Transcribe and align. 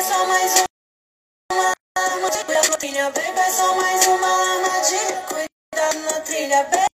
é 0.00 0.02
só 0.02 0.26
mais 0.26 0.64
uma 1.52 1.72
armadilha 1.98 2.62
na 2.70 2.76
trilha, 2.78 3.10
baby, 3.10 3.38
é 3.38 3.50
só 3.50 3.74
mais 3.76 4.06
uma 4.06 4.28
armadilha. 4.28 5.22
Cuidado 5.28 5.98
na 6.06 6.20
trilha, 6.22 6.62
baby. 6.64 6.89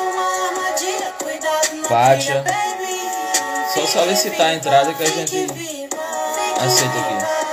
Uma 0.00 0.48
armadilha. 0.48 1.12
Cuidado 1.18 1.74
na 1.82 1.88
Pátia. 1.88 2.44
Só 3.74 3.86
solicitar 3.86 4.46
a 4.46 4.54
entrada 4.54 4.94
que 4.94 5.02
a 5.02 5.06
gente 5.06 5.46
aceita 6.60 6.98
aqui. 7.00 7.43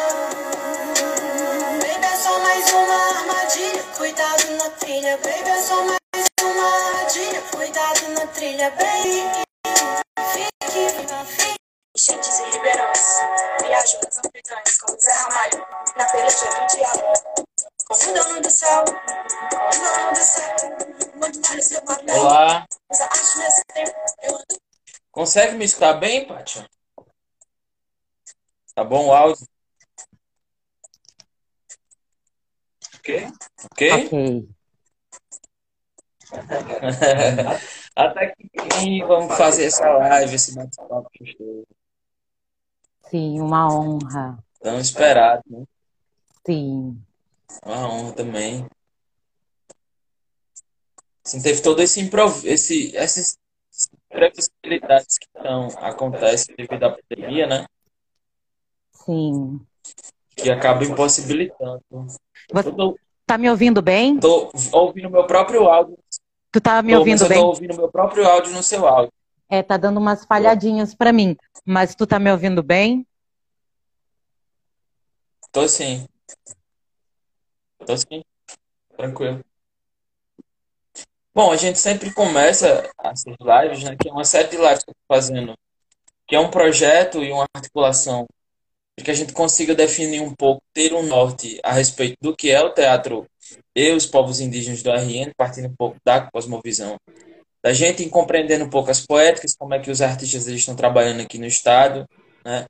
Consegue 25.32 25.56
me 25.56 25.64
escutar 25.64 25.94
bem, 25.94 26.28
Pátia? 26.28 26.70
Tá 28.76 28.84
bom 28.84 29.08
o 29.08 29.14
áudio? 29.14 29.48
Ok? 32.96 33.28
Ok? 33.64 33.92
Ok. 33.94 34.50
Até 37.96 38.36
que 38.36 39.04
vamos 39.06 39.38
fazer 39.38 39.68
essa 39.68 39.90
live, 39.90 40.36
esse 40.36 40.54
bate-papo. 40.54 41.10
Sim, 43.10 43.40
uma 43.40 43.74
honra. 43.74 44.38
Tão 44.60 44.78
esperado, 44.82 45.44
né? 45.48 45.64
Sim. 46.46 47.02
Uma 47.66 47.88
honra 47.88 48.12
também. 48.12 48.68
Assim, 51.26 51.42
teve 51.42 51.62
todo 51.62 51.82
esse 51.82 52.02
improv... 52.02 52.46
esse, 52.46 52.94
essas 52.98 53.40
imprevisibilidades 54.12 55.18
que 55.18 55.28
estão, 55.36 55.68
acontecem 55.80 56.56
devido 56.56 56.84
à 56.84 56.98
pandemia, 56.98 57.48
né? 57.48 57.66
Sim. 58.94 59.60
Que 60.36 60.50
acaba 60.50 60.84
impossibilitando. 60.84 61.82
Você 62.52 62.72
tô, 62.72 62.98
tá 63.26 63.38
me 63.38 63.50
ouvindo 63.50 63.82
bem? 63.82 64.20
tô 64.20 64.52
ouvindo 64.72 65.10
meu 65.10 65.26
próprio 65.26 65.68
áudio. 65.68 65.98
Tu 66.52 66.60
tá 66.60 66.82
me 66.82 66.94
Tô, 66.94 67.00
ouvindo 67.00 67.24
eu 67.24 67.28
tô 67.28 67.34
bem? 67.34 67.44
ouvindo 67.44 67.76
meu 67.76 67.90
próprio 67.90 68.28
áudio 68.28 68.52
no 68.54 68.62
seu 68.62 68.88
áudio. 68.88 69.12
É, 69.50 69.62
tá 69.64 69.78
dando 69.78 69.98
umas 69.98 70.26
falhadinhas 70.26 70.94
pra 70.94 71.12
mim. 71.12 71.36
Mas 71.66 71.96
tu 71.96 72.06
tá 72.08 72.20
me 72.20 72.32
ouvindo 72.32 72.62
bem? 72.62 73.06
Tô 75.52 75.68
sim. 75.68 76.08
Tô 77.86 77.98
sim. 77.98 78.22
Tranquilo. 78.96 79.44
Bom, 81.34 81.52
a 81.52 81.56
gente 81.56 81.80
sempre 81.80 82.14
começa 82.14 82.90
essas 83.04 83.36
lives, 83.40 83.84
né? 83.84 83.96
Que 83.98 84.10
é 84.10 84.12
uma 84.12 84.26
série 84.26 84.50
de 84.50 84.58
lives 84.58 84.84
que 84.84 84.90
eu 84.90 84.96
tô 84.96 85.16
fazendo, 85.16 85.56
que 86.28 86.36
é 86.36 86.40
um 86.40 86.52
projeto 86.52 87.24
e 87.24 87.32
uma 87.32 87.46
articulação 87.56 88.26
para 88.96 89.06
que 89.06 89.12
a 89.12 89.14
gente 89.14 89.32
consiga 89.32 89.74
definir 89.74 90.22
um 90.22 90.36
pouco, 90.36 90.62
ter 90.74 90.94
um 90.94 91.04
norte 91.04 91.58
a 91.64 91.72
respeito 91.72 92.18
do 92.22 92.36
que 92.36 92.52
é 92.52 92.62
o 92.62 92.74
teatro 92.74 93.26
e 93.74 93.92
os 93.92 94.06
povos 94.06 94.42
indígenas 94.42 94.84
do 94.84 94.92
RN, 94.92 95.32
partindo 95.38 95.68
um 95.70 95.76
pouco 95.76 95.98
da 96.06 96.30
cosmovisão 96.30 96.98
da 97.64 97.74
gente, 97.74 98.08
compreendendo 98.10 98.66
um 98.66 98.70
pouco 98.70 98.90
as 98.92 99.06
poéticas, 99.06 99.56
como 99.56 99.74
é 99.74 99.80
que 99.80 99.92
os 99.92 100.02
artistas 100.02 100.48
eles 100.48 100.62
estão 100.62 100.76
trabalhando 100.76 101.22
aqui 101.22 101.38
no 101.38 101.46
estado, 101.46 102.06
né? 102.44 102.66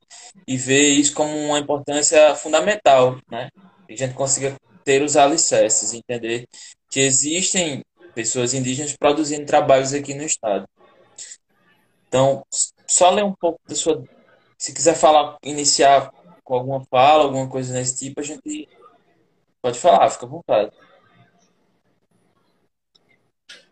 E 0.47 0.57
ver 0.57 0.89
isso 0.89 1.13
como 1.13 1.35
uma 1.35 1.59
importância 1.59 2.35
fundamental, 2.35 3.17
né? 3.31 3.49
Que 3.87 3.93
a 3.93 3.97
gente 3.97 4.13
consiga 4.13 4.55
ter 4.83 5.01
os 5.01 5.15
alicerces, 5.15 5.93
entender 5.93 6.45
que 6.89 6.99
existem 6.99 7.81
pessoas 8.13 8.53
indígenas 8.53 8.95
produzindo 8.97 9.45
trabalhos 9.45 9.93
aqui 9.93 10.13
no 10.13 10.23
estado. 10.23 10.67
Então, 12.07 12.45
só 12.87 13.09
ler 13.09 13.23
um 13.23 13.33
pouco 13.33 13.59
da 13.67 13.75
sua. 13.75 14.03
Se 14.57 14.73
quiser 14.73 14.95
falar, 14.95 15.37
iniciar 15.43 16.11
com 16.43 16.55
alguma 16.55 16.83
fala, 16.85 17.23
alguma 17.23 17.47
coisa 17.47 17.73
desse 17.73 17.97
tipo, 17.97 18.19
a 18.19 18.23
gente 18.23 18.67
pode 19.61 19.79
falar, 19.79 20.09
fica 20.09 20.25
à 20.25 20.29
vontade. 20.29 20.71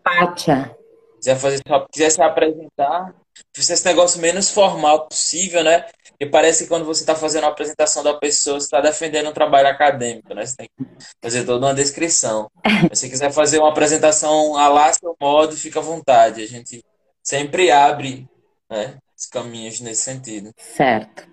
Pátia. 0.02 0.76
quiser 1.18 1.36
fazer, 1.36 1.62
quiser 1.92 2.10
se 2.10 2.22
apresentar, 2.22 3.14
fazer 3.56 3.74
esse 3.74 3.86
negócio 3.86 4.20
menos 4.20 4.50
formal 4.50 5.08
possível, 5.08 5.64
né? 5.64 5.86
E 6.20 6.26
parece 6.26 6.64
que 6.64 6.70
quando 6.70 6.86
você 6.86 7.02
está 7.02 7.16
fazendo 7.16 7.44
uma 7.44 7.52
apresentação 7.52 8.04
da 8.04 8.14
pessoa, 8.14 8.60
você 8.60 8.66
está 8.66 8.82
defendendo 8.82 9.30
um 9.30 9.34
trabalho 9.34 9.68
acadêmico, 9.68 10.34
né? 10.34 10.46
Você 10.46 10.58
tem 10.58 10.70
que 10.78 10.86
fazer 11.22 11.46
toda 11.46 11.66
uma 11.66 11.74
descrição. 11.74 12.52
Mas 12.90 13.00
se 13.00 13.10
quiser 13.10 13.32
fazer 13.32 13.60
uma 13.60 13.70
apresentação 13.70 14.58
a 14.58 14.68
lá 14.68 14.92
seu 14.92 15.16
modo, 15.20 15.56
fica 15.56 15.80
à 15.80 15.84
vontade. 15.84 16.44
A 16.44 16.48
gente 16.48 16.84
sempre 17.24 17.72
abre, 17.72 18.28
né, 18.70 18.98
os 19.18 19.26
caminhos 19.28 19.80
nesse 19.80 20.04
sentido. 20.04 20.54
Certo. 20.58 21.28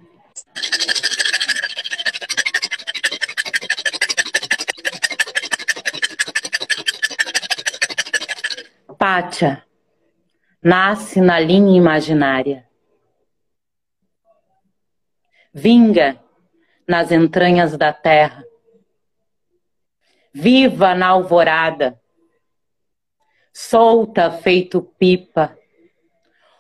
Pátia 8.99 9.66
nasce 10.67 11.21
na 11.21 11.39
linha 11.39 11.79
imaginária. 11.79 12.69
Vinga 15.55 16.21
nas 16.89 17.13
entranhas 17.13 17.79
da 17.79 17.93
terra. 17.93 18.45
Viva 20.35 20.93
na 20.93 21.07
alvorada. 21.07 22.01
Solta 23.53 24.29
feito 24.29 24.83
pipa. 24.83 25.57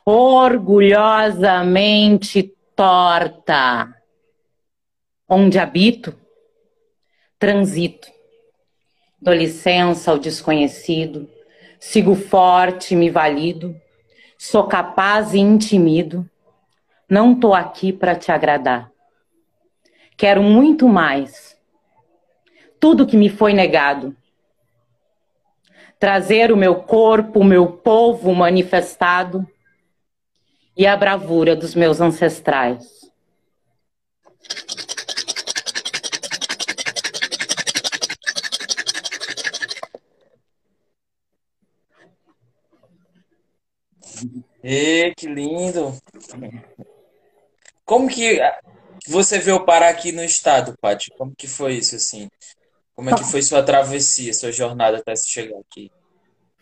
Orgulhosamente 0.05 2.55
torta. 2.77 3.93
Onde 5.29 5.59
habito, 5.59 6.17
transito. 7.41 8.07
Dou 9.21 9.35
licença 9.35 10.13
ao 10.13 10.19
desconhecido. 10.19 11.29
Sigo 11.81 12.15
forte, 12.15 12.95
me 12.95 13.11
valido. 13.11 13.75
Sou 14.39 14.67
capaz 14.67 15.35
e 15.35 15.39
intimido. 15.39 16.29
Não 17.09 17.39
tô 17.39 17.55
aqui 17.55 17.93
para 17.93 18.15
te 18.15 18.31
agradar. 18.31 18.91
Quero 20.17 20.43
muito 20.43 20.89
mais. 20.89 21.57
Tudo 22.79 23.07
que 23.07 23.17
me 23.17 23.29
foi 23.29 23.53
negado. 23.53 24.17
Trazer 25.99 26.53
o 26.53 26.57
meu 26.57 26.83
corpo, 26.83 27.41
o 27.41 27.45
meu 27.45 27.73
povo 27.73 28.35
manifestado 28.35 29.47
e 30.77 30.87
a 30.87 30.97
bravura 30.97 31.57
dos 31.57 31.75
meus 31.75 32.01
ancestrais. 32.01 33.11
E 44.69 45.15
que 45.17 45.29
lindo! 45.29 45.97
Como 47.85 48.09
que 48.09 48.41
você 49.07 49.39
veio 49.39 49.65
parar 49.65 49.91
aqui 49.91 50.11
no 50.11 50.25
estado, 50.25 50.75
Paty? 50.81 51.13
Como 51.17 51.33
que 51.37 51.47
foi 51.47 51.75
isso, 51.75 51.95
assim? 51.95 52.29
Como 52.93 53.09
é 53.09 53.15
que 53.15 53.23
foi 53.23 53.43
sua 53.43 53.63
travessia, 53.63 54.35
sua 54.35 54.51
jornada 54.51 54.99
até 54.99 55.15
se 55.15 55.29
chegar 55.29 55.57
aqui? 55.61 55.89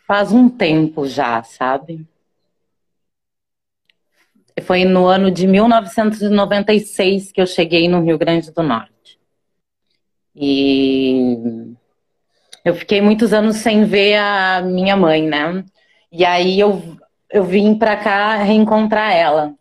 Faz 0.06 0.32
um 0.32 0.50
tempo 0.50 1.06
já, 1.06 1.42
sabe? 1.44 2.06
Foi 4.64 4.84
no 4.84 5.06
ano 5.06 5.30
de 5.30 5.46
1996 5.46 7.32
que 7.32 7.40
eu 7.40 7.46
cheguei 7.46 7.88
no 7.88 8.04
Rio 8.04 8.18
Grande 8.18 8.52
do 8.52 8.62
Norte. 8.62 9.18
E 10.36 11.38
eu 12.62 12.74
fiquei 12.74 13.00
muitos 13.00 13.32
anos 13.32 13.56
sem 13.56 13.86
ver 13.86 14.16
a 14.16 14.60
minha 14.60 14.94
mãe, 14.94 15.26
né? 15.26 15.64
E 16.12 16.22
aí 16.22 16.60
eu, 16.60 16.98
eu 17.34 17.42
vim 17.42 17.76
pra 17.76 17.96
cá 17.96 18.36
reencontrar 18.36 19.12
ela. 19.12 19.56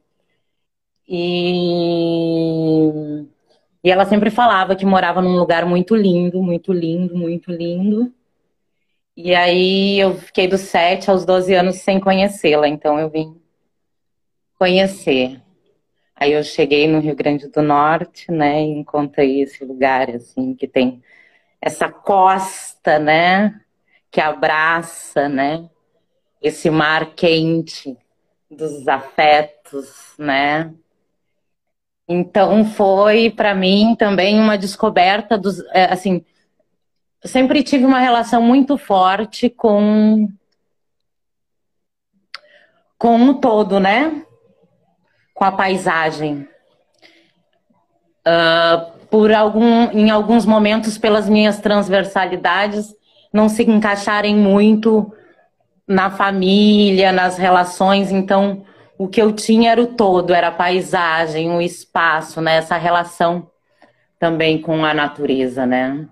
E, 1.08 2.88
e 3.84 3.90
ela 3.90 4.06
sempre 4.06 4.30
falava 4.30 4.76
que 4.76 4.86
morava 4.86 5.24
num 5.24 5.36
lugar 5.36 5.66
muito 5.66 5.96
lindo, 5.96 6.44
muito 6.44 6.72
lindo, 6.72 7.18
muito 7.18 7.52
lindo. 7.52 8.14
E 9.18 9.34
aí 9.34 10.00
eu 10.00 10.14
fiquei 10.14 10.48
dos 10.48 10.62
7 10.62 11.10
aos 11.10 11.26
12 11.26 11.56
anos 11.56 11.78
sem 11.78 12.00
conhecê-la, 12.00 12.68
então 12.68 13.00
eu 13.00 13.10
vim 13.10 13.42
conhecer. 14.60 15.42
Aí 16.16 16.32
eu 16.32 16.44
cheguei 16.44 16.88
no 16.88 17.00
Rio 17.00 17.16
Grande 17.16 17.48
do 17.48 17.64
Norte, 17.64 18.32
né, 18.32 18.62
e 18.62 18.70
encontrei 18.70 19.42
esse 19.42 19.66
lugar 19.66 20.12
assim 20.12 20.54
que 20.54 20.68
tem 20.68 21.02
essa 21.60 21.90
costa, 21.90 23.00
né, 23.00 23.60
que 24.12 24.22
abraça, 24.22 25.28
né, 25.28 25.68
esse 26.44 26.70
mar 26.70 27.16
quente 27.16 27.98
dos 28.52 28.86
afetos, 28.88 30.14
né? 30.20 30.74
Então 32.08 32.66
foi 32.66 33.30
para 33.30 33.56
mim 33.56 33.96
também 33.98 34.38
uma 34.38 34.58
descoberta 34.58 35.38
dos, 35.38 35.60
é, 35.72 35.86
assim, 35.86 36.24
sempre 37.24 37.64
tive 37.64 37.86
uma 37.86 38.00
relação 38.00 38.42
muito 38.42 38.78
forte 38.78 39.50
com 39.50 40.28
com 42.98 43.30
o 43.30 43.34
todo, 43.36 43.80
né? 43.80 44.26
Com 45.34 45.46
a 45.46 45.52
paisagem. 45.52 46.48
Uh, 48.26 48.94
por 49.10 49.32
algum, 49.34 49.92
em 49.92 50.10
alguns 50.10 50.46
momentos, 50.46 50.98
pelas 50.98 51.28
minhas 51.28 51.60
transversalidades, 51.60 52.96
não 53.32 53.50
se 53.50 53.64
encaixarem 53.64 54.36
muito 54.36 55.14
na 55.94 56.10
família, 56.10 57.12
nas 57.12 57.38
relações. 57.38 58.12
Então, 58.12 58.66
o 58.98 59.08
que 59.08 59.22
eu 59.22 59.32
tinha 59.32 59.72
era 59.72 59.82
o 59.82 59.88
todo, 59.88 60.34
era 60.34 60.48
a 60.48 60.52
paisagem, 60.52 61.52
o 61.52 61.62
espaço, 61.62 62.42
né? 62.42 62.58
Essa 62.58 62.78
relação 62.78 63.50
também 64.20 64.62
com 64.62 64.84
a 64.84 64.94
natureza, 64.94 65.66
né? 65.66 66.08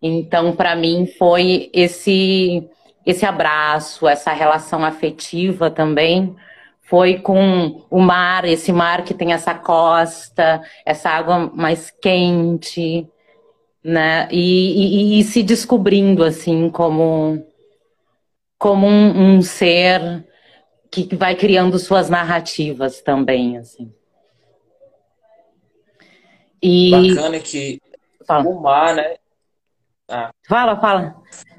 Então, 0.00 0.54
para 0.54 0.76
mim, 0.76 1.06
foi 1.18 1.70
esse 1.72 2.68
esse 3.06 3.24
abraço, 3.24 4.06
essa 4.06 4.32
relação 4.34 4.84
afetiva 4.84 5.70
também, 5.70 6.36
foi 6.82 7.18
com 7.18 7.82
o 7.90 8.00
mar, 8.00 8.44
esse 8.44 8.70
mar 8.70 9.02
que 9.02 9.14
tem 9.14 9.32
essa 9.32 9.54
costa, 9.54 10.60
essa 10.84 11.08
água 11.08 11.50
mais 11.54 11.90
quente, 11.90 13.08
né? 13.82 14.28
E, 14.30 15.16
e, 15.16 15.20
e 15.20 15.24
se 15.24 15.42
descobrindo 15.42 16.22
assim 16.22 16.68
como 16.68 17.47
como 18.58 18.86
um, 18.86 19.36
um 19.36 19.42
ser 19.42 20.26
que 20.90 21.14
vai 21.14 21.36
criando 21.36 21.78
suas 21.78 22.10
narrativas 22.10 23.00
também, 23.00 23.56
assim. 23.58 23.92
E... 26.62 26.90
Bacana 26.90 27.38
que 27.38 27.80
fala. 28.26 28.48
o 28.48 28.60
mar, 28.60 28.94
né? 28.94 29.16
Ah. 30.08 30.30
Fala, 30.48 30.80
fala. 30.80 31.16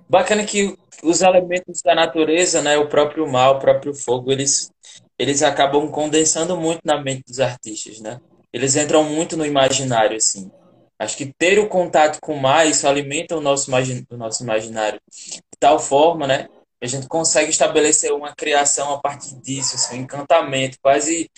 Bacana 0.09 0.43
que 0.43 0.75
os 1.03 1.21
elementos 1.21 1.81
da 1.81 1.95
natureza, 1.95 2.61
né, 2.61 2.77
o 2.77 2.89
próprio 2.89 3.27
mar, 3.27 3.51
o 3.51 3.59
próprio 3.59 3.93
fogo, 3.93 4.31
eles, 4.31 4.71
eles 5.17 5.41
acabam 5.41 5.89
condensando 5.89 6.57
muito 6.57 6.81
na 6.83 7.01
mente 7.01 7.23
dos 7.27 7.39
artistas, 7.39 8.01
né? 8.01 8.19
Eles 8.51 8.75
entram 8.75 9.03
muito 9.03 9.37
no 9.37 9.45
imaginário, 9.45 10.17
assim. 10.17 10.51
Acho 10.97 11.15
que 11.15 11.31
ter 11.37 11.59
o 11.59 11.69
contato 11.69 12.19
com 12.19 12.33
o 12.33 12.41
mar, 12.41 12.67
isso 12.67 12.87
alimenta 12.87 13.37
o 13.37 13.39
nosso, 13.39 13.71
o 13.71 14.17
nosso 14.17 14.43
imaginário 14.43 14.99
de 15.09 15.41
tal 15.57 15.79
forma, 15.79 16.27
né? 16.27 16.47
A 16.81 16.87
gente 16.87 17.07
consegue 17.07 17.49
estabelecer 17.49 18.13
uma 18.13 18.33
criação 18.33 18.93
a 18.93 18.99
partir 18.99 19.35
disso, 19.41 19.75
assim, 19.75 19.99
um 19.99 20.01
encantamento, 20.03 20.77
quase 20.81 21.29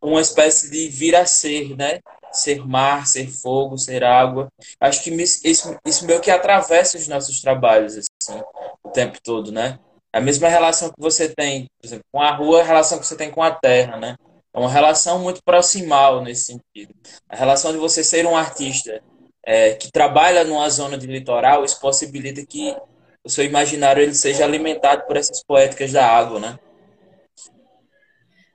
uma 0.00 0.20
espécie 0.20 0.70
de 0.70 0.88
vir 0.88 1.16
a 1.16 1.24
ser, 1.24 1.76
né? 1.76 2.00
Ser 2.32 2.64
mar, 2.66 3.06
ser 3.06 3.28
fogo, 3.28 3.78
ser 3.78 4.04
água. 4.04 4.48
Acho 4.78 5.02
que 5.02 5.10
isso, 5.10 5.76
isso 5.84 6.06
meio 6.06 6.20
que 6.20 6.30
atravessa 6.30 6.98
os 6.98 7.08
nossos 7.08 7.40
trabalhos, 7.40 7.96
assim, 7.96 8.40
o 8.82 8.90
tempo 8.90 9.18
todo, 9.22 9.50
né? 9.50 9.78
A 10.12 10.20
mesma 10.20 10.48
relação 10.48 10.88
que 10.88 11.00
você 11.00 11.28
tem, 11.28 11.66
por 11.80 11.86
exemplo, 11.86 12.04
com 12.12 12.20
a 12.20 12.34
rua, 12.34 12.60
a 12.60 12.64
relação 12.64 12.98
que 12.98 13.06
você 13.06 13.16
tem 13.16 13.30
com 13.30 13.42
a 13.42 13.50
terra, 13.50 13.96
né? 13.96 14.16
É 14.52 14.58
uma 14.58 14.70
relação 14.70 15.18
muito 15.20 15.40
proximal 15.44 16.22
nesse 16.22 16.46
sentido. 16.46 16.94
A 17.28 17.36
relação 17.36 17.72
de 17.72 17.78
você 17.78 18.02
ser 18.02 18.26
um 18.26 18.36
artista 18.36 19.00
é, 19.44 19.74
que 19.74 19.90
trabalha 19.90 20.44
numa 20.44 20.68
zona 20.68 20.98
de 20.98 21.06
litoral, 21.06 21.64
isso 21.64 21.80
possibilita 21.80 22.44
que 22.44 22.76
o 23.24 23.28
seu 23.28 23.44
imaginário 23.44 24.02
ele 24.02 24.14
seja 24.14 24.44
alimentado 24.44 25.06
por 25.06 25.16
essas 25.16 25.42
poéticas 25.42 25.92
da 25.92 26.06
água, 26.06 26.40
né? 26.40 26.58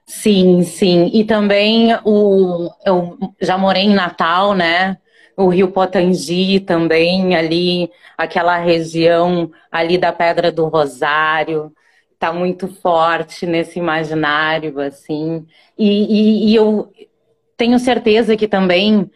Sim, 0.06 0.62
sim. 0.62 1.10
E 1.12 1.24
também 1.24 1.94
o, 2.04 2.70
eu 2.84 3.18
já 3.40 3.58
morei 3.58 3.84
em 3.84 3.94
Natal, 3.94 4.54
né? 4.54 4.98
O 5.36 5.48
Rio 5.48 5.70
Potengi 5.70 6.60
também, 6.60 7.36
ali, 7.36 7.90
aquela 8.16 8.56
região 8.56 9.50
ali 9.70 9.98
da 9.98 10.12
Pedra 10.12 10.50
do 10.50 10.66
Rosário, 10.68 11.72
tá 12.18 12.32
muito 12.32 12.68
forte 12.68 13.46
nesse 13.46 13.78
imaginário, 13.78 14.80
assim. 14.80 15.46
E, 15.76 15.88
e, 15.88 16.50
e 16.50 16.54
eu 16.54 16.90
tenho 17.56 17.78
certeza 17.78 18.36
que 18.36 18.48
também 18.48 19.10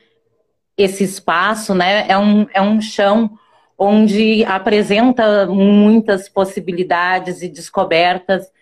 esse 0.76 1.04
espaço, 1.04 1.74
né, 1.74 2.06
é 2.08 2.18
um, 2.18 2.46
é 2.52 2.60
um 2.60 2.80
chão 2.80 3.38
onde 3.82 4.44
apresenta 4.44 5.46
muitas 5.46 6.28
possibilidades 6.28 7.40
e 7.40 7.48
descobertas 7.48 8.52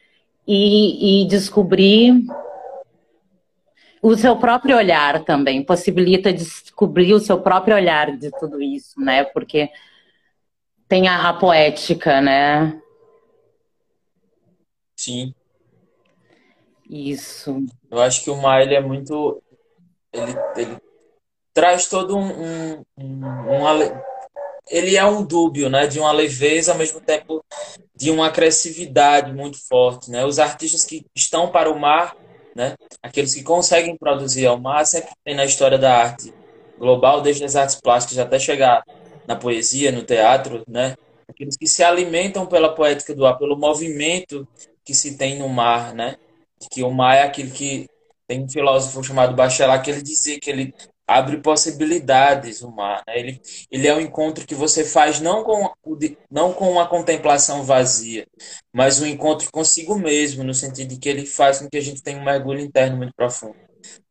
e, 0.46 1.24
e 1.24 1.26
descobrir 1.26 2.24
o 4.00 4.16
seu 4.16 4.36
próprio 4.36 4.76
olhar 4.76 5.24
também, 5.24 5.64
possibilita 5.64 6.32
descobrir 6.32 7.12
o 7.14 7.18
seu 7.18 7.40
próprio 7.40 7.74
olhar 7.74 8.16
de 8.16 8.30
tudo 8.38 8.62
isso, 8.62 9.00
né? 9.00 9.24
Porque 9.24 9.68
tem 10.86 11.08
a, 11.08 11.28
a 11.28 11.34
poética, 11.34 12.20
né? 12.20 12.80
Sim. 14.96 15.34
Isso. 16.88 17.66
Eu 17.90 18.00
acho 18.00 18.22
que 18.22 18.30
o 18.30 18.36
mar 18.36 18.62
ele 18.62 18.76
é 18.76 18.80
muito. 18.80 19.42
Ele, 20.12 20.32
ele 20.56 20.76
traz 21.52 21.88
todo 21.88 22.16
um, 22.16 22.30
um, 22.30 22.84
um, 22.96 23.26
um 23.50 23.66
ele 24.70 24.96
é 24.96 25.04
um 25.04 25.24
dúbio, 25.24 25.68
né, 25.68 25.86
de 25.86 25.98
uma 25.98 26.12
leveza 26.12 26.72
ao 26.72 26.78
mesmo 26.78 27.00
tempo 27.00 27.44
de 27.94 28.10
uma 28.10 28.26
agressividade 28.26 29.32
muito 29.32 29.58
forte, 29.66 30.10
né? 30.10 30.24
Os 30.24 30.38
artistas 30.38 30.84
que 30.84 31.04
estão 31.14 31.50
para 31.50 31.70
o 31.70 31.78
mar, 31.78 32.16
né, 32.54 32.74
aqueles 33.02 33.34
que 33.34 33.42
conseguem 33.42 33.96
produzir 33.96 34.46
ao 34.46 34.60
mar, 34.60 34.86
sempre 34.86 35.10
tem 35.24 35.34
na 35.34 35.44
história 35.44 35.78
da 35.78 35.96
arte 35.96 36.32
global, 36.78 37.20
desde 37.20 37.44
as 37.44 37.56
artes 37.56 37.80
plásticas 37.80 38.18
até 38.18 38.38
chegar 38.38 38.82
na 39.26 39.36
poesia, 39.36 39.92
no 39.92 40.02
teatro, 40.02 40.62
né? 40.66 40.94
Aqueles 41.28 41.56
que 41.56 41.66
se 41.66 41.82
alimentam 41.82 42.46
pela 42.46 42.74
poética 42.74 43.14
do 43.14 43.26
ar, 43.26 43.36
pelo 43.36 43.58
movimento 43.58 44.48
que 44.84 44.94
se 44.94 45.18
tem 45.18 45.38
no 45.38 45.48
mar, 45.48 45.92
né? 45.92 46.16
Que 46.70 46.82
o 46.82 46.90
mar 46.90 47.16
é 47.16 47.22
aquele 47.22 47.50
que 47.50 47.86
tem 48.26 48.42
um 48.42 48.48
filósofo 48.48 49.02
chamado 49.02 49.34
Bachelard 49.34 49.84
que 49.84 49.90
ele 49.90 50.02
dizia 50.02 50.38
que 50.40 50.50
ele 50.50 50.74
abre 51.08 51.38
possibilidades 51.38 52.60
o 52.60 52.70
mar. 52.70 53.02
Né? 53.06 53.18
Ele, 53.18 53.40
ele 53.70 53.88
é 53.88 53.94
um 53.94 54.00
encontro 54.00 54.46
que 54.46 54.54
você 54.54 54.84
faz 54.84 55.20
não 55.20 55.42
com, 55.42 55.72
não 56.30 56.52
com 56.52 56.70
uma 56.70 56.86
contemplação 56.86 57.64
vazia, 57.64 58.26
mas 58.70 59.00
um 59.00 59.06
encontro 59.06 59.50
consigo 59.50 59.98
mesmo, 59.98 60.44
no 60.44 60.52
sentido 60.52 60.90
de 60.90 60.98
que 60.98 61.08
ele 61.08 61.24
faz 61.24 61.60
com 61.60 61.68
que 61.68 61.78
a 61.78 61.80
gente 61.80 62.02
tenha 62.02 62.18
um 62.18 62.24
mergulho 62.24 62.60
interno 62.60 62.98
muito 62.98 63.14
profundo. 63.16 63.56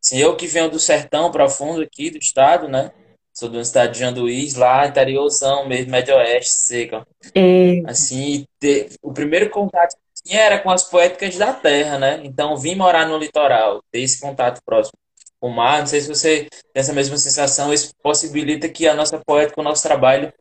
Assim, 0.03 0.17
eu 0.17 0.35
que 0.35 0.47
venho 0.47 0.71
do 0.71 0.79
sertão 0.79 1.29
profundo 1.29 1.81
aqui 1.81 2.09
do 2.09 2.17
estado, 2.17 2.67
né? 2.67 2.91
Sou 3.31 3.47
do 3.47 3.61
estado 3.61 3.91
de 3.91 3.99
Janduís, 3.99 4.55
lá 4.55 4.87
interiorzão 4.87 5.67
mesmo, 5.67 5.91
médio 5.91 6.15
oeste, 6.15 6.49
seca. 6.49 7.05
É. 7.35 7.83
Assim, 7.85 8.47
ter, 8.59 8.89
o 9.03 9.13
primeiro 9.13 9.51
contato 9.51 9.95
que 9.95 10.23
tinha 10.23 10.41
era 10.41 10.57
com 10.57 10.71
as 10.71 10.83
poéticas 10.83 11.37
da 11.37 11.53
terra, 11.53 11.99
né? 11.99 12.21
Então, 12.23 12.57
vim 12.57 12.73
morar 12.73 13.07
no 13.07 13.17
litoral, 13.19 13.83
ter 13.91 14.01
esse 14.01 14.19
contato 14.19 14.59
próximo 14.65 14.97
o 15.41 15.49
mar. 15.49 15.79
Não 15.79 15.87
sei 15.87 16.01
se 16.01 16.07
você 16.07 16.47
tem 16.49 16.49
essa 16.75 16.93
mesma 16.93 17.17
sensação. 17.17 17.73
Isso 17.73 17.93
possibilita 18.01 18.67
que 18.69 18.87
a 18.87 18.93
nossa 18.93 19.19
poética, 19.19 19.61
o 19.61 19.63
nosso 19.63 19.83
trabalho, 19.83 20.31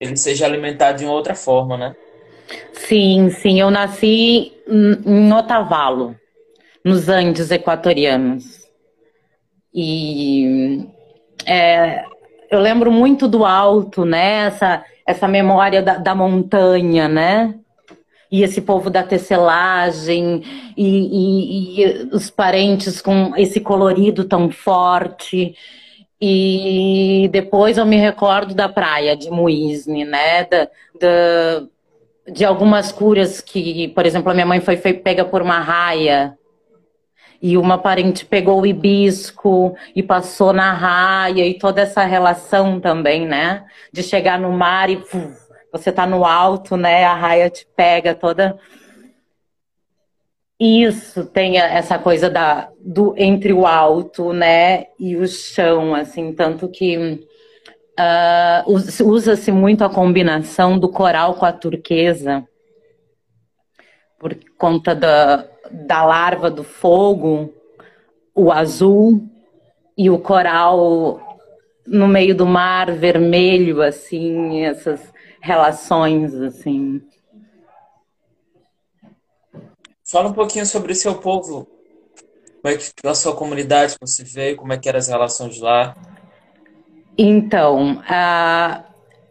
ele 0.00 0.16
seja 0.16 0.46
alimentado 0.46 0.98
de 0.98 1.04
uma 1.04 1.14
outra 1.14 1.34
forma, 1.34 1.76
né? 1.76 1.94
Sim, 2.72 3.30
sim. 3.30 3.60
Eu 3.60 3.70
nasci 3.70 4.52
em 4.68 5.32
Otavalo. 5.32 6.14
nos 6.84 7.08
Andes 7.08 7.50
equatorianos. 7.50 8.64
E 9.74 10.86
é, 11.44 12.04
eu 12.50 12.60
lembro 12.60 12.90
muito 12.90 13.28
do 13.28 13.44
alto, 13.44 14.04
né? 14.04 14.46
Essa, 14.46 14.84
essa 15.06 15.28
memória 15.28 15.82
da, 15.82 15.98
da 15.98 16.14
montanha, 16.14 17.08
né? 17.08 17.54
E 18.36 18.42
esse 18.42 18.60
povo 18.60 18.90
da 18.90 19.02
tecelagem 19.02 20.42
e, 20.76 20.84
e, 20.86 21.80
e, 21.80 22.08
os 22.12 22.28
parentes 22.28 23.00
com 23.00 23.34
esse 23.34 23.60
colorido 23.60 24.24
tão 24.24 24.50
forte. 24.50 25.56
E 26.20 27.30
depois 27.32 27.78
eu 27.78 27.86
me 27.86 27.96
recordo 27.96 28.54
da 28.54 28.68
praia 28.68 29.16
de 29.16 29.30
Muisne, 29.30 30.04
né? 30.04 30.44
Da, 30.44 30.68
da, 31.00 31.66
de 32.30 32.44
algumas 32.44 32.92
curas 32.92 33.40
que, 33.40 33.88
por 33.88 34.04
exemplo, 34.04 34.30
a 34.30 34.34
minha 34.34 34.44
mãe 34.44 34.60
foi 34.60 34.76
pega 34.76 35.24
por 35.24 35.40
uma 35.40 35.58
raia 35.58 36.36
e 37.40 37.56
uma 37.56 37.78
parente 37.78 38.26
pegou 38.26 38.60
o 38.60 38.66
hibisco 38.66 39.74
e 39.94 40.02
passou 40.02 40.52
na 40.52 40.74
raia 40.74 41.46
e 41.46 41.58
toda 41.58 41.80
essa 41.80 42.04
relação 42.04 42.80
também, 42.80 43.26
né? 43.26 43.64
De 43.90 44.02
chegar 44.02 44.38
no 44.38 44.52
mar 44.52 44.90
e 44.90 44.96
puf, 44.96 45.45
você 45.72 45.92
tá 45.92 46.06
no 46.06 46.24
alto, 46.24 46.76
né? 46.76 47.04
A 47.04 47.14
raia 47.14 47.50
te 47.50 47.66
pega 47.76 48.14
toda. 48.14 48.58
Isso 50.58 51.26
tem 51.26 51.58
essa 51.58 51.98
coisa 51.98 52.30
da 52.30 52.70
do 52.80 53.14
entre 53.18 53.52
o 53.52 53.66
alto, 53.66 54.32
né, 54.32 54.86
e 54.98 55.16
o 55.16 55.26
chão, 55.26 55.94
assim, 55.94 56.32
tanto 56.32 56.66
que 56.68 56.96
uh, 57.98 59.04
usa-se 59.04 59.52
muito 59.52 59.84
a 59.84 59.90
combinação 59.90 60.78
do 60.78 60.88
coral 60.88 61.34
com 61.34 61.44
a 61.44 61.52
turquesa 61.52 62.46
por 64.18 64.34
conta 64.56 64.94
da, 64.94 65.46
da 65.70 66.04
larva 66.04 66.50
do 66.50 66.64
fogo, 66.64 67.52
o 68.34 68.50
azul 68.50 69.28
e 69.96 70.08
o 70.08 70.18
coral 70.18 71.20
no 71.86 72.08
meio 72.08 72.34
do 72.34 72.46
mar 72.46 72.92
vermelho, 72.92 73.82
assim, 73.82 74.64
essas 74.64 75.12
relações, 75.46 76.34
assim. 76.34 77.00
Fala 80.04 80.28
um 80.28 80.32
pouquinho 80.32 80.66
sobre 80.66 80.92
o 80.92 80.94
seu 80.94 81.14
povo. 81.14 81.68
Como 82.60 82.74
é 82.74 82.76
que 82.76 83.06
a 83.06 83.14
sua 83.14 83.34
comunidade 83.34 83.96
você 84.00 84.24
veio, 84.24 84.56
como 84.56 84.72
é 84.72 84.76
que 84.76 84.88
eram 84.88 84.98
as 84.98 85.08
relações 85.08 85.60
lá? 85.60 85.96
Então, 87.16 88.02
a, 88.08 88.84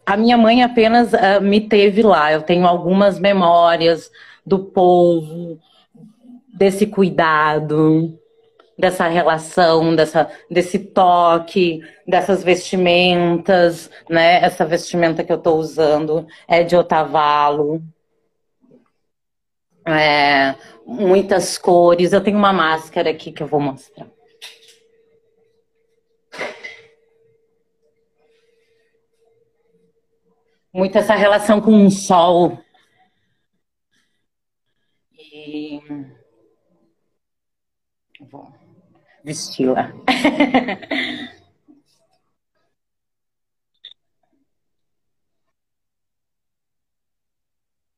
a 0.06 0.18
minha 0.18 0.38
mãe 0.38 0.64
apenas 0.64 1.12
uh, 1.12 1.42
me 1.42 1.68
teve 1.68 2.02
lá. 2.02 2.32
Eu 2.32 2.42
tenho 2.42 2.66
algumas 2.66 3.20
memórias 3.20 4.10
do 4.46 4.60
povo, 4.60 5.60
desse 6.54 6.88
cuidado, 6.88 8.18
dessa 8.78 9.08
relação, 9.08 9.96
dessa, 9.96 10.30
desse 10.50 10.80
toque, 10.80 11.82
dessas 12.08 12.44
vestimentas, 12.44 13.90
né? 14.10 14.44
Essa 14.44 14.66
vestimenta 14.66 15.24
que 15.24 15.32
eu 15.32 15.38
estou 15.38 15.58
usando 15.58 16.28
é 16.48 16.64
de 16.64 16.76
otavalo. 16.76 17.82
É, 19.88 20.56
muitas 20.86 21.58
cores. 21.58 22.12
Eu 22.12 22.24
tenho 22.24 22.38
uma 22.38 22.54
máscara 22.54 23.10
aqui 23.10 23.32
que 23.32 23.44
eu 23.44 23.48
vou 23.48 23.60
mostrar. 23.60 24.08
Muito 30.74 30.98
essa 30.98 31.16
relação 31.16 31.62
com 31.62 31.86
o 31.86 31.90
sol. 31.90 32.60
E 35.18 35.82
vou 38.30 38.52
vesti-la. 39.26 39.92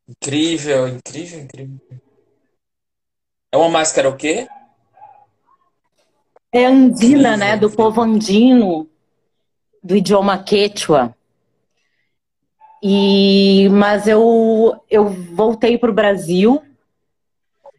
Incrível, 0.09 0.87
incrível, 0.87 1.41
incrível. 1.41 1.79
É 3.51 3.57
uma 3.57 3.67
máscara 3.67 4.07
o 4.09 4.15
quê? 4.15 4.47
É 6.49 6.65
andina, 6.65 7.35
incrível, 7.35 7.37
né? 7.37 7.57
Do 7.57 7.69
povo 7.69 8.01
andino, 8.01 8.89
do 9.83 9.97
idioma 9.97 10.41
quechua. 10.41 11.13
E, 12.81 13.67
mas 13.69 14.07
eu, 14.07 14.81
eu 14.89 15.09
voltei 15.09 15.77
para 15.77 15.91
o 15.91 15.93
Brasil 15.93 16.63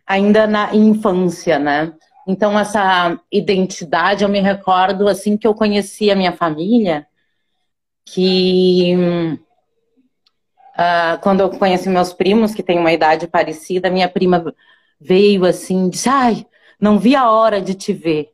ainda 0.06 0.46
na 0.46 0.74
infância, 0.74 1.58
né? 1.58 1.94
Então, 2.30 2.58
essa 2.58 3.18
identidade, 3.32 4.22
eu 4.22 4.28
me 4.28 4.38
recordo 4.38 5.08
assim 5.08 5.34
que 5.34 5.46
eu 5.46 5.54
conheci 5.54 6.10
a 6.10 6.14
minha 6.14 6.30
família, 6.30 7.06
que 8.04 8.94
uh, 10.74 11.18
quando 11.22 11.40
eu 11.40 11.48
conheci 11.48 11.88
meus 11.88 12.12
primos, 12.12 12.54
que 12.54 12.62
têm 12.62 12.78
uma 12.78 12.92
idade 12.92 13.26
parecida, 13.26 13.88
minha 13.88 14.10
prima 14.10 14.54
veio 15.00 15.46
assim, 15.46 15.88
disse: 15.88 16.10
Ai, 16.10 16.46
não 16.78 16.98
vi 16.98 17.16
a 17.16 17.30
hora 17.30 17.62
de 17.62 17.72
te 17.72 17.94
ver. 17.94 18.28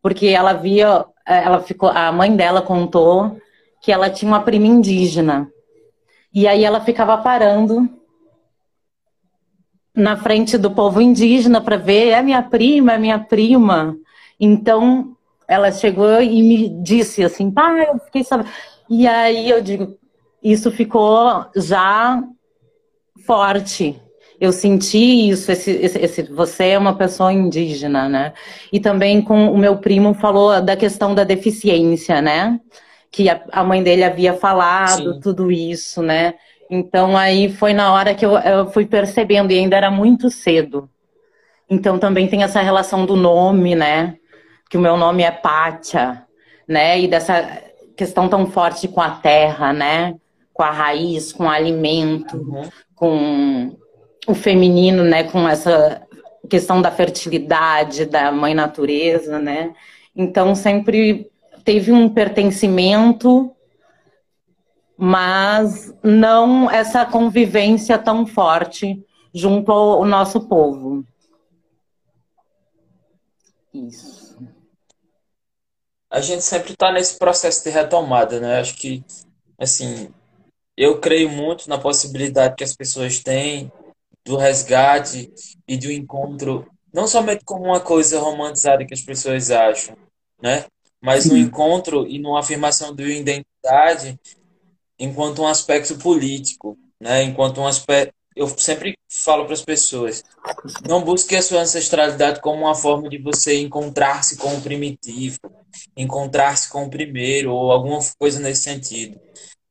Porque 0.00 0.28
ela 0.28 0.52
via, 0.52 1.04
ela 1.26 1.60
ficou, 1.60 1.88
a 1.88 2.12
mãe 2.12 2.36
dela 2.36 2.62
contou 2.62 3.36
que 3.82 3.90
ela 3.90 4.10
tinha 4.10 4.30
uma 4.30 4.42
prima 4.42 4.66
indígena. 4.66 5.50
E 6.32 6.46
aí 6.46 6.62
ela 6.64 6.80
ficava 6.80 7.18
parando 7.18 7.88
na 9.94 10.16
frente 10.16 10.58
do 10.58 10.70
povo 10.70 11.00
indígena 11.00 11.60
para 11.60 11.76
ver, 11.76 12.08
é 12.08 12.22
minha 12.22 12.42
prima, 12.42 12.94
é 12.94 12.98
minha 12.98 13.18
prima. 13.18 13.96
Então, 14.38 15.16
ela 15.46 15.70
chegou 15.70 16.20
e 16.20 16.42
me 16.42 16.68
disse 16.82 17.22
assim, 17.22 17.50
pai, 17.50 17.88
eu 17.88 17.98
fiquei 17.98 18.24
sabendo. 18.24 18.48
E 18.88 19.06
aí 19.06 19.48
eu 19.48 19.62
digo, 19.62 19.96
isso 20.42 20.70
ficou 20.70 21.46
já 21.56 22.22
forte. 23.24 24.00
Eu 24.40 24.52
senti 24.52 25.28
isso, 25.28 25.50
esse, 25.52 25.70
esse, 25.70 25.98
esse, 25.98 26.22
você 26.24 26.70
é 26.70 26.78
uma 26.78 26.96
pessoa 26.96 27.32
indígena, 27.32 28.08
né? 28.08 28.32
E 28.72 28.80
também 28.80 29.22
com 29.22 29.48
o 29.50 29.56
meu 29.56 29.78
primo 29.78 30.12
falou 30.12 30.60
da 30.60 30.76
questão 30.76 31.14
da 31.14 31.22
deficiência, 31.24 32.20
né? 32.20 32.60
Que 33.14 33.28
a, 33.28 33.62
mãe 33.62 33.80
dele 33.80 34.02
havia 34.02 34.34
falado 34.34 35.14
Sim. 35.14 35.20
tudo 35.20 35.52
isso, 35.52 36.02
né? 36.02 36.34
Então 36.68 37.16
aí 37.16 37.48
foi 37.48 37.72
na 37.72 37.92
hora 37.92 38.12
que 38.12 38.26
eu, 38.26 38.36
eu 38.38 38.66
fui 38.66 38.84
percebendo, 38.84 39.52
e 39.52 39.58
ainda 39.58 39.76
era 39.76 39.88
muito 39.88 40.28
cedo. 40.28 40.90
Então 41.70 41.96
também 41.96 42.26
tem 42.26 42.42
essa 42.42 42.60
relação 42.60 43.06
do 43.06 43.14
nome, 43.14 43.76
né? 43.76 44.16
Que 44.68 44.76
o 44.76 44.80
meu 44.80 44.96
nome 44.96 45.22
é 45.22 45.30
Pátia, 45.30 46.26
né? 46.66 46.98
E 46.98 47.06
dessa 47.06 47.62
questão 47.96 48.28
tão 48.28 48.46
forte 48.46 48.88
com 48.88 49.00
a 49.00 49.10
terra, 49.10 49.72
né? 49.72 50.16
Com 50.52 50.64
a 50.64 50.72
raiz, 50.72 51.32
com 51.32 51.44
o 51.44 51.48
alimento, 51.48 52.36
uhum. 52.36 52.68
com 52.96 53.76
o 54.26 54.34
feminino, 54.34 55.04
né? 55.04 55.22
Com 55.22 55.48
essa 55.48 56.02
questão 56.50 56.82
da 56.82 56.90
fertilidade, 56.90 58.06
da 58.06 58.32
mãe 58.32 58.54
natureza, 58.54 59.38
né? 59.38 59.72
Então 60.16 60.56
sempre 60.56 61.30
teve 61.64 61.90
um 61.92 62.08
pertencimento 62.08 63.54
mas 64.96 65.92
não 66.02 66.70
essa 66.70 67.04
convivência 67.04 67.98
tão 67.98 68.26
forte 68.26 69.04
junto 69.34 69.72
ao 69.72 70.04
nosso 70.04 70.48
povo. 70.48 71.04
Isso. 73.72 74.38
A 76.08 76.20
gente 76.20 76.42
sempre 76.42 76.72
está 76.72 76.92
nesse 76.92 77.18
processo 77.18 77.64
de 77.64 77.70
retomada, 77.70 78.38
né? 78.38 78.60
Acho 78.60 78.76
que, 78.76 79.04
assim, 79.58 80.14
eu 80.76 81.00
creio 81.00 81.28
muito 81.28 81.68
na 81.68 81.76
possibilidade 81.76 82.54
que 82.54 82.62
as 82.62 82.76
pessoas 82.76 83.18
têm 83.18 83.72
do 84.24 84.36
resgate 84.36 85.32
e 85.66 85.76
do 85.76 85.90
encontro, 85.90 86.70
não 86.92 87.08
somente 87.08 87.44
como 87.44 87.64
uma 87.64 87.80
coisa 87.80 88.20
romantizada 88.20 88.86
que 88.86 88.94
as 88.94 89.00
pessoas 89.00 89.50
acham, 89.50 89.96
né? 90.40 90.66
Mas 91.04 91.26
no 91.26 91.36
encontro 91.36 92.06
e 92.06 92.18
numa 92.18 92.40
afirmação 92.40 92.94
de 92.94 93.04
identidade 93.04 94.18
enquanto 94.98 95.42
um 95.42 95.46
aspecto 95.46 95.98
político, 95.98 96.78
né? 96.98 97.22
Enquanto 97.22 97.60
um 97.60 97.66
aspecto, 97.66 98.14
eu 98.34 98.48
sempre 98.48 98.96
falo 99.08 99.44
para 99.44 99.52
as 99.52 99.62
pessoas, 99.62 100.24
não 100.88 101.04
busque 101.04 101.36
a 101.36 101.42
sua 101.42 101.60
ancestralidade 101.60 102.40
como 102.40 102.62
uma 102.62 102.74
forma 102.74 103.08
de 103.08 103.18
você 103.18 103.60
encontrar-se 103.60 104.38
com 104.38 104.54
o 104.54 104.60
primitivo, 104.62 105.38
encontrar-se 105.94 106.70
com 106.70 106.84
o 106.84 106.90
primeiro 106.90 107.52
ou 107.52 107.70
alguma 107.70 108.00
coisa 108.18 108.40
nesse 108.40 108.62
sentido. 108.62 109.20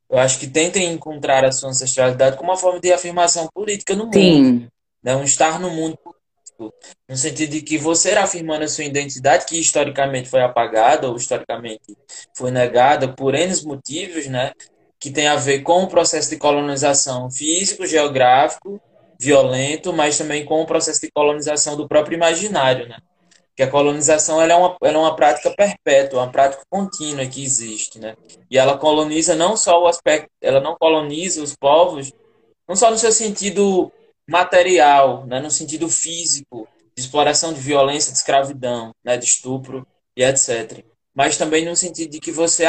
Eu 0.10 0.20
acho 0.20 0.40
que 0.40 0.48
tentem 0.48 0.94
encontrar 0.94 1.44
a 1.44 1.52
sua 1.52 1.70
ancestralidade 1.70 2.38
como 2.38 2.52
uma 2.52 2.58
forma 2.58 2.80
de 2.80 2.94
afirmação 2.94 3.50
política 3.52 3.96
no 3.96 4.06
mundo, 4.06 4.14
Sim. 4.14 4.68
né? 5.02 5.16
Um 5.16 5.24
estar 5.24 5.60
no 5.60 5.72
mundo 5.72 5.98
no 7.10 7.18
sentido 7.18 7.52
de 7.52 7.62
que 7.62 7.78
você 7.78 8.12
afirmando 8.12 8.64
a 8.64 8.68
sua 8.68 8.84
identidade, 8.84 9.46
que 9.46 9.60
historicamente 9.60 10.30
foi 10.30 10.42
apagada 10.42 11.10
ou 11.10 11.16
historicamente 11.16 11.98
foi 12.36 12.52
negada 12.52 13.08
por 13.08 13.34
N 13.34 13.54
motivos, 13.66 14.28
né? 14.28 14.52
que 15.00 15.12
tem 15.12 15.28
a 15.28 15.36
ver 15.36 15.62
com 15.62 15.84
o 15.84 15.88
processo 15.88 16.30
de 16.30 16.38
colonização 16.38 17.30
físico, 17.30 17.86
geográfico, 17.86 18.80
violento, 19.20 19.92
mas 19.92 20.18
também 20.18 20.46
com 20.46 20.62
o 20.62 20.66
processo 20.66 21.02
de 21.02 21.12
colonização 21.12 21.76
do 21.76 21.88
próprio 21.88 22.16
imaginário, 22.16 22.88
né? 22.88 22.98
que 23.56 23.64
a 23.64 23.70
colonização 23.70 24.42
ela 24.42 24.54
é, 24.54 24.56
uma, 24.56 24.78
ela 24.82 24.98
é 24.98 25.00
uma 25.00 25.16
prática 25.16 25.52
perpétua, 25.52 26.22
uma 26.22 26.32
prática 26.32 26.64
contínua 26.70 27.26
que 27.26 27.44
existe, 27.44 28.00
né? 28.00 28.16
E 28.50 28.58
ela 28.58 28.78
coloniza 28.78 29.36
não 29.36 29.56
só 29.56 29.82
o 29.82 29.88
aspecto, 29.88 30.28
ela 30.42 30.60
não 30.60 30.76
coloniza 30.76 31.44
os 31.44 31.56
povos, 31.56 32.12
não 32.68 32.76
só 32.76 32.90
no 32.90 32.98
seu 32.98 33.12
sentido 33.12 33.92
material, 34.30 35.26
né? 35.26 35.40
no 35.40 35.52
sentido 35.52 35.90
físico, 35.90 36.68
de 36.96 37.02
exploração 37.02 37.54
de 37.54 37.60
violência, 37.60 38.12
de 38.12 38.18
escravidão, 38.18 38.94
né? 39.04 39.18
de 39.18 39.26
estupro 39.26 39.86
e 40.16 40.24
etc. 40.24 40.84
Mas 41.14 41.38
também 41.38 41.66
no 41.66 41.76
sentido 41.76 42.12
de 42.12 42.20
que 42.20 42.32
você 42.32 42.66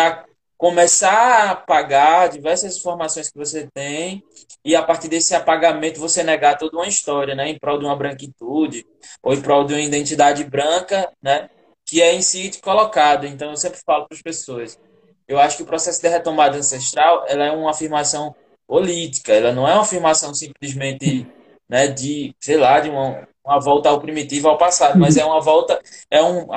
começar 0.56 1.12
a 1.12 1.50
apagar 1.50 2.28
diversas 2.28 2.76
informações 2.76 3.28
que 3.28 3.36
você 3.36 3.68
tem 3.74 4.22
e 4.64 4.74
a 4.74 4.82
partir 4.82 5.08
desse 5.08 5.34
apagamento 5.34 6.00
você 6.00 6.22
negar 6.22 6.56
toda 6.56 6.76
uma 6.76 6.86
história, 6.86 7.34
né, 7.34 7.48
em 7.48 7.58
prol 7.58 7.78
de 7.78 7.84
uma 7.84 7.96
branquitude 7.96 8.86
ou 9.22 9.34
em 9.34 9.42
prol 9.42 9.64
de 9.64 9.74
uma 9.74 9.82
identidade 9.82 10.44
branca, 10.44 11.10
né, 11.22 11.50
que 11.84 12.00
é 12.00 12.14
em 12.14 12.22
si 12.22 12.50
colocado. 12.62 13.26
Então 13.26 13.50
eu 13.50 13.56
sempre 13.56 13.80
falo 13.84 14.06
para 14.06 14.16
as 14.16 14.22
pessoas, 14.22 14.78
eu 15.26 15.38
acho 15.38 15.56
que 15.56 15.62
o 15.62 15.66
processo 15.66 16.00
de 16.00 16.08
retomada 16.08 16.56
ancestral, 16.56 17.24
ela 17.28 17.44
é 17.44 17.50
uma 17.50 17.70
afirmação 17.70 18.34
política, 18.66 19.32
ela 19.32 19.52
não 19.52 19.68
é 19.68 19.72
uma 19.74 19.82
afirmação 19.82 20.34
simplesmente, 20.34 21.26
né, 21.68 21.88
de, 21.88 22.34
sei 22.40 22.56
lá, 22.56 22.80
de 22.80 22.90
uma, 22.90 23.26
uma 23.44 23.60
volta 23.60 23.88
ao 23.88 24.00
primitivo, 24.00 24.48
ao 24.48 24.58
passado, 24.58 24.98
mas 24.98 25.16
é 25.16 25.24
uma 25.24 25.40
volta, 25.40 25.80
é 26.10 26.22
um, 26.22 26.48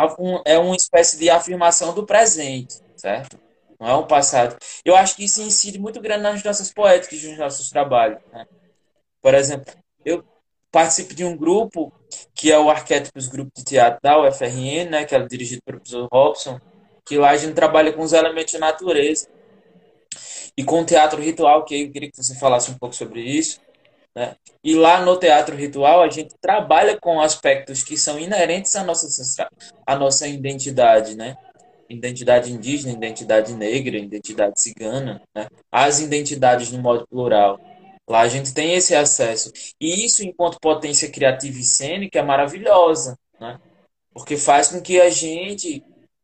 é 0.45 0.57
uma 0.57 0.75
espécie 0.75 1.17
de 1.17 1.29
afirmação 1.29 1.93
do 1.93 2.05
presente, 2.05 2.81
certo? 2.95 3.37
não 3.79 3.87
é 3.87 3.95
um 3.95 4.07
passado. 4.07 4.57
Eu 4.83 4.95
acho 4.95 5.15
que 5.15 5.23
isso 5.23 5.41
incide 5.41 5.79
muito 5.79 6.01
grande 6.01 6.23
nas 6.23 6.43
nossas 6.43 6.73
poéticas, 6.73 7.23
nos 7.23 7.37
nossos 7.37 7.69
trabalhos. 7.69 8.19
Né? 8.31 8.45
Por 9.21 9.33
exemplo, 9.33 9.73
eu 10.03 10.23
participo 10.71 11.13
de 11.13 11.23
um 11.23 11.37
grupo 11.37 11.93
que 12.33 12.51
é 12.51 12.57
o 12.57 12.69
Arquétipos 12.69 13.27
Grupo 13.27 13.51
de 13.55 13.63
Teatro 13.63 13.99
da 14.01 14.19
UFRN, 14.19 14.89
né, 14.89 15.05
que 15.05 15.15
é 15.15 15.19
dirigido 15.27 15.61
pelo 15.63 15.79
professor 15.79 16.07
Robson, 16.11 16.59
que 17.05 17.17
lá 17.17 17.31
a 17.31 17.37
gente 17.37 17.53
trabalha 17.53 17.93
com 17.93 18.01
os 18.01 18.13
elementos 18.13 18.51
de 18.51 18.59
natureza 18.59 19.27
e 20.57 20.63
com 20.63 20.81
o 20.81 20.85
teatro 20.85 21.21
ritual, 21.21 21.63
que 21.63 21.83
eu 21.83 21.91
queria 21.91 22.09
que 22.09 22.17
você 22.17 22.35
falasse 22.35 22.71
um 22.71 22.77
pouco 22.77 22.95
sobre 22.95 23.21
isso. 23.21 23.59
Né? 24.17 24.35
E 24.63 24.73
lá 24.73 24.99
no 25.05 25.15
teatro 25.15 25.55
ritual 25.55 26.01
a 26.01 26.09
gente 26.09 26.33
trabalha 26.41 26.99
com 26.99 27.21
aspectos 27.21 27.83
que 27.83 27.95
são 27.95 28.17
inerentes 28.17 28.75
à 28.75 28.83
nossa, 28.83 29.47
à 29.85 29.95
nossa 29.95 30.27
identidade, 30.27 31.15
né? 31.15 31.37
identidade 31.87 32.51
indígena, 32.51 32.93
identidade 32.93 33.53
negra, 33.53 33.95
identidade 33.95 34.59
cigana, 34.59 35.21
né? 35.35 35.45
as 35.71 35.99
identidades 35.99 36.71
no 36.71 36.81
modo 36.81 37.05
plural. 37.07 37.59
Lá 38.09 38.21
a 38.21 38.27
gente 38.27 38.55
tem 38.55 38.73
esse 38.73 38.95
acesso. 38.95 39.51
E 39.79 40.03
isso, 40.03 40.23
enquanto 40.25 40.59
potência 40.59 41.11
criativa 41.11 41.59
e 41.59 41.63
cênica, 41.63 42.17
é 42.17 42.23
maravilhosa, 42.23 43.19
né? 43.39 43.59
porque 44.11 44.35
faz 44.35 44.69
com 44.69 44.81
que 44.81 44.99
a 44.99 45.11
gente 45.11 45.83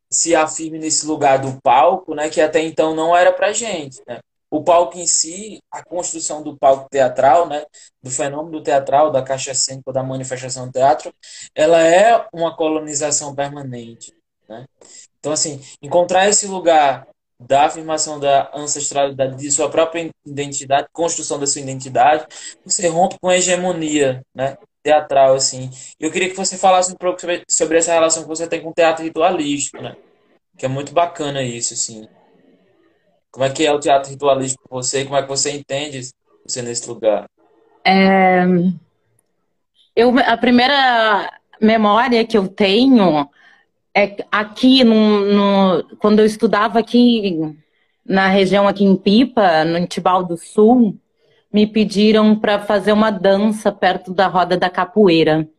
se 0.09 0.33
afirme 0.33 0.79
nesse 0.79 1.05
lugar 1.05 1.37
do 1.37 1.61
palco, 1.61 2.15
né? 2.15 2.27
que 2.27 2.41
até 2.41 2.59
então 2.59 2.95
não 2.95 3.15
era 3.15 3.31
para 3.31 3.53
gente. 3.53 4.01
Né? 4.07 4.19
O 4.53 4.63
palco 4.63 4.99
em 4.99 5.07
si, 5.07 5.59
a 5.71 5.83
construção 5.83 6.43
do 6.43 6.55
palco 6.55 6.87
teatral, 6.87 7.49
né? 7.49 7.65
do 8.03 8.11
fenômeno 8.11 8.61
teatral, 8.61 9.11
da 9.11 9.23
caixa 9.23 9.51
cênica, 9.55 9.91
da 9.91 10.03
manifestação 10.03 10.67
do 10.67 10.71
teatro, 10.71 11.11
ela 11.55 11.81
é 11.81 12.23
uma 12.31 12.55
colonização 12.55 13.33
permanente. 13.33 14.13
Né? 14.47 14.67
Então, 15.17 15.31
assim, 15.31 15.59
encontrar 15.81 16.29
esse 16.29 16.45
lugar 16.45 17.07
da 17.39 17.65
afirmação 17.65 18.19
da 18.19 18.51
ancestralidade 18.53 19.37
de 19.37 19.49
sua 19.49 19.71
própria 19.71 20.11
identidade, 20.23 20.87
construção 20.93 21.39
da 21.39 21.47
sua 21.47 21.61
identidade, 21.61 22.27
você 22.63 22.87
rompe 22.87 23.17
com 23.19 23.29
a 23.29 23.35
hegemonia, 23.35 24.21
né? 24.35 24.55
Teatral, 24.83 25.33
assim. 25.33 25.71
Eu 25.99 26.11
queria 26.11 26.29
que 26.29 26.37
você 26.37 26.59
falasse 26.59 26.93
um 26.93 26.95
pouco 26.95 27.19
sobre, 27.19 27.43
sobre 27.49 27.79
essa 27.79 27.91
relação 27.91 28.21
que 28.21 28.29
você 28.29 28.45
tem 28.45 28.61
com 28.61 28.69
o 28.69 28.73
teatro 28.73 29.03
ritualístico, 29.03 29.81
né? 29.81 29.95
Que 30.55 30.67
é 30.67 30.69
muito 30.69 30.93
bacana 30.93 31.41
isso, 31.41 31.73
assim. 31.73 32.07
Como 33.33 33.43
é 33.43 33.49
que 33.49 33.65
é 33.65 33.71
o 33.73 33.79
teatro 33.79 34.11
ritualístico 34.11 34.69
para 34.69 34.77
você? 34.77 35.03
Como 35.03 35.17
é 35.17 35.23
que 35.23 35.27
você 35.27 35.51
entende 35.51 36.07
você 36.45 36.61
nesse 36.61 36.87
lugar? 36.87 37.25
É... 37.83 38.43
Eu, 39.95 40.15
a 40.19 40.37
primeira 40.37 41.31
memória 41.59 42.25
que 42.25 42.37
eu 42.37 42.47
tenho 42.47 43.27
é, 43.95 44.23
aqui, 44.31 44.83
no, 44.83 45.25
no, 45.25 45.97
quando 45.97 46.19
eu 46.19 46.25
estudava 46.25 46.77
aqui 46.77 47.39
na 48.05 48.27
região 48.27 48.67
aqui 48.67 48.83
em 48.83 48.95
Pipa, 48.95 49.65
no 49.65 49.87
Tibau 49.87 50.23
do 50.23 50.37
Sul, 50.37 50.95
me 51.51 51.65
pediram 51.65 52.39
para 52.39 52.59
fazer 52.59 52.91
uma 52.91 53.09
dança 53.09 53.71
perto 53.71 54.13
da 54.13 54.27
roda 54.27 54.55
da 54.57 54.69
capoeira. 54.69 55.49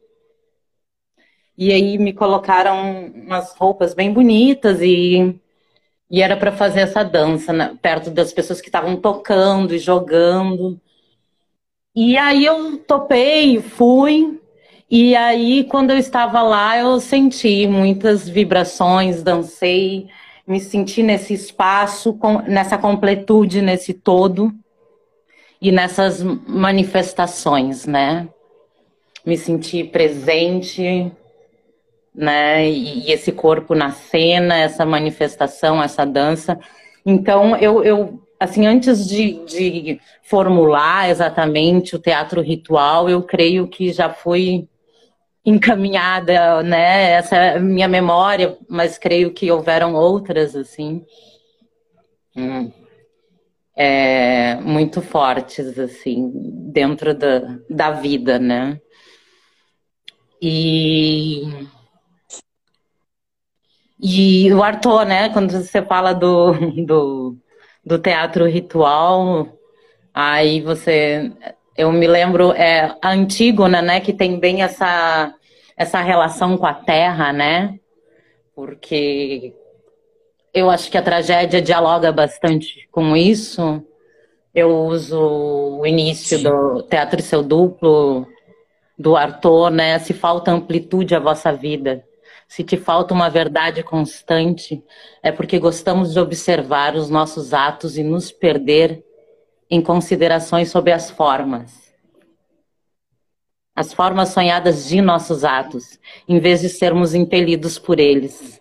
E 1.59 1.73
aí 1.73 1.99
me 1.99 2.13
colocaram 2.13 3.07
umas 3.15 3.53
roupas 3.57 3.95
bem 3.95 4.13
bonitas 4.13 4.81
e, 4.81 5.41
e 6.11 6.23
era 6.23 6.37
para 6.37 6.53
fazer 6.53 6.81
essa 6.81 7.03
dança 7.03 7.53
né, 7.53 7.77
perto 7.81 8.11
das 8.11 8.33
pessoas 8.33 8.61
que 8.61 8.69
estavam 8.69 8.97
tocando 8.97 9.75
e 9.75 9.79
jogando. 9.79 10.81
E 11.95 12.17
aí 12.17 12.45
eu 12.45 12.79
topei, 12.79 13.61
fui, 13.61 14.41
e 14.97 15.17
aí, 15.17 15.65
quando 15.65 15.91
eu 15.91 15.99
estava 15.99 16.43
lá, 16.43 16.79
eu 16.79 17.01
senti 17.01 17.67
muitas 17.67 18.29
vibrações, 18.29 19.23
dancei, 19.23 20.09
me 20.47 20.61
senti 20.61 21.03
nesse 21.03 21.33
espaço, 21.35 22.17
nessa 22.47 22.77
completude, 22.77 23.63
nesse 23.63 23.95
todo 23.95 24.53
e 25.61 25.73
nessas 25.73 26.23
manifestações, 26.23 27.87
né? 27.87 28.29
Me 29.25 29.39
senti 29.39 29.83
presente, 29.83 31.11
né? 32.15 32.69
E 32.69 33.11
esse 33.11 33.33
corpo 33.33 33.75
na 33.75 33.91
cena, 33.91 34.57
essa 34.57 34.87
manifestação, 34.87 35.83
essa 35.83 36.05
dança. 36.05 36.59
Então, 37.05 37.57
eu, 37.57 37.83
eu 37.83 38.23
assim, 38.39 38.67
antes 38.67 39.07
de, 39.07 39.45
de 39.45 40.01
formular 40.23 41.09
exatamente 41.11 41.97
o 41.97 41.99
teatro 41.99 42.41
ritual, 42.41 43.09
eu 43.09 43.23
creio 43.23 43.67
que 43.69 43.93
já 43.93 44.11
foi 44.11 44.69
encaminhada, 45.45 46.63
né? 46.63 47.13
Essa 47.13 47.37
é 47.37 47.59
minha 47.59 47.89
memória, 47.89 48.57
mas 48.69 48.99
creio 48.99 49.33
que 49.33 49.51
houveram 49.51 49.95
outras, 49.95 50.57
assim, 50.57 51.05
hum, 52.37 52.73
é, 53.77 54.57
muito 54.57 55.03
fortes, 55.03 55.79
assim, 55.79 56.31
dentro 56.73 57.15
da, 57.15 57.59
da 57.69 57.91
vida, 57.91 58.39
né? 58.39 58.81
E, 60.41 61.43
e 64.07 64.53
o 64.53 64.63
Arthur, 64.63 65.07
né? 65.07 65.31
Quando 65.31 65.51
você 65.51 65.81
fala 65.81 66.13
do, 66.13 66.53
do, 66.85 67.37
do 67.83 67.99
teatro 67.99 68.47
ritual, 68.47 69.49
aí 70.13 70.61
você 70.61 71.33
eu 71.77 71.91
me 71.91 72.07
lembro, 72.07 72.53
é, 72.53 72.95
a 73.03 73.11
Antígona, 73.11 73.83
né, 73.83 74.01
que 74.01 74.13
tem 74.13 74.39
bem 74.39 74.63
essa, 74.63 75.35
essa 75.77 76.01
relação 76.01 76.57
com 76.57 76.67
a 76.67 76.75
terra, 76.75 77.33
né? 77.33 77.79
Porque 78.55 79.53
eu 80.53 80.71
acho 80.71 80.89
que 80.91 80.97
a 80.97 81.03
tragédia 81.03 81.61
dialoga 81.61 82.13
bastante 82.13 82.89
com 82.93 83.17
isso. 83.17 83.83
Eu 84.55 84.87
uso 84.87 85.81
o 85.81 85.85
início 85.85 86.39
Sim. 86.39 86.45
do 86.45 86.83
Teatro 86.83 87.21
Seu 87.21 87.43
Duplo, 87.43 88.25
do 88.97 89.17
Arthur, 89.17 89.71
né? 89.71 89.99
Se 89.99 90.13
falta 90.13 90.53
amplitude 90.53 91.15
à 91.17 91.19
vossa 91.19 91.53
vida, 91.53 92.05
se 92.49 92.63
te 92.63 92.77
falta 92.77 93.15
uma 93.15 93.29
verdade 93.29 93.83
constante, 93.83 94.83
é 95.23 95.33
porque 95.33 95.59
gostamos 95.59 96.13
de 96.13 96.21
observar 96.21 96.95
os 96.95 97.09
nossos 97.11 97.53
atos 97.53 97.97
e 97.97 98.03
nos 98.03 98.31
perder 98.31 99.05
em 99.71 99.83
considerações 99.83 100.71
sobre 100.71 100.93
as 100.93 101.11
formas. 101.11 101.93
As 103.75 103.93
formas 103.93 104.29
sonhadas 104.29 104.87
de 104.87 105.01
nossos 105.01 105.45
atos, 105.45 105.99
em 106.29 106.39
vez 106.39 106.61
de 106.61 106.69
sermos 106.69 107.13
impelidos 107.13 107.79
por 107.79 107.99
eles. 107.99 108.61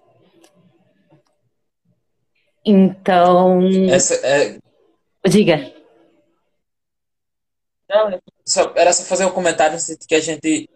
Então. 2.65 3.61
Essa 3.91 4.15
é... 4.25 4.57
Diga. 5.27 5.71
Não, 7.87 8.19
só, 8.43 8.73
era 8.75 8.91
só 8.91 9.03
fazer 9.03 9.25
um 9.25 9.31
comentário 9.31 9.77
que 10.07 10.15
a 10.15 10.19
gente 10.19 10.67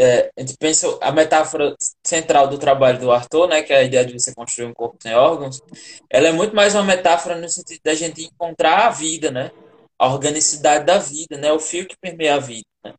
é, 0.00 0.30
a 0.34 0.40
gente 0.40 0.56
pensa 0.58 0.98
a 1.02 1.12
metáfora 1.12 1.76
central 2.02 2.48
do 2.48 2.56
trabalho 2.56 2.98
do 2.98 3.12
Arthur, 3.12 3.46
né, 3.46 3.62
que 3.62 3.70
é 3.70 3.76
a 3.76 3.82
ideia 3.82 4.04
de 4.04 4.18
você 4.18 4.34
construir 4.34 4.66
um 4.66 4.72
corpo 4.72 4.96
sem 4.98 5.14
órgãos, 5.14 5.60
ela 6.08 6.28
é 6.28 6.32
muito 6.32 6.56
mais 6.56 6.74
uma 6.74 6.82
metáfora 6.82 7.36
no 7.36 7.46
sentido 7.48 7.80
da 7.84 7.94
gente 7.94 8.24
encontrar 8.24 8.86
a 8.86 8.90
vida, 8.90 9.30
né, 9.30 9.50
a 9.98 10.08
organicidade 10.08 10.86
da 10.86 10.96
vida, 10.96 11.36
né, 11.36 11.52
o 11.52 11.60
fio 11.60 11.86
que 11.86 11.96
permeia 12.00 12.36
a 12.36 12.38
vida. 12.38 12.64
Né? 12.82 12.94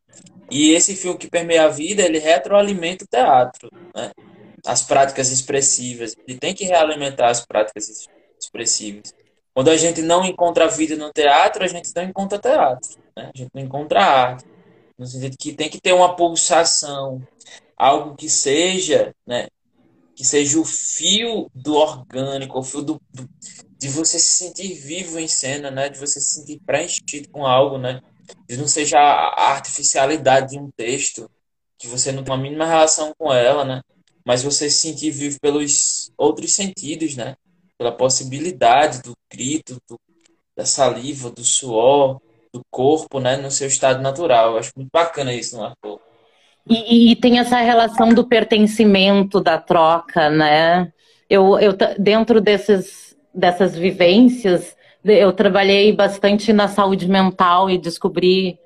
E 0.52 0.74
esse 0.74 0.96
fio 0.96 1.18
que 1.18 1.28
permeia 1.28 1.64
a 1.64 1.70
vida, 1.70 2.04
ele 2.04 2.20
retroalimenta 2.20 3.04
o 3.04 3.08
teatro, 3.08 3.70
né? 3.96 4.12
as 4.64 4.84
práticas 4.84 5.32
expressivas. 5.32 6.16
Ele 6.28 6.38
tem 6.38 6.54
que 6.54 6.66
realimentar 6.66 7.30
as 7.30 7.44
práticas 7.44 8.08
expressivas. 8.40 9.12
Quando 9.56 9.72
a 9.72 9.78
gente 9.78 10.02
não 10.04 10.24
encontra 10.24 10.66
a 10.66 10.68
vida 10.68 10.96
no 10.96 11.12
teatro, 11.12 11.64
a 11.64 11.68
gente 11.68 11.90
não 11.96 12.04
encontra 12.04 12.38
teatro, 12.38 12.90
né? 13.18 13.32
a 13.34 13.38
gente 13.38 13.50
não 13.56 13.64
encontra 13.64 14.04
arte 14.04 14.51
no 15.02 15.08
sentido 15.08 15.36
que 15.36 15.52
tem 15.52 15.68
que 15.68 15.82
ter 15.82 15.94
uma 15.94 16.16
pulsação, 16.16 17.28
algo 17.76 18.16
que 18.16 18.30
seja, 18.30 19.16
né, 19.26 19.48
que 20.16 20.24
seja 20.24 20.60
o 20.60 20.64
fio 20.64 21.50
do 21.56 21.74
orgânico, 21.74 22.60
o 22.60 22.64
fio 22.64 22.84
do, 22.84 23.02
do, 23.12 23.28
de 23.80 23.88
você 23.90 24.20
se 24.20 24.46
sentir 24.46 24.76
vivo 24.76 25.18
em 25.18 25.28
cena, 25.28 25.72
né, 25.72 25.90
de 25.90 25.98
você 25.98 26.22
se 26.22 26.36
sentir 26.36 26.62
preenchido 26.64 27.30
com 27.30 27.48
algo, 27.48 27.80
né, 27.80 28.00
de 28.48 28.56
não 28.58 28.68
seja 28.68 29.00
a 29.00 29.50
artificialidade 29.50 30.52
de 30.52 30.60
um 30.60 30.70
texto, 30.70 31.28
que 31.80 31.88
você 31.88 32.12
não 32.12 32.24
tem 32.24 32.32
uma 32.32 32.40
mínima 32.40 32.68
relação 32.68 33.12
com 33.18 33.34
ela, 33.34 33.66
né, 33.66 33.82
mas 34.24 34.44
você 34.44 34.70
se 34.70 34.88
sentir 34.88 35.10
vivo 35.10 35.40
pelos 35.42 36.12
outros 36.16 36.54
sentidos, 36.54 37.16
né, 37.16 37.36
pela 37.76 37.92
possibilidade 37.92 39.02
do 39.02 39.14
grito, 39.34 39.82
do, 39.90 40.00
da 40.56 40.64
saliva, 40.64 41.32
do 41.32 41.44
suor, 41.44 42.22
do 42.54 42.62
corpo, 42.70 43.20
né, 43.20 43.38
no 43.38 43.50
seu 43.50 43.68
estado 43.68 44.02
natural. 44.02 44.52
Eu 44.52 44.58
acho 44.60 44.72
muito 44.76 44.90
bacana 44.92 45.34
isso 45.34 45.58
no 45.58 45.66
ator. 45.66 46.00
E, 46.70 47.12
e, 47.12 47.16
tem 47.16 47.40
essa 47.40 47.58
relação 47.58 48.10
do 48.10 48.28
pertencimento, 48.28 49.42
da 49.42 49.58
troca, 49.58 50.30
né? 50.30 50.92
Eu, 51.30 51.58
eu 51.60 51.74
dentro 51.98 52.40
desses, 52.40 53.18
dessas 53.34 53.76
vivências, 53.76 54.76
eu 55.04 55.34
trabalhei 55.34 55.92
bastante 55.92 56.54
na 56.54 56.68
saúde 56.68 57.08
mental 57.08 57.70
e 57.70 57.80
descobri 57.80 58.60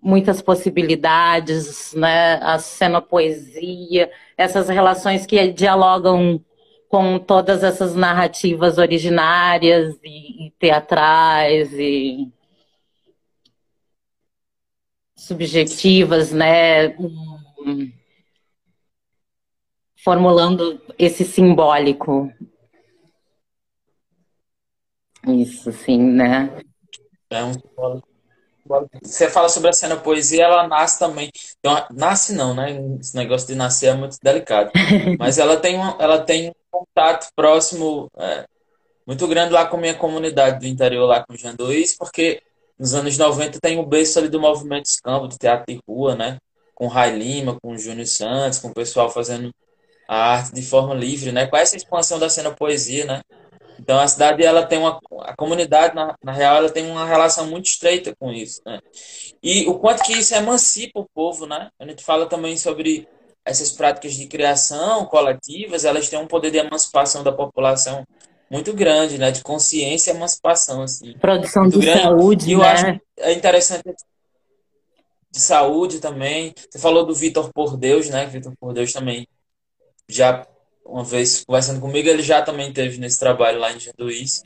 muitas 0.00 0.40
possibilidades, 0.40 1.92
né? 1.94 2.36
A 2.42 2.58
cenopoesia, 2.58 4.10
essas 4.38 4.68
relações 4.68 5.26
que 5.26 5.48
dialogam 5.52 6.40
com 6.88 7.18
todas 7.18 7.62
essas 7.62 7.94
narrativas 7.94 8.78
originárias 8.78 9.96
e, 10.02 10.46
e 10.46 10.50
teatrais 10.58 11.72
e 11.72 12.32
subjetivas, 15.24 16.32
né? 16.32 16.96
Formulando 20.02 20.80
esse 20.98 21.24
simbólico. 21.24 22.30
Isso, 25.26 25.72
sim, 25.72 25.98
né? 25.98 26.50
É 27.30 27.42
um 27.42 27.52
Você 29.02 29.30
fala 29.30 29.48
sobre 29.48 29.70
a 29.70 29.72
cena 29.72 29.96
poesia, 29.96 30.44
ela 30.44 30.68
nasce 30.68 30.98
também. 30.98 31.30
Então, 31.58 31.86
nasce 31.90 32.34
não, 32.34 32.54
né? 32.54 32.78
Esse 33.00 33.16
negócio 33.16 33.48
de 33.48 33.54
nascer 33.54 33.88
é 33.88 33.94
muito 33.94 34.18
delicado. 34.22 34.70
Mas 35.18 35.38
ela 35.38 35.56
tem, 35.56 35.76
uma, 35.76 35.96
ela 35.98 36.20
tem 36.20 36.50
um 36.50 36.54
contato 36.70 37.28
próximo 37.34 38.10
é, 38.18 38.46
muito 39.06 39.26
grande 39.26 39.52
lá 39.52 39.66
com 39.66 39.76
a 39.76 39.80
minha 39.80 39.94
comunidade 39.94 40.60
do 40.60 40.66
interior, 40.66 41.06
lá 41.06 41.24
com 41.24 41.32
o 41.32 41.36
Jean 41.36 41.54
Luiz, 41.58 41.96
porque 41.96 42.42
nos 42.78 42.94
anos 42.94 43.16
90 43.16 43.58
tem 43.60 43.78
o 43.78 43.86
berço 43.86 44.18
ali 44.18 44.28
do 44.28 44.40
movimento 44.40 44.86
escambo, 44.86 45.28
do 45.28 45.38
teatro 45.38 45.64
de 45.68 45.80
rua, 45.88 46.14
né? 46.14 46.38
Com 46.74 46.88
Rai 46.88 47.16
Lima, 47.16 47.58
com 47.62 47.76
Júnior 47.76 48.06
Santos, 48.06 48.58
com 48.58 48.68
o 48.68 48.74
pessoal 48.74 49.10
fazendo 49.10 49.52
a 50.08 50.32
arte 50.32 50.54
de 50.54 50.62
forma 50.62 50.94
livre, 50.94 51.32
né? 51.32 51.46
Com 51.46 51.56
essa 51.56 51.76
expansão 51.76 52.18
da 52.18 52.28
cena 52.28 52.50
poesia, 52.50 53.04
né? 53.04 53.22
Então 53.78 53.98
a 53.98 54.06
cidade 54.06 54.44
ela 54.44 54.64
tem 54.64 54.78
uma 54.78 54.98
a 55.20 55.34
comunidade 55.36 55.94
na, 55.94 56.14
na 56.22 56.32
real 56.32 56.56
ela 56.56 56.70
tem 56.70 56.88
uma 56.88 57.06
relação 57.06 57.46
muito 57.46 57.66
estreita 57.66 58.14
com 58.18 58.32
isso, 58.32 58.60
né? 58.64 58.80
E 59.42 59.66
o 59.66 59.78
quanto 59.78 60.02
que 60.02 60.12
isso 60.12 60.34
emancipa 60.34 61.00
o 61.00 61.08
povo, 61.14 61.46
né? 61.46 61.70
A 61.78 61.86
gente 61.86 62.02
fala 62.02 62.26
também 62.26 62.56
sobre 62.56 63.08
essas 63.44 63.70
práticas 63.70 64.14
de 64.14 64.26
criação 64.26 65.04
coletivas, 65.06 65.84
elas 65.84 66.08
têm 66.08 66.18
um 66.18 66.26
poder 66.26 66.50
de 66.50 66.58
emancipação 66.58 67.22
da 67.22 67.30
população 67.30 68.04
muito 68.50 68.72
grande, 68.72 69.18
né? 69.18 69.30
De 69.30 69.42
consciência 69.42 70.12
e 70.12 70.16
emancipação, 70.16 70.82
assim. 70.82 71.12
Produção 71.18 71.68
de 71.68 71.78
grande. 71.78 72.02
saúde, 72.02 72.48
e 72.50 72.52
eu 72.52 72.60
né? 72.60 72.66
acho 72.66 73.00
é 73.18 73.32
interessante 73.32 73.82
de 75.30 75.40
saúde 75.40 75.98
também. 75.98 76.54
Você 76.70 76.78
falou 76.78 77.04
do 77.04 77.14
Vitor 77.14 77.52
Por 77.52 77.76
Deus, 77.76 78.08
né? 78.08 78.26
Vitor 78.26 78.52
Por 78.58 78.72
Deus 78.72 78.92
também 78.92 79.26
já 80.08 80.46
uma 80.84 81.02
vez 81.02 81.44
conversando 81.44 81.80
comigo, 81.80 82.08
ele 82.08 82.22
já 82.22 82.42
também 82.42 82.72
teve 82.72 82.98
nesse 82.98 83.18
trabalho 83.18 83.58
lá 83.58 83.72
em 83.72 83.80
Janduís. 83.80 84.42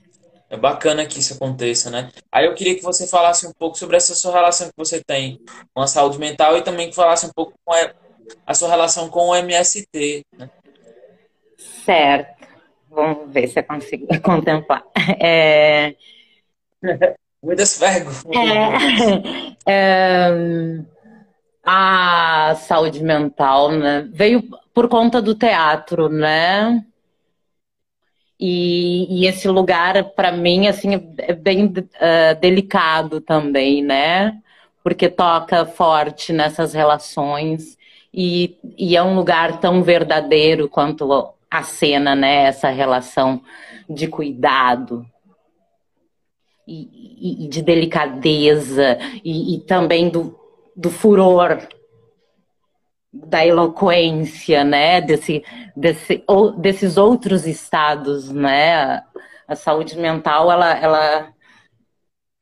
É 0.49 0.57
bacana 0.57 1.05
que 1.05 1.19
isso 1.19 1.35
aconteça, 1.35 1.91
né? 1.91 2.11
Aí 2.33 2.47
eu 2.47 2.55
queria 2.55 2.75
que 2.75 2.83
você 2.83 3.07
falasse 3.07 3.47
um 3.47 3.53
pouco 3.53 3.77
sobre 3.77 3.97
essa 3.97 4.15
sua 4.15 4.33
relação 4.33 4.69
que 4.69 4.75
você 4.77 5.03
tem 5.05 5.39
com 5.75 5.83
a 5.83 5.87
saúde 5.87 6.19
mental 6.19 6.57
e 6.57 6.63
também 6.63 6.89
que 6.89 6.95
falasse 6.95 7.27
um 7.27 7.33
pouco 7.35 7.53
com 7.65 7.75
a, 7.75 7.93
a 8.47 8.55
sua 8.55 8.69
relação 8.69 9.11
com 9.11 9.29
o 9.29 9.37
MST, 9.37 10.25
né? 10.39 10.49
Certo. 11.85 12.38
Vamos 12.91 13.33
ver 13.33 13.49
se 13.49 13.61
eu 13.61 13.65
consigo 13.65 14.07
contemplar. 14.23 14.85
É... 15.21 15.95
Muitas 17.43 17.79
perguntas. 17.79 18.25
É... 18.27 19.59
É... 19.71 20.31
A 21.71 22.55
saúde 22.55 23.03
mental, 23.03 23.71
né? 23.73 24.09
Veio 24.11 24.43
por 24.73 24.89
conta 24.89 25.21
do 25.21 25.35
teatro, 25.35 26.09
né? 26.09 26.83
E, 28.41 29.23
e 29.23 29.27
esse 29.27 29.49
lugar, 29.49 30.03
para 30.13 30.33
mim, 30.33 30.69
assim, 30.69 30.95
é 31.19 31.35
bem 31.35 31.67
uh, 31.67 32.41
delicado 32.41 33.21
também, 33.21 33.83
né? 33.83 34.41
Porque 34.83 35.09
toca 35.09 35.67
forte 35.67 36.33
nessas 36.33 36.73
relações 36.73 37.77
e, 38.15 38.57
e 38.79 38.97
é 38.97 39.03
um 39.03 39.15
lugar 39.15 39.61
tão 39.61 39.83
verdadeiro 39.83 40.69
quanto 40.69 41.05
a 41.51 41.63
cena, 41.63 42.15
né? 42.15 42.45
Essa 42.45 42.69
relação 42.69 43.43
de 43.89 44.07
cuidado 44.07 45.07
e, 46.67 47.45
e 47.45 47.49
de 47.49 47.63
delicadeza 47.63 48.99
e, 49.25 49.57
e, 49.57 49.61
também 49.61 50.11
do, 50.11 50.39
do 50.77 50.91
furor, 50.91 51.67
da 53.13 53.45
eloquência, 53.45 54.63
né? 54.63 55.01
Desse, 55.01 55.43
desse, 55.75 56.23
ou, 56.27 56.53
desses 56.53 56.97
outros 56.97 57.47
estados, 57.47 58.31
né? 58.31 59.03
A 59.47 59.57
saúde 59.57 59.97
mental, 59.97 60.53
ela, 60.53 60.79
ela, 60.79 61.33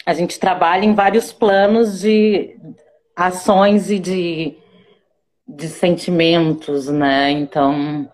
a 0.04 0.12
gente 0.12 0.40
trabalha 0.40 0.84
em 0.84 0.94
vários 0.94 1.32
planos 1.32 2.00
de 2.00 2.58
ações 3.14 3.90
e 3.90 4.00
de, 4.00 4.58
de 5.46 5.68
sentimentos, 5.68 6.88
né? 6.88 7.30
Então 7.30 8.10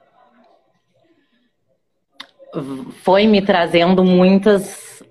foi 3.03 3.27
me 3.27 3.41
trazendo 3.41 4.05
muitas, 4.05 5.03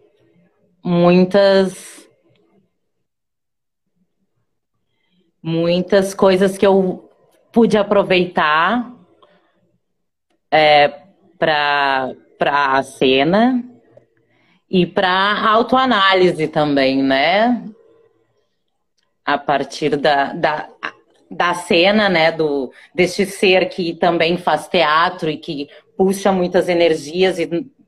muitas, 0.84 2.08
muitas 5.41 6.13
coisas 6.13 6.58
que 6.58 6.65
eu 6.65 7.10
pude 7.51 7.77
aproveitar 7.77 8.93
é, 10.51 11.01
para 11.38 12.15
a 12.39 12.84
cena 12.84 13.63
e 14.69 14.86
para 14.86 15.49
autoanálise 15.49 16.47
também, 16.47 17.01
né? 17.01 17.65
A 19.25 19.38
partir 19.38 19.97
da, 19.97 20.34
da, 20.34 20.69
da 21.30 21.54
cena, 21.54 22.08
né? 22.08 22.32
Do, 22.32 22.71
deste 22.93 23.25
ser 23.25 23.67
que 23.69 23.93
também 23.95 24.38
faz 24.38 24.67
teatro 24.67 25.30
e 25.30 25.38
que 25.38 25.69
puxa 26.02 26.32
muitas 26.32 26.68
energias 26.68 27.38
e 27.38 27.44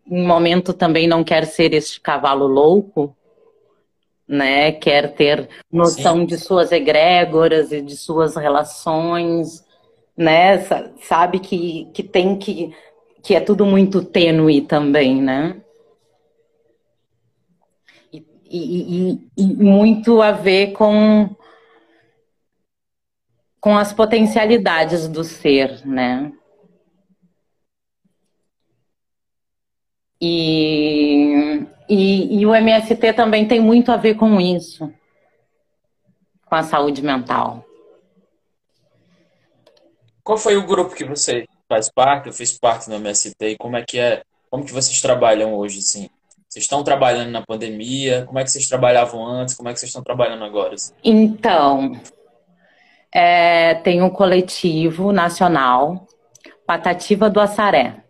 em 0.06 0.24
momento 0.24 0.72
também 0.72 1.08
não 1.08 1.24
quer 1.24 1.48
ser 1.48 1.74
este 1.74 2.00
cavalo 2.00 2.46
louco, 2.46 3.18
né? 4.28 4.72
Quer 4.72 5.16
ter 5.16 5.50
noção 5.72 6.20
Sim. 6.20 6.26
de 6.28 6.38
suas 6.38 6.72
egrégoras 6.72 7.72
e 7.72 7.82
de 7.82 7.98
suas 7.98 8.36
relações, 8.36 9.66
né? 10.16 10.60
Sabe 11.02 11.40
que, 11.40 11.90
que 11.92 12.04
tem 12.04 12.38
que 12.38 12.72
que 13.24 13.34
é 13.34 13.40
tudo 13.40 13.66
muito 13.66 14.04
tênue 14.04 14.62
também, 14.62 15.20
né? 15.20 15.60
E, 18.12 18.24
e, 18.52 19.12
e, 19.12 19.28
e 19.38 19.44
muito 19.56 20.22
a 20.22 20.32
ver 20.32 20.74
com 20.74 21.36
com 23.60 23.76
as 23.76 23.92
potencialidades 23.92 25.08
do 25.08 25.24
ser, 25.24 25.84
né? 25.84 26.32
E, 30.26 31.68
e, 31.90 32.40
e, 32.40 32.46
o 32.46 32.56
MST 32.56 33.12
também 33.12 33.46
tem 33.46 33.60
muito 33.60 33.92
a 33.92 33.98
ver 33.98 34.16
com 34.16 34.40
isso, 34.40 34.90
com 36.46 36.56
a 36.56 36.64
saúde 36.64 37.02
mental. 37.02 37.66
Qual 40.24 40.38
foi 40.38 40.56
o 40.56 40.66
grupo 40.66 40.96
que 40.96 41.04
você 41.04 41.46
faz 41.68 41.92
parte, 41.92 42.28
eu 42.28 42.34
fiz 42.34 42.58
parte 42.58 42.90
do 42.90 42.96
MST, 42.96 43.36
e 43.42 43.58
como 43.58 43.76
é 43.76 43.84
que 43.84 44.00
é, 44.00 44.24
como 44.50 44.64
que 44.64 44.72
vocês 44.72 45.02
trabalham 45.02 45.54
hoje, 45.56 45.80
assim? 45.80 46.10
Vocês 46.48 46.64
estão 46.64 46.86
trabalhando 46.86 47.32
na 47.32 47.42
pandemia? 47.42 48.24
Como 48.26 48.40
é 48.40 48.46
que 48.46 48.52
vocês 48.52 48.70
trabalhavam 48.70 49.28
antes? 49.28 49.56
Como 49.56 49.68
é 49.68 49.74
que 49.74 49.80
vocês 49.80 49.90
estão 49.90 50.04
trabalhando 50.04 50.46
agora? 50.46 50.76
Assim? 50.76 50.94
Então, 51.04 52.00
é, 53.12 53.74
tem 53.76 54.02
um 54.02 54.10
coletivo 54.10 55.12
nacional, 55.12 56.08
Patativa 56.66 57.30
do 57.30 57.42
Assaré 57.42 58.03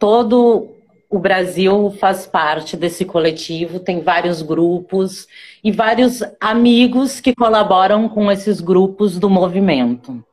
todo 0.00 0.74
o 1.10 1.18
Brasil 1.18 1.90
faz 2.00 2.26
parte 2.26 2.76
desse 2.76 3.04
coletivo, 3.04 3.78
tem 3.78 4.00
vários 4.00 4.40
grupos 4.42 5.28
e 5.62 5.70
vários 5.70 6.22
amigos 6.40 7.20
que 7.20 7.34
colaboram 7.34 8.08
com 8.08 8.32
esses 8.32 8.60
grupos 8.60 9.18
do 9.18 9.28
movimento. 9.28 10.24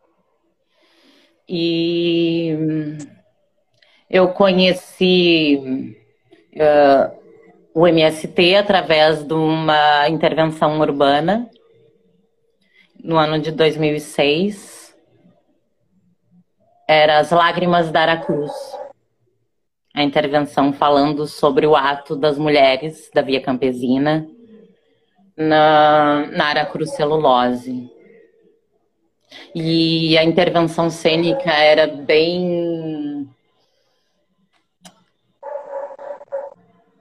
E 1.49 2.55
eu 4.09 4.29
conheci 4.29 5.95
uh, 6.55 7.17
o 7.73 7.87
MST 7.87 8.55
através 8.55 9.23
de 9.23 9.33
uma 9.33 10.07
intervenção 10.07 10.79
urbana 10.79 11.49
no 13.03 13.17
ano 13.17 13.39
de 13.39 13.51
2006. 13.51 14.95
Era 16.87 17.19
As 17.19 17.31
Lágrimas 17.31 17.91
da 17.91 18.01
Aracruz 18.01 18.53
a 19.97 20.03
intervenção 20.03 20.71
falando 20.71 21.25
sobre 21.25 21.65
o 21.65 21.75
ato 21.75 22.15
das 22.15 22.37
mulheres 22.37 23.09
da 23.11 23.23
Via 23.23 23.41
Campesina 23.41 24.27
na, 25.35 26.27
na 26.31 26.45
aracrucelulose. 26.49 27.89
E 29.55 30.15
a 30.15 30.23
intervenção 30.23 30.91
cênica 30.91 31.51
era 31.51 31.87
bem. 31.87 33.27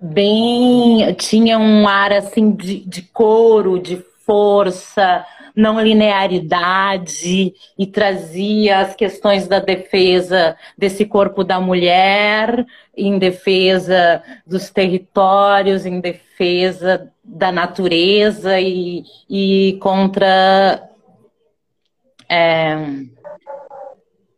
Bem. 0.01 1.15
tinha 1.17 1.59
um 1.59 1.87
ar 1.87 2.15
assim 2.15 2.51
de, 2.51 2.81
de 2.81 3.03
couro, 3.03 3.79
de 3.79 4.03
força, 4.25 5.23
não 5.57 5.81
linearidade 5.81 7.55
e 7.79 7.87
trazia 7.87 8.81
as 8.81 8.95
questões 8.95 9.49
da 9.49 9.59
defesa 9.59 10.55
desse 10.77 11.07
corpo 11.07 11.42
da 11.42 11.59
mulher, 11.59 12.66
em 12.95 13.19
defesa 13.19 14.23
dos 14.47 14.69
territórios, 14.69 15.87
em 15.87 15.99
defesa 15.99 17.11
da 17.25 17.51
natureza 17.51 18.61
e, 18.61 19.03
e 19.29 19.79
contra 19.81 20.90
é, 22.29 22.77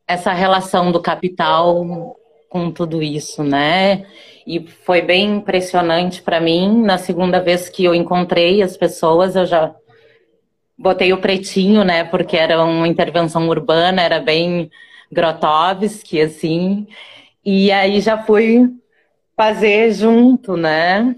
essa 0.07 0.33
relação 0.33 0.93
do 0.93 1.03
capital 1.03 2.17
com 2.49 2.71
tudo 2.71 3.03
isso, 3.03 3.43
né? 3.43 4.07
E 4.47 4.67
foi 4.67 5.03
bem 5.03 5.37
impressionante 5.37 6.23
para 6.23 6.41
mim. 6.41 6.83
Na 6.83 6.97
segunda 6.97 7.41
vez 7.41 7.69
que 7.69 7.85
eu 7.85 7.95
encontrei 7.95 8.63
as 8.63 8.77
pessoas, 8.77 9.37
eu 9.37 9.45
já 9.45 9.75
botei 10.79 11.13
o 11.13 11.21
pretinho, 11.21 11.85
né? 11.85 12.05
Porque 12.05 12.37
era 12.37 12.63
uma 12.65 12.87
intervenção 12.87 13.49
urbana, 13.49 14.01
era 14.03 14.21
bem 14.21 14.71
Grotowski, 15.11 16.21
assim. 16.21 16.87
E 17.45 17.73
aí 17.73 18.01
já 18.01 18.19
fui 18.23 18.71
fazer 19.37 19.93
junto, 19.93 20.57
né? 20.57 21.17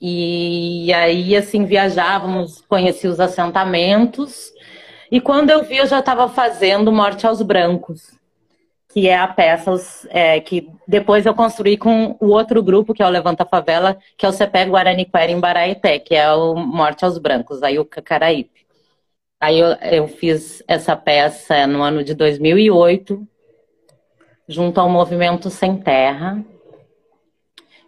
E 0.00 0.92
aí, 0.92 1.34
assim, 1.34 1.64
viajávamos, 1.64 2.60
conheci 2.68 3.06
os 3.06 3.20
assentamentos. 3.20 4.52
E 5.10 5.20
quando 5.20 5.50
eu 5.50 5.64
vi, 5.64 5.78
eu 5.78 5.86
já 5.86 6.00
estava 6.00 6.28
fazendo 6.28 6.92
Morte 6.92 7.26
aos 7.26 7.40
Brancos, 7.40 8.18
que 8.92 9.08
é 9.08 9.16
a 9.16 9.26
peça 9.26 9.72
é, 10.10 10.40
que 10.40 10.68
depois 10.86 11.24
eu 11.24 11.34
construí 11.34 11.76
com 11.76 12.16
o 12.20 12.28
outro 12.28 12.62
grupo, 12.62 12.92
que 12.92 13.02
é 13.02 13.06
o 13.06 13.10
Levanta 13.10 13.46
Favela, 13.46 13.96
que 14.16 14.26
é 14.26 14.28
o 14.28 14.32
CPE 14.32 14.70
Guaraniquera 14.70 15.30
em 15.30 15.40
Baraité, 15.40 15.98
que 15.98 16.14
é 16.14 16.30
o 16.34 16.54
Morte 16.54 17.04
aos 17.04 17.16
Brancos, 17.18 17.62
aí 17.62 17.78
o 17.78 17.84
Cacaraípe. 17.84 18.63
Aí 19.40 19.58
eu, 19.58 19.68
eu 19.90 20.08
fiz 20.08 20.62
essa 20.66 20.96
peça 20.96 21.66
no 21.66 21.82
ano 21.82 22.02
de 22.02 22.14
2008, 22.14 23.26
junto 24.48 24.80
ao 24.80 24.88
Movimento 24.88 25.50
Sem 25.50 25.76
Terra, 25.76 26.44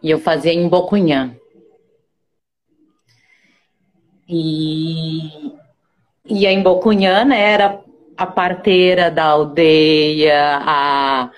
e 0.03 0.11
eu 0.11 0.19
fazia 0.19 0.53
em 0.53 0.69
Bocunhã. 0.69 1.37
E, 4.29 5.53
e 6.25 6.47
a 6.47 6.53
Embocunhã 6.53 7.25
né, 7.25 7.41
era 7.41 7.81
a 8.17 8.27
parteira 8.27 9.11
da 9.11 9.25
aldeia, 9.25 10.59
a, 10.63 11.31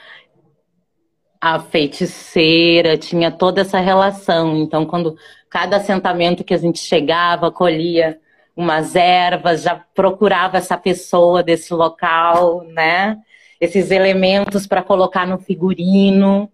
a 1.40 1.60
feiticeira, 1.60 2.96
tinha 2.96 3.30
toda 3.30 3.60
essa 3.60 3.78
relação. 3.78 4.56
Então, 4.56 4.86
quando 4.86 5.16
cada 5.50 5.76
assentamento 5.76 6.44
que 6.44 6.54
a 6.54 6.58
gente 6.58 6.78
chegava, 6.78 7.50
colhia 7.50 8.18
umas 8.58 8.96
ervas, 8.96 9.62
já 9.62 9.76
procurava 9.94 10.56
essa 10.56 10.76
pessoa 10.76 11.44
desse 11.44 11.72
local, 11.72 12.64
né? 12.64 13.16
Esses 13.60 13.92
elementos 13.92 14.66
para 14.66 14.82
colocar 14.82 15.24
no 15.24 15.38
figurino 15.38 16.50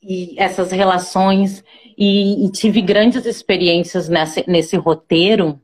e 0.00 0.36
essas 0.38 0.70
relações 0.70 1.64
e, 1.98 2.46
e 2.46 2.52
tive 2.52 2.80
grandes 2.80 3.26
experiências 3.26 4.08
nesse, 4.08 4.44
nesse 4.48 4.76
roteiro 4.76 5.60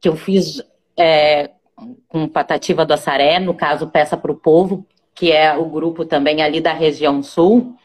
que 0.00 0.08
eu 0.08 0.16
fiz 0.16 0.60
é, 0.98 1.52
com 2.08 2.26
Patativa 2.26 2.84
do 2.84 2.92
Assaré, 2.92 3.38
no 3.38 3.54
caso 3.54 3.86
Peça 3.86 4.16
para 4.16 4.32
o 4.32 4.36
Povo, 4.36 4.84
que 5.14 5.30
é 5.30 5.56
o 5.56 5.66
grupo 5.66 6.04
também 6.04 6.42
ali 6.42 6.60
da 6.60 6.72
região 6.72 7.22
sul, 7.22 7.76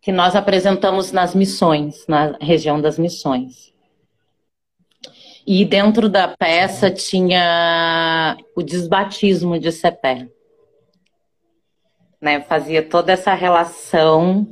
que 0.00 0.12
nós 0.12 0.36
apresentamos 0.36 1.10
nas 1.10 1.34
missões, 1.34 2.06
na 2.06 2.36
região 2.40 2.80
das 2.80 2.96
missões. 2.96 3.73
E 5.46 5.64
dentro 5.64 6.08
da 6.08 6.28
peça 6.28 6.90
tinha 6.90 8.36
o 8.56 8.62
desbatismo 8.62 9.58
de 9.58 9.70
Cepé. 9.70 10.28
Né? 12.20 12.40
Fazia 12.40 12.82
toda 12.82 13.12
essa 13.12 13.34
relação, 13.34 14.46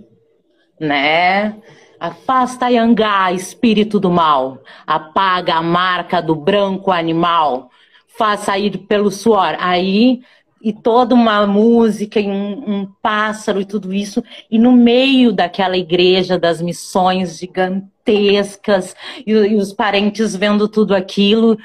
né? 0.78 1.56
Afasta 1.98 2.68
Yangá, 2.68 3.32
espírito 3.32 3.98
do 3.98 4.10
mal. 4.10 4.58
Apaga 4.86 5.54
a 5.54 5.62
marca 5.62 6.20
do 6.20 6.34
branco 6.34 6.90
animal. 6.90 7.70
Faz 8.18 8.40
sair 8.40 8.76
pelo 8.76 9.10
suor. 9.10 9.56
Aí, 9.58 10.20
e 10.62 10.72
toda 10.72 11.14
uma 11.14 11.46
música, 11.46 12.20
e 12.20 12.28
um, 12.28 12.80
um 12.80 12.86
pássaro 13.02 13.60
e 13.60 13.64
tudo 13.64 13.92
isso. 13.92 14.22
E 14.50 14.58
no 14.58 14.72
meio 14.72 15.32
daquela 15.32 15.76
igreja 15.76 16.38
das 16.38 16.62
missões 16.62 17.38
gigantes 17.38 17.92
gigantescas 18.04 18.94
e, 19.26 19.30
e 19.32 19.54
os 19.54 19.72
parentes 19.72 20.34
vendo 20.34 20.68
tudo 20.68 20.94
aquilo. 20.94 21.56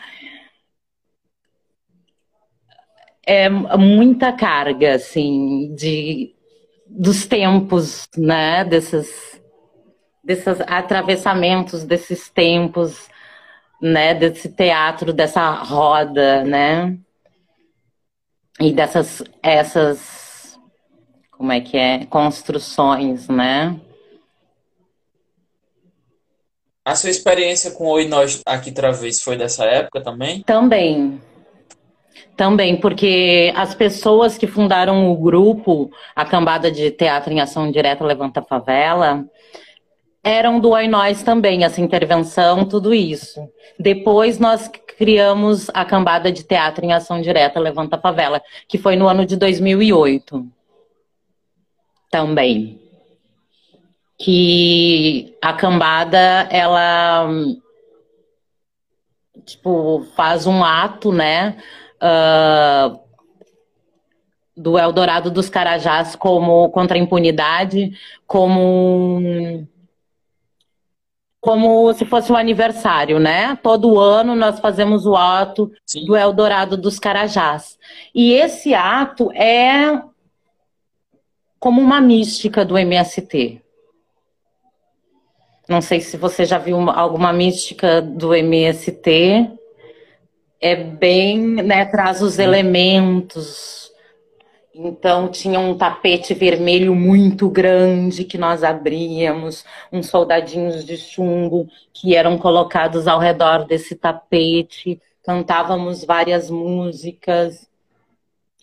É 3.26 3.50
muita 3.50 4.32
carga, 4.32 4.96
assim, 4.96 5.74
de, 5.76 6.34
dos 6.88 7.26
tempos, 7.26 8.08
né? 8.18 8.64
Desses, 8.64 9.42
desses 10.24 10.62
atravessamentos 10.62 11.84
desses 11.84 12.30
tempos, 12.30 13.10
né? 13.82 14.14
Desse 14.14 14.50
teatro, 14.50 15.12
dessa 15.12 15.52
roda, 15.52 16.44
né? 16.46 16.98
E 18.60 18.74
dessas, 18.74 19.24
essas, 19.42 20.60
como 21.32 21.52
é 21.52 21.62
que 21.62 21.78
é? 21.78 22.06
Construções, 22.06 23.28
né? 23.28 23.80
A 26.84 26.96
sua 26.96 27.10
experiência 27.10 27.72
com 27.72 27.86
o 27.88 28.08
Nós 28.08 28.42
aqui 28.46 28.72
Travês 28.72 29.22
foi 29.22 29.36
dessa 29.38 29.66
época 29.66 30.02
também? 30.02 30.42
Também. 30.44 31.22
Também, 32.36 32.80
porque 32.80 33.52
as 33.56 33.76
pessoas 33.76 34.38
que 34.38 34.48
fundaram 34.48 35.12
o 35.12 35.18
grupo, 35.18 35.92
a 36.16 36.24
cambada 36.24 36.72
de 36.72 36.90
teatro 36.92 37.34
em 37.34 37.42
ação 37.42 37.70
direta 37.70 38.06
Levanta 38.06 38.42
Favela, 38.42 39.26
eram 40.28 40.60
do 40.60 40.72
Oi 40.72 40.88
Nós 40.88 41.24
também, 41.24 41.64
essa 41.64 41.80
intervenção, 41.80 42.66
tudo 42.66 42.94
isso. 42.94 43.40
Depois 43.80 44.38
nós 44.38 44.68
criamos 44.98 45.70
a 45.74 45.86
cambada 45.86 46.32
de 46.32 46.44
teatro 46.44 46.84
em 46.84 46.92
ação 46.92 47.22
direta 47.22 47.60
Levanta 47.60 47.98
Favela, 47.98 48.42
que 48.68 48.78
foi 48.78 48.98
no 48.98 49.08
ano 49.08 49.26
de 49.26 49.38
2008. 49.38 50.46
Também 52.12 52.82
que 54.20 55.38
a 55.42 55.54
cambada 55.54 56.48
ela 56.50 57.30
tipo 59.46 60.06
faz 60.16 60.46
um 60.48 60.64
ato, 60.64 61.12
né, 61.12 61.58
uh, 62.02 63.00
do 64.58 64.78
Eldorado 64.78 65.30
dos 65.30 65.50
Carajás 65.50 66.16
como 66.16 66.70
contra 66.70 66.98
a 66.98 67.00
impunidade, 67.00 67.94
como 68.26 69.68
como 71.48 71.94
se 71.94 72.04
fosse 72.04 72.30
um 72.30 72.36
aniversário, 72.36 73.20
né? 73.20 73.58
Todo 73.64 73.98
ano 73.98 74.36
nós 74.36 74.60
fazemos 74.60 75.06
o 75.06 75.16
ato 75.16 75.72
Sim. 75.86 76.04
do 76.04 76.14
Eldorado 76.14 76.76
dos 76.76 77.00
Carajás. 77.00 77.80
E 78.14 78.34
esse 78.34 78.74
ato 78.74 79.32
é 79.32 79.98
como 81.58 81.80
uma 81.80 82.02
mística 82.02 82.66
do 82.66 82.78
MST. 82.78 83.62
Não 85.70 85.80
sei 85.80 86.02
se 86.02 86.18
você 86.18 86.44
já 86.44 86.58
viu 86.58 86.78
alguma 86.90 87.32
mística 87.32 88.02
do 88.02 88.36
MST. 88.36 89.50
É 90.60 90.76
bem, 90.76 91.40
né, 91.40 91.86
traz 91.86 92.22
os 92.22 92.40
elementos 92.40 93.87
Então 94.80 95.28
tinha 95.28 95.60
um 95.60 95.76
tapete 95.76 96.36
vermelho 96.36 96.94
muito 96.94 97.50
grande 97.50 98.24
que 98.24 98.38
nós 98.38 98.64
abríamos, 98.64 99.66
uns 99.92 100.06
soldadinhos 100.06 100.86
de 100.86 100.96
chumbo 100.98 101.68
que 101.92 102.16
eram 102.16 102.38
colocados 102.38 103.08
ao 103.08 103.18
redor 103.20 103.66
desse 103.66 103.96
tapete, 103.96 105.02
cantávamos 105.26 106.06
várias 106.06 106.52
músicas, 106.52 107.68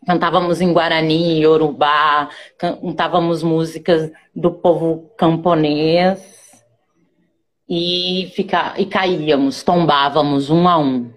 cantávamos 0.06 0.60
em 0.60 0.72
Guarani, 0.72 1.42
Yorubá, 1.42 2.28
cantávamos 2.56 3.42
músicas 3.42 4.12
do 4.32 4.52
povo 4.52 5.10
camponês. 5.16 6.32
E, 7.68 8.30
fica, 8.36 8.74
e 8.78 8.86
caíamos, 8.86 9.64
tombávamos 9.64 10.48
um 10.48 10.68
a 10.68 10.78
um. 10.78 11.10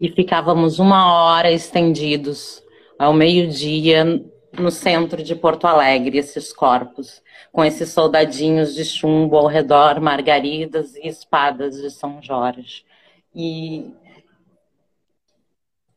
E 0.00 0.10
ficávamos 0.10 0.80
uma 0.80 1.12
hora 1.12 1.52
estendidos 1.52 2.65
ao 2.98 3.12
meio-dia, 3.12 4.04
no 4.52 4.70
centro 4.70 5.22
de 5.22 5.34
Porto 5.34 5.66
Alegre, 5.66 6.18
esses 6.18 6.52
corpos, 6.52 7.22
com 7.52 7.64
esses 7.64 7.90
soldadinhos 7.90 8.74
de 8.74 8.84
chumbo 8.84 9.36
ao 9.36 9.46
redor, 9.46 10.00
margaridas 10.00 10.94
e 10.96 11.08
espadas 11.08 11.80
de 11.80 11.90
São 11.90 12.20
Jorge. 12.22 12.84
E 13.34 13.92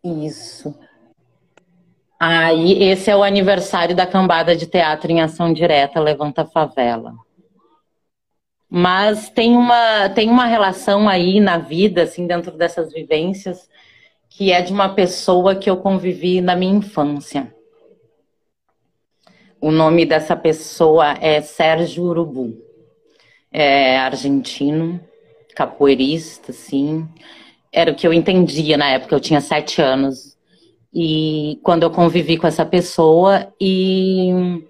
isso. 0.04 0.78
Aí, 2.20 2.84
esse 2.84 3.10
é 3.10 3.16
o 3.16 3.24
aniversário 3.24 3.96
da 3.96 4.06
cambada 4.06 4.56
de 4.56 4.68
teatro 4.68 5.12
em 5.12 5.22
ação 5.22 5.54
direta 5.54 6.00
Levanta 6.02 6.46
Favela. 6.46 7.14
Mas 8.70 9.30
tem 9.30 9.56
uma, 9.56 10.10
tem 10.10 10.30
uma 10.30 10.46
relação 10.46 11.08
aí 11.10 11.40
na 11.40 11.58
vida, 11.58 12.04
assim, 12.04 12.28
dentro 12.28 12.52
dessas 12.52 12.92
vivências, 12.92 13.70
que 14.30 14.52
é 14.52 14.62
de 14.62 14.72
uma 14.72 14.90
pessoa 14.90 15.56
que 15.56 15.70
eu 15.70 15.78
convivi 15.78 16.40
na 16.40 16.56
minha 16.56 16.76
infância. 16.76 17.54
O 19.60 19.72
nome 19.72 20.06
dessa 20.06 20.36
pessoa 20.36 21.14
é 21.20 21.42
Sérgio 21.42 22.04
Urubu. 22.04 22.56
É 23.52 23.98
argentino, 23.98 25.02
capoeirista, 25.56 26.54
sim. 26.54 27.08
Era 27.74 27.92
o 27.92 27.96
que 27.96 28.08
eu 28.08 28.14
entendia 28.14 28.78
na 28.78 28.92
época, 28.92 29.16
eu 29.16 29.20
tinha 29.20 29.42
sete 29.42 29.82
anos. 29.82 30.38
E 30.94 31.60
quando 31.64 31.84
eu 31.84 31.92
convivi 31.92 32.38
com 32.38 32.48
essa 32.48 32.66
pessoa, 32.66 33.52
e 33.60 34.64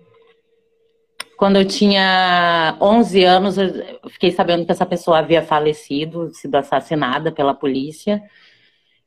quando 1.38 1.58
eu 1.58 1.66
tinha 1.66 2.76
11 2.82 3.24
anos, 3.24 3.58
eu 3.58 4.10
fiquei 4.10 4.32
sabendo 4.32 4.66
que 4.66 4.72
essa 4.72 4.86
pessoa 4.86 5.20
havia 5.20 5.42
falecido, 5.42 6.34
sido 6.34 6.56
assassinada 6.56 7.32
pela 7.32 7.54
polícia 7.54 8.24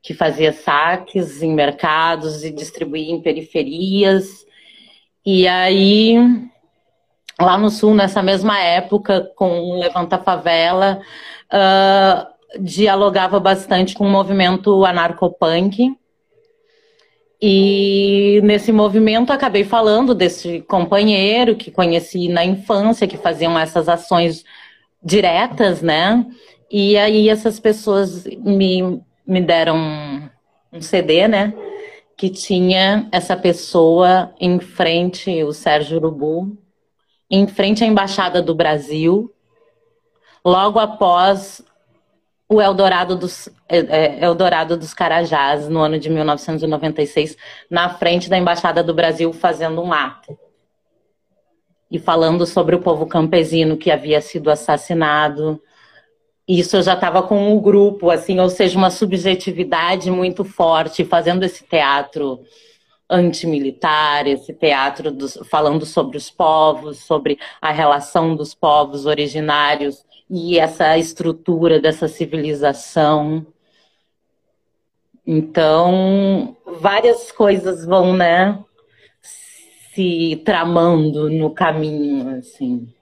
que 0.02 0.12
fazia 0.12 0.52
saques 0.52 1.42
em 1.42 1.54
mercados 1.54 2.42
e 2.44 2.50
distribuía 2.50 3.12
em 3.12 3.22
periferias. 3.22 4.44
E 5.24 5.46
aí, 5.46 6.16
lá 7.40 7.56
no 7.56 7.70
Sul, 7.70 7.94
nessa 7.94 8.20
mesma 8.20 8.58
época, 8.60 9.30
com 9.36 9.60
o 9.60 9.78
Levanta 9.78 10.18
Favela, 10.18 11.00
uh, 11.52 12.60
dialogava 12.60 13.38
bastante 13.38 13.94
com 13.94 14.04
o 14.04 14.10
movimento 14.10 14.84
anarcopunk. 14.84 15.96
E 17.40 18.40
nesse 18.42 18.72
movimento 18.72 19.32
acabei 19.32 19.64
falando 19.64 20.14
desse 20.14 20.60
companheiro 20.62 21.56
que 21.56 21.70
conheci 21.70 22.28
na 22.28 22.44
infância, 22.44 23.06
que 23.06 23.16
faziam 23.16 23.58
essas 23.58 23.88
ações 23.88 24.44
diretas, 25.02 25.82
né? 25.82 26.24
E 26.70 26.96
aí 26.96 27.28
essas 27.28 27.58
pessoas 27.58 28.24
me 28.24 29.02
me 29.26 29.40
deram 29.40 29.76
um, 29.76 30.28
um 30.72 30.80
CD, 30.80 31.28
né? 31.28 31.54
Que 32.16 32.28
tinha 32.30 33.08
essa 33.12 33.36
pessoa 33.36 34.34
em 34.40 34.60
frente, 34.60 35.42
o 35.42 35.52
Sérgio 35.52 35.98
Urubu, 35.98 36.56
em 37.30 37.46
frente 37.46 37.82
à 37.82 37.86
Embaixada 37.86 38.42
do 38.42 38.54
Brasil, 38.54 39.32
logo 40.44 40.78
após 40.78 41.64
o 42.52 42.60
Eldorado 42.60 43.16
dos, 43.16 43.48
é, 43.66 43.78
é, 43.78 44.24
Eldorado 44.24 44.76
dos 44.76 44.92
Carajás, 44.92 45.68
no 45.68 45.80
ano 45.80 45.98
de 45.98 46.10
1996, 46.10 47.36
na 47.70 47.88
frente 47.88 48.28
da 48.28 48.36
Embaixada 48.36 48.82
do 48.82 48.92
Brasil, 48.92 49.32
fazendo 49.32 49.80
um 49.80 49.90
ato. 49.90 50.38
E 51.90 51.98
falando 51.98 52.44
sobre 52.46 52.76
o 52.76 52.80
povo 52.80 53.06
campesino 53.06 53.78
que 53.78 53.90
havia 53.90 54.20
sido 54.20 54.50
assassinado, 54.50 55.62
isso 56.46 56.76
eu 56.76 56.82
já 56.82 56.94
estava 56.94 57.22
com 57.22 57.52
um 57.52 57.60
grupo, 57.60 58.10
assim, 58.10 58.38
ou 58.40 58.48
seja, 58.48 58.76
uma 58.76 58.90
subjetividade 58.90 60.10
muito 60.10 60.44
forte, 60.44 61.04
fazendo 61.04 61.44
esse 61.44 61.64
teatro 61.64 62.40
antimilitar, 63.08 64.26
esse 64.26 64.52
teatro 64.54 65.12
dos, 65.12 65.38
falando 65.50 65.84
sobre 65.84 66.16
os 66.16 66.30
povos, 66.30 66.98
sobre 66.98 67.38
a 67.60 67.70
relação 67.70 68.34
dos 68.34 68.54
povos 68.54 69.06
originários 69.06 70.04
e 70.30 70.58
essa 70.58 70.96
estrutura 70.96 71.78
dessa 71.78 72.08
civilização. 72.08 73.46
Então, 75.26 76.56
várias 76.80 77.30
coisas 77.30 77.84
vão, 77.84 78.14
né, 78.16 78.58
se 79.94 80.42
tramando 80.44 81.30
no 81.30 81.50
caminho, 81.50 82.38
assim. 82.38 82.92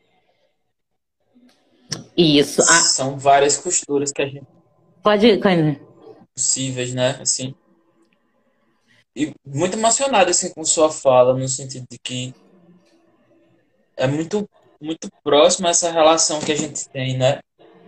Isso. 2.16 2.62
Ah. 2.62 2.80
São 2.82 3.18
várias 3.18 3.56
costuras 3.56 4.12
que 4.12 4.22
a 4.22 4.26
gente. 4.26 4.46
Pode 5.02 5.26
ir, 5.26 5.40
Possíveis, 6.34 6.94
né? 6.94 7.18
Assim. 7.20 7.54
E 9.14 9.32
muito 9.44 9.76
emocionado 9.76 10.30
assim, 10.30 10.52
com 10.52 10.64
sua 10.64 10.90
fala, 10.90 11.34
no 11.34 11.48
sentido 11.48 11.86
de 11.90 11.98
que 11.98 12.34
é 13.96 14.06
muito, 14.06 14.48
muito 14.80 15.10
próximo 15.22 15.68
essa 15.68 15.90
relação 15.90 16.40
que 16.40 16.52
a 16.52 16.56
gente 16.56 16.88
tem, 16.88 17.18
né? 17.18 17.40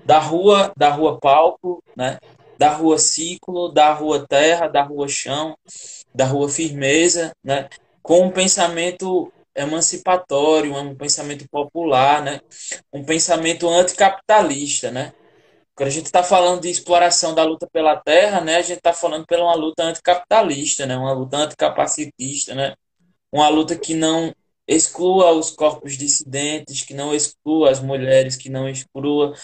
Da 0.05 0.19
rua, 0.19 0.73
da 0.77 0.91
rua 0.91 1.19
palco, 1.19 1.83
né? 1.97 2.19
Da 2.59 2.71
rua 2.71 2.99
ciclo, 2.99 3.69
da 3.69 3.93
rua 3.93 4.27
terra, 4.29 4.69
da 4.69 4.83
rua 4.83 5.09
chão, 5.09 5.57
da 6.15 6.27
rua 6.27 6.49
firmeza, 6.49 7.33
né? 7.43 7.69
Com 8.03 8.27
um 8.27 8.31
pensamento 8.31 9.33
emancipatório, 9.55 10.75
um 10.75 10.95
pensamento 10.95 11.47
popular, 11.49 12.23
né? 12.23 12.41
um 12.93 13.05
pensamento 13.05 13.69
anticapitalista. 13.69 14.91
Né? 14.91 15.13
Quando 15.75 15.89
a 15.89 15.93
gente 15.93 16.07
está 16.07 16.23
falando 16.23 16.63
de 16.63 16.71
exploração 16.71 17.35
da 17.35 17.45
luta 17.45 17.69
pela 17.73 17.97
terra, 17.97 18.41
né? 18.41 18.57
a 18.57 18.63
gente 18.63 18.79
está 18.79 18.93
falando 18.93 19.27
pela 19.27 19.45
uma 19.45 19.55
luta 19.55 19.85
anticapitalista, 19.85 20.87
né? 20.87 20.97
uma 20.97 21.13
luta 21.13 21.37
anticapacitista, 21.37 22.55
né? 22.55 22.75
uma 23.33 23.49
luta 23.49 23.77
que 23.77 23.95
não 23.95 24.33
exclua 24.67 25.33
os 25.33 25.51
corpos 25.51 25.97
dissidentes, 25.97 26.83
que 26.83 26.95
não 26.95 27.15
exclua 27.15 27.71
as 27.71 27.81
mulheres, 27.81 28.37
que 28.37 28.49
não 28.49 28.69
exclua 28.69 29.35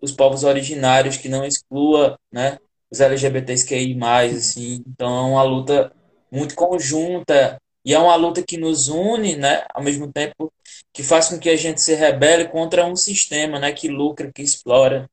os 0.00 0.12
povos 0.12 0.44
originários, 0.44 1.16
que 1.16 1.28
não 1.28 1.44
exclua 1.44 2.18
né, 2.30 2.58
os 2.90 3.00
LGBTQI+, 3.00 3.98
assim. 4.36 4.82
Então 4.86 5.08
é 5.08 5.30
uma 5.32 5.42
luta 5.42 5.92
muito 6.30 6.54
conjunta 6.54 7.60
e 7.86 7.94
é 7.94 7.98
uma 8.00 8.16
luta 8.16 8.42
que 8.42 8.56
nos 8.56 8.88
une, 8.88 9.36
né, 9.36 9.64
ao 9.72 9.80
mesmo 9.80 10.12
tempo 10.12 10.52
que 10.92 11.04
faz 11.04 11.28
com 11.28 11.38
que 11.38 11.48
a 11.48 11.54
gente 11.54 11.80
se 11.80 11.94
rebele 11.94 12.48
contra 12.48 12.84
um 12.84 12.96
sistema, 12.96 13.60
né, 13.60 13.70
que 13.70 13.86
lucra, 13.86 14.32
que 14.32 14.42
explora, 14.42 15.08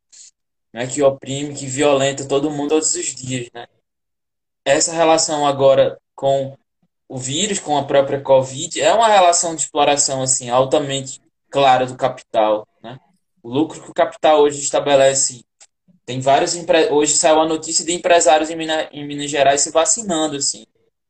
né, 0.73 0.87
que 0.87 1.03
oprime, 1.03 1.53
que 1.53 1.67
violenta 1.67 2.27
todo 2.27 2.49
mundo 2.49 2.69
todos 2.69 2.95
os 2.95 3.13
dias, 3.13 3.47
né? 3.53 3.67
Essa 4.65 4.91
relação 4.91 5.45
agora 5.45 5.99
com 6.15 6.57
o 7.07 7.15
vírus, 7.15 7.59
com 7.59 7.77
a 7.77 7.83
própria 7.83 8.19
Covid, 8.19 8.81
é 8.81 8.91
uma 8.91 9.07
relação 9.07 9.55
de 9.55 9.61
exploração 9.61 10.23
assim 10.23 10.49
altamente 10.49 11.21
clara 11.51 11.85
do 11.85 11.95
capital, 11.95 12.67
né? 12.81 12.99
O 13.43 13.49
lucro 13.49 13.83
que 13.83 13.91
o 13.91 13.93
capital 13.93 14.41
hoje 14.41 14.59
estabelece 14.59 15.45
tem 16.07 16.19
vários 16.19 16.55
empre... 16.55 16.91
hoje 16.91 17.15
saiu 17.15 17.39
a 17.39 17.45
notícia 17.45 17.85
de 17.85 17.93
empresários 17.93 18.49
em 18.49 18.55
Minas, 18.55 18.87
em 18.91 19.05
Minas 19.05 19.29
Gerais 19.29 19.61
se 19.61 19.71
vacinando 19.71 20.37
assim 20.37 20.65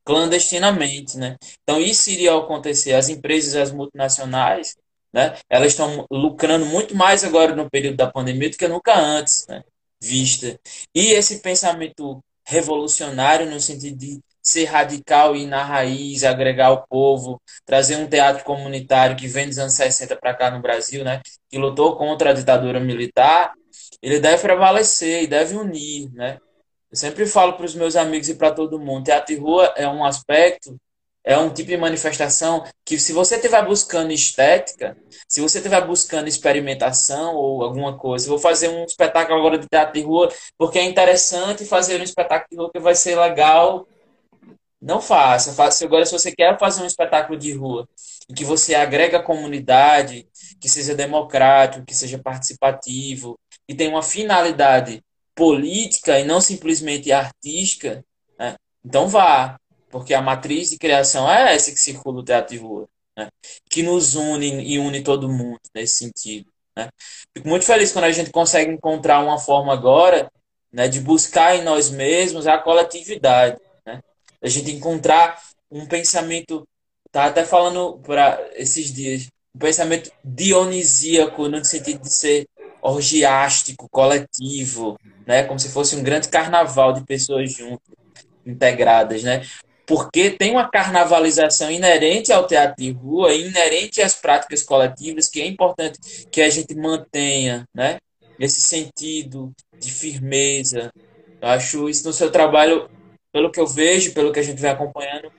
clandestinamente, 0.05 1.17
né? 1.17 1.37
Então 1.63 1.79
isso 1.79 2.09
iria 2.09 2.35
acontecer. 2.35 2.93
As 2.93 3.09
empresas, 3.09 3.55
as 3.55 3.71
multinacionais, 3.71 4.75
né? 5.13 5.35
Elas 5.49 5.73
estão 5.73 6.05
lucrando 6.11 6.65
muito 6.65 6.95
mais 6.95 7.23
agora 7.23 7.55
no 7.55 7.69
período 7.69 7.97
da 7.97 8.11
pandemia 8.11 8.49
do 8.49 8.57
que 8.57 8.67
nunca 8.67 8.97
antes, 8.97 9.45
né? 9.47 9.63
Vista. 10.01 10.59
E 10.93 11.11
esse 11.11 11.39
pensamento 11.39 12.19
revolucionário 12.45 13.49
no 13.49 13.59
sentido 13.59 13.97
de 13.97 14.19
ser 14.41 14.65
radical 14.65 15.35
e 15.35 15.43
ir 15.43 15.47
na 15.47 15.63
raiz, 15.63 16.23
agregar 16.25 16.71
o 16.71 16.85
povo, 16.87 17.41
trazer 17.65 17.95
um 17.95 18.07
teatro 18.07 18.43
comunitário 18.43 19.15
que 19.15 19.27
vem 19.27 19.47
dos 19.47 19.57
anos 19.57 19.73
60 19.73 20.17
para 20.17 20.33
cá 20.33 20.51
no 20.51 20.61
Brasil, 20.61 21.03
né? 21.03 21.21
Que 21.49 21.57
lutou 21.57 21.95
contra 21.95 22.31
a 22.31 22.33
ditadura 22.33 22.79
militar, 22.79 23.53
ele 24.01 24.19
deve 24.19 24.41
prevalecer 24.41 25.23
e 25.23 25.27
deve 25.27 25.55
unir, 25.55 26.11
né? 26.11 26.37
Eu 26.93 26.97
sempre 26.97 27.25
falo 27.25 27.53
para 27.53 27.65
os 27.65 27.73
meus 27.73 27.95
amigos 27.95 28.29
e 28.29 28.35
para 28.35 28.51
todo 28.51 28.79
mundo, 28.79 29.05
teatro 29.05 29.33
de 29.33 29.41
rua 29.41 29.73
é 29.75 29.87
um 29.87 30.05
aspecto, 30.05 30.79
é 31.23 31.35
um 31.35 31.51
tipo 31.51 31.69
de 31.69 31.75
manifestação 31.75 32.63
que 32.85 32.99
se 32.99 33.11
você 33.11 33.37
estiver 33.37 33.65
buscando 33.65 34.11
estética, 34.11 34.95
se 35.27 35.41
você 35.41 35.57
estiver 35.57 35.83
buscando 35.87 36.27
experimentação 36.27 37.33
ou 37.33 37.63
alguma 37.63 37.97
coisa, 37.97 38.29
vou 38.29 38.37
fazer 38.37 38.67
um 38.67 38.85
espetáculo 38.85 39.39
agora 39.39 39.57
de 39.57 39.67
teatro 39.67 39.95
de 39.95 40.01
rua, 40.05 40.31
porque 40.55 40.77
é 40.77 40.83
interessante 40.83 41.65
fazer 41.65 41.99
um 41.99 42.03
espetáculo 42.03 42.47
de 42.51 42.57
rua 42.57 42.71
que 42.71 42.79
vai 42.79 42.93
ser 42.93 43.19
legal 43.19 43.87
não 44.79 45.01
faça. 45.01 45.51
faça. 45.51 45.83
Agora, 45.85 46.05
se 46.05 46.11
você 46.11 46.31
quer 46.31 46.59
fazer 46.59 46.83
um 46.83 46.85
espetáculo 46.85 47.39
de 47.39 47.53
rua 47.53 47.89
em 48.29 48.35
que 48.35 48.45
você 48.45 48.75
agrega 48.75 49.17
a 49.17 49.23
comunidade, 49.23 50.27
que 50.61 50.69
seja 50.69 50.93
democrático, 50.93 51.85
que 51.87 51.95
seja 51.95 52.19
participativo, 52.19 53.35
e 53.67 53.73
tem 53.73 53.87
uma 53.87 54.03
finalidade 54.03 55.01
política 55.35 56.19
e 56.19 56.25
não 56.25 56.39
simplesmente 56.41 57.11
artística, 57.11 58.03
né? 58.37 58.55
então 58.85 59.07
vá, 59.07 59.57
porque 59.89 60.13
a 60.13 60.21
matriz 60.21 60.69
de 60.69 60.77
criação 60.77 61.29
é 61.29 61.53
essa 61.53 61.71
que 61.71 61.77
circula 61.77 62.19
o 62.19 62.23
teatro 62.23 62.55
de 62.55 62.61
rua, 62.61 62.87
né? 63.17 63.29
que 63.69 63.83
nos 63.83 64.15
une 64.15 64.63
e 64.63 64.79
une 64.79 65.03
todo 65.03 65.29
mundo 65.29 65.59
nesse 65.73 65.95
sentido. 65.95 66.51
Né? 66.75 66.89
Fico 67.35 67.47
muito 67.47 67.65
feliz 67.65 67.91
quando 67.91 68.05
a 68.05 68.11
gente 68.11 68.31
consegue 68.31 68.71
encontrar 68.71 69.19
uma 69.19 69.37
forma 69.37 69.73
agora 69.73 70.31
né, 70.71 70.87
de 70.87 70.99
buscar 70.99 71.55
em 71.55 71.63
nós 71.63 71.89
mesmos 71.89 72.47
a 72.47 72.57
coletividade, 72.57 73.59
né? 73.85 74.01
a 74.41 74.49
gente 74.49 74.71
encontrar 74.71 75.39
um 75.69 75.85
pensamento, 75.85 76.67
tá 77.11 77.25
até 77.25 77.45
falando 77.45 77.99
para 77.99 78.39
esses 78.55 78.91
dias, 78.91 79.27
um 79.55 79.59
pensamento 79.59 80.11
dionisíaco 80.23 81.47
no 81.47 81.63
sentido 81.63 82.01
de 82.01 82.11
ser 82.11 82.47
orgiástico, 82.83 83.87
coletivo, 83.89 84.99
né? 85.25 85.43
Como 85.43 85.59
se 85.59 85.69
fosse 85.69 85.95
um 85.95 86.03
grande 86.03 86.27
carnaval 86.27 86.93
de 86.93 87.03
pessoas 87.05 87.51
juntas, 87.51 87.95
integradas, 88.45 89.23
né? 89.23 89.45
Porque 89.85 90.31
tem 90.31 90.51
uma 90.51 90.69
carnavalização 90.69 91.71
inerente 91.71 92.31
ao 92.31 92.45
teatro 92.45 92.75
de 92.77 92.91
rua, 92.91 93.33
inerente 93.33 94.01
às 94.01 94.13
práticas 94.13 94.63
coletivas, 94.63 95.27
que 95.27 95.41
é 95.41 95.47
importante 95.47 95.99
que 96.29 96.41
a 96.41 96.49
gente 96.49 96.75
mantenha, 96.75 97.65
né? 97.73 97.97
Esse 98.37 98.61
sentido 98.61 99.53
de 99.79 99.91
firmeza. 99.91 100.91
Eu 101.41 101.49
acho 101.49 101.89
isso 101.89 102.05
no 102.07 102.13
seu 102.13 102.31
trabalho, 102.31 102.89
pelo 103.31 103.51
que 103.51 103.59
eu 103.59 103.67
vejo, 103.67 104.13
pelo 104.13 104.31
que 104.31 104.39
a 104.39 104.43
gente 104.43 104.61
vem 104.61 104.71
acompanhando, 104.71 105.31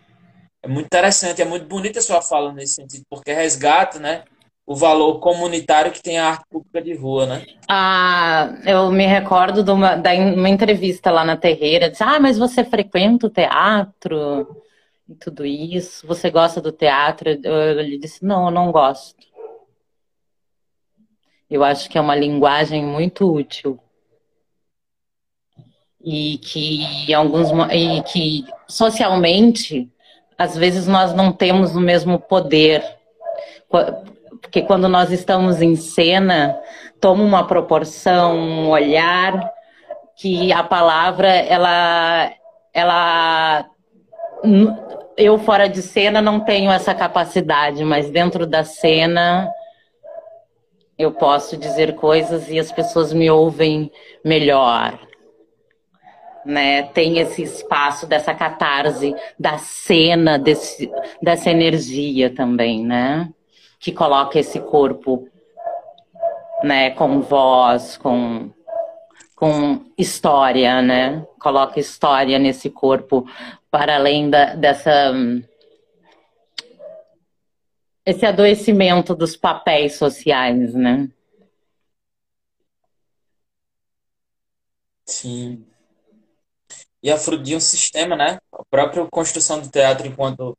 é 0.62 0.68
muito 0.68 0.86
interessante, 0.86 1.42
é 1.42 1.44
muito 1.44 1.66
bonita 1.66 1.98
a 1.98 2.02
sua 2.02 2.22
fala 2.22 2.52
nesse 2.52 2.74
sentido, 2.74 3.04
porque 3.10 3.32
resgata, 3.32 3.98
né? 3.98 4.24
O 4.66 4.74
valor 4.74 5.18
comunitário 5.20 5.92
que 5.92 6.02
tem 6.02 6.18
a 6.18 6.28
arte 6.28 6.44
pública 6.50 6.80
de 6.80 6.94
rua, 6.94 7.26
né? 7.26 7.46
Ah, 7.68 8.54
eu 8.64 8.90
me 8.90 9.06
recordo 9.06 9.62
de 9.62 9.70
uma, 9.70 9.94
de 9.94 10.16
uma 10.16 10.48
entrevista 10.48 11.10
lá 11.10 11.24
na 11.24 11.36
Terreira, 11.36 11.90
disse, 11.90 12.02
ah, 12.02 12.18
mas 12.18 12.38
você 12.38 12.64
frequenta 12.64 13.26
o 13.26 13.30
teatro 13.30 14.56
e 15.06 15.14
tudo 15.14 15.44
isso, 15.44 16.06
você 16.06 16.30
gosta 16.30 16.62
do 16.62 16.72
teatro? 16.72 17.28
Eu, 17.28 17.80
ele 17.80 17.98
disse, 17.98 18.24
não, 18.24 18.46
eu 18.46 18.50
não 18.50 18.72
gosto. 18.72 19.22
Eu 21.50 21.62
acho 21.62 21.90
que 21.90 21.98
é 21.98 22.00
uma 22.00 22.16
linguagem 22.16 22.82
muito 22.82 23.30
útil 23.30 23.78
e 26.02 26.38
que 26.38 26.82
em 27.08 27.14
alguns 27.14 27.50
e 27.72 28.02
que 28.02 28.44
socialmente 28.68 29.90
às 30.36 30.56
vezes 30.56 30.86
nós 30.86 31.14
não 31.14 31.32
temos 31.32 31.76
o 31.76 31.80
mesmo 31.80 32.18
poder 32.18 32.82
porque 34.44 34.60
quando 34.60 34.88
nós 34.88 35.10
estamos 35.10 35.62
em 35.62 35.74
cena, 35.74 36.56
toma 37.00 37.24
uma 37.24 37.46
proporção, 37.46 38.36
um 38.36 38.68
olhar 38.68 39.50
que 40.16 40.52
a 40.52 40.62
palavra 40.62 41.28
ela 41.28 42.30
ela 42.72 43.66
eu 45.16 45.38
fora 45.38 45.66
de 45.66 45.80
cena 45.80 46.20
não 46.20 46.40
tenho 46.40 46.70
essa 46.70 46.94
capacidade, 46.94 47.82
mas 47.84 48.10
dentro 48.10 48.46
da 48.46 48.62
cena 48.64 49.50
eu 50.98 51.10
posso 51.10 51.56
dizer 51.56 51.94
coisas 51.94 52.48
e 52.50 52.58
as 52.58 52.70
pessoas 52.70 53.12
me 53.14 53.30
ouvem 53.30 53.90
melhor. 54.22 54.98
Né? 56.44 56.82
Tem 56.82 57.18
esse 57.18 57.42
espaço 57.42 58.06
dessa 58.06 58.34
catarse 58.34 59.14
da 59.38 59.56
cena, 59.56 60.38
desse, 60.38 60.92
dessa 61.22 61.50
energia 61.50 62.28
também, 62.28 62.84
né? 62.84 63.30
Que 63.84 63.92
coloca 63.92 64.38
esse 64.38 64.58
corpo, 64.60 65.28
né, 66.62 66.90
com 66.92 67.20
voz, 67.20 67.98
com 67.98 68.50
com 69.36 69.84
história, 69.98 70.80
né? 70.80 71.26
Coloca 71.38 71.78
história 71.78 72.38
nesse 72.38 72.70
corpo 72.70 73.28
para 73.70 73.96
além 73.96 74.30
da, 74.30 74.54
dessa 74.54 75.12
esse 78.06 78.24
adoecimento 78.24 79.14
dos 79.14 79.36
papéis 79.36 79.96
sociais, 79.96 80.72
né? 80.74 81.10
Sim. 85.04 85.66
E 87.02 87.10
a 87.10 87.16
de 87.16 87.54
um 87.54 87.60
sistema, 87.60 88.16
né? 88.16 88.38
A 88.50 88.64
própria 88.64 89.06
construção 89.10 89.60
do 89.60 89.68
teatro 89.68 90.06
enquanto 90.06 90.56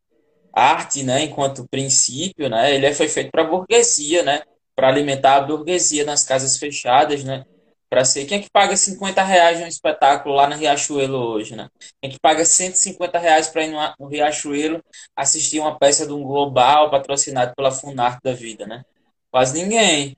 arte, 0.55 1.03
né, 1.03 1.23
enquanto 1.23 1.67
princípio, 1.69 2.49
né, 2.49 2.73
ele 2.73 2.93
foi 2.93 3.07
feito 3.09 3.31
para 3.31 3.43
a 3.43 3.47
burguesia, 3.47 4.23
né, 4.23 4.41
para 4.75 4.87
alimentar 4.87 5.35
a 5.35 5.41
burguesia 5.41 6.05
nas 6.05 6.23
casas 6.23 6.57
fechadas, 6.57 7.23
né, 7.23 7.45
para 7.89 8.03
ser 8.03 8.25
quem 8.25 8.39
é 8.39 8.41
que 8.41 8.49
paga 8.49 8.75
50 8.75 9.23
reais 9.23 9.61
um 9.61 9.67
espetáculo 9.67 10.35
lá 10.35 10.49
no 10.49 10.55
Riachuelo 10.55 11.17
hoje, 11.17 11.55
né? 11.55 11.69
Quem 12.01 12.09
é 12.09 12.13
que 12.13 12.19
paga 12.19 12.43
150 12.43 13.17
reais 13.17 13.47
para 13.47 13.63
ir 13.63 13.71
no, 13.71 14.07
Riachuelo 14.07 14.83
assistir 15.15 15.59
uma 15.59 15.77
peça 15.77 16.05
de 16.05 16.11
um 16.11 16.23
global 16.23 16.89
patrocinado 16.89 17.53
pela 17.55 17.71
Funarte 17.71 18.19
da 18.23 18.33
vida, 18.33 18.65
né? 18.65 18.83
Quase 19.31 19.53
ninguém. 19.61 20.17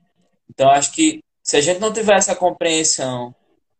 Então 0.50 0.70
acho 0.70 0.92
que 0.92 1.20
se 1.40 1.56
a 1.56 1.60
gente 1.60 1.78
não 1.78 1.92
tiver 1.92 2.16
essa 2.16 2.34
compreensão 2.34 3.34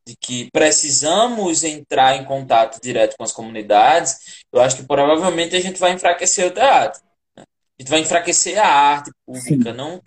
de 0.09 0.17
que 0.17 0.49
precisamos 0.51 1.63
entrar 1.63 2.17
em 2.17 2.25
contato 2.25 2.81
direto 2.81 3.15
com 3.19 3.25
as 3.25 3.33
comunidades, 3.33 4.43
eu 4.51 4.59
acho 4.63 4.77
que 4.77 4.83
provavelmente 4.85 5.55
a 5.55 5.61
gente 5.61 5.79
vai 5.79 5.93
enfraquecer 5.93 6.47
o 6.47 6.51
teatro. 6.51 7.03
Né? 7.37 7.45
A 7.79 7.83
gente 7.83 7.91
vai 7.91 8.01
enfraquecer 8.01 8.59
a 8.59 8.67
arte 8.67 9.11
pública, 9.27 9.71
Sim. 9.71 9.77
não 9.77 9.97
o 9.97 10.03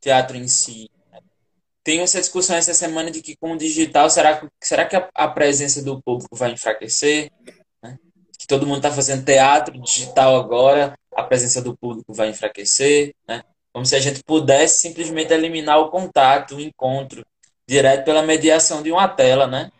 teatro 0.00 0.36
em 0.36 0.46
si. 0.46 0.88
Tem 1.82 2.02
essa 2.02 2.20
discussão 2.20 2.54
essa 2.54 2.72
semana 2.72 3.10
de 3.10 3.20
que 3.20 3.34
com 3.34 3.54
o 3.54 3.58
digital, 3.58 4.08
será, 4.08 4.48
será 4.62 4.86
que 4.86 4.94
a, 4.94 5.08
a 5.12 5.26
presença 5.26 5.82
do 5.82 6.00
público 6.00 6.36
vai 6.36 6.52
enfraquecer? 6.52 7.32
Né? 7.82 7.98
Que 8.38 8.46
todo 8.46 8.64
mundo 8.64 8.76
está 8.76 8.92
fazendo 8.92 9.24
teatro 9.24 9.76
digital 9.80 10.36
agora, 10.36 10.94
a 11.16 11.24
presença 11.24 11.60
do 11.60 11.76
público 11.76 12.14
vai 12.14 12.28
enfraquecer, 12.28 13.12
né? 13.26 13.42
Como 13.72 13.84
se 13.84 13.96
a 13.96 14.00
gente 14.00 14.22
pudesse 14.22 14.82
simplesmente 14.82 15.32
eliminar 15.32 15.80
o 15.80 15.90
contato, 15.90 16.56
o 16.56 16.60
encontro, 16.60 17.24
direto 17.68 18.04
pela 18.04 18.22
mediação 18.22 18.82
de 18.82 18.90
uma 18.90 19.08
tela, 19.08 19.46
né? 19.46 19.70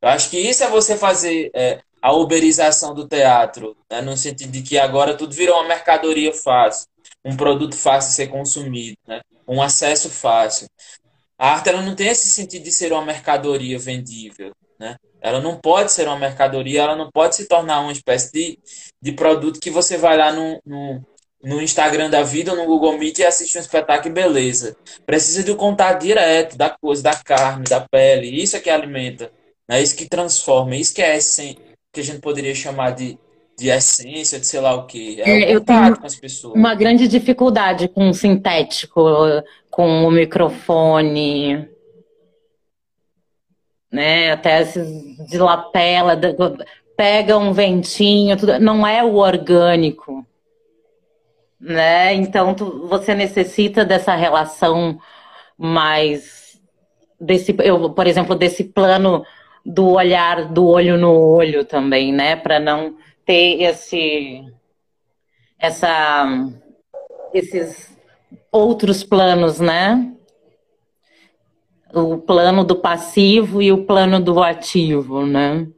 Eu 0.00 0.08
acho 0.08 0.30
que 0.30 0.38
isso 0.38 0.64
é 0.64 0.68
você 0.68 0.96
fazer 0.96 1.50
é, 1.54 1.80
a 2.02 2.12
uberização 2.12 2.92
do 2.92 3.06
teatro, 3.06 3.76
né? 3.88 4.00
no 4.00 4.16
sentido 4.16 4.50
de 4.50 4.62
que 4.62 4.76
agora 4.76 5.16
tudo 5.16 5.32
virou 5.32 5.56
uma 5.56 5.68
mercadoria 5.68 6.32
fácil, 6.32 6.88
um 7.24 7.36
produto 7.36 7.76
fácil 7.76 8.10
de 8.10 8.16
ser 8.16 8.26
consumido, 8.26 8.96
né? 9.06 9.20
um 9.46 9.62
acesso 9.62 10.10
fácil. 10.10 10.66
A 11.38 11.52
arte 11.52 11.68
ela 11.68 11.82
não 11.82 11.94
tem 11.94 12.08
esse 12.08 12.28
sentido 12.28 12.64
de 12.64 12.72
ser 12.72 12.92
uma 12.92 13.04
mercadoria 13.04 13.78
vendível, 13.78 14.52
né? 14.78 14.96
Ela 15.20 15.40
não 15.40 15.56
pode 15.56 15.92
ser 15.92 16.08
uma 16.08 16.18
mercadoria, 16.18 16.82
ela 16.82 16.96
não 16.96 17.08
pode 17.10 17.36
se 17.36 17.46
tornar 17.46 17.80
uma 17.80 17.92
espécie 17.92 18.32
de, 18.32 18.58
de 19.00 19.12
produto 19.12 19.60
que 19.60 19.70
você 19.70 19.96
vai 19.96 20.16
lá 20.16 20.32
no, 20.32 20.60
no, 20.64 21.04
no 21.42 21.60
Instagram 21.60 22.08
da 22.08 22.22
vida 22.22 22.52
ou 22.52 22.56
no 22.56 22.66
Google 22.66 22.96
Meet 22.96 23.18
e 23.18 23.24
assiste 23.24 23.58
um 23.58 23.60
espetáculo 23.60 24.10
e 24.10 24.14
beleza. 24.14 24.76
Precisa 25.04 25.42
do 25.42 25.56
contato 25.56 26.02
direto 26.02 26.56
da 26.56 26.70
coisa, 26.70 27.02
da 27.02 27.14
carne, 27.14 27.64
da 27.64 27.80
pele. 27.80 28.28
Isso 28.28 28.56
é 28.56 28.60
que 28.60 28.70
alimenta. 28.70 29.24
É 29.68 29.74
né? 29.74 29.82
isso 29.82 29.96
que 29.96 30.08
transforma. 30.08 30.76
Isso 30.76 30.94
que 30.94 31.02
é 31.02 31.16
esse, 31.16 31.58
que 31.92 32.00
a 32.00 32.04
gente 32.04 32.20
poderia 32.20 32.54
chamar 32.54 32.92
de, 32.92 33.18
de 33.58 33.68
essência, 33.68 34.38
de 34.38 34.46
sei 34.46 34.60
lá 34.60 34.74
o 34.74 34.86
que. 34.86 35.20
É 35.20 35.24
o 35.24 35.28
é, 35.28 35.54
Eu 35.54 35.60
tenho 35.60 35.98
com 35.98 36.06
as 36.06 36.14
pessoas. 36.14 36.54
Uma 36.54 36.74
grande 36.74 37.08
dificuldade 37.08 37.88
com 37.88 38.08
o 38.08 38.14
sintético, 38.14 39.02
com 39.68 40.06
o 40.06 40.10
microfone. 40.10 41.68
Né, 43.90 44.32
até 44.32 44.62
esses 44.62 44.88
de 45.28 45.36
lapela, 45.36 46.18
pega 46.96 47.36
um 47.36 47.52
ventinho, 47.52 48.38
tudo, 48.38 48.58
não 48.58 48.86
é 48.86 49.04
o 49.04 49.16
orgânico 49.16 50.26
né? 51.62 52.12
Então 52.14 52.52
tu, 52.54 52.88
você 52.88 53.14
necessita 53.14 53.84
dessa 53.84 54.16
relação 54.16 54.98
mais 55.56 56.60
desse, 57.20 57.54
eu, 57.60 57.90
por 57.90 58.06
exemplo, 58.08 58.34
desse 58.34 58.64
plano 58.64 59.24
do 59.64 59.90
olhar 59.90 60.52
do 60.52 60.66
olho 60.66 60.98
no 60.98 61.12
olho 61.12 61.64
também, 61.64 62.12
né? 62.12 62.34
Para 62.34 62.58
não 62.58 62.96
ter 63.24 63.62
esse 63.62 64.44
essa 65.56 66.26
esses 67.32 67.96
outros 68.50 69.04
planos, 69.04 69.60
né? 69.60 70.12
O 71.94 72.18
plano 72.18 72.64
do 72.64 72.74
passivo 72.74 73.62
e 73.62 73.70
o 73.70 73.84
plano 73.84 74.18
do 74.18 74.42
ativo, 74.42 75.24
né? 75.24 75.68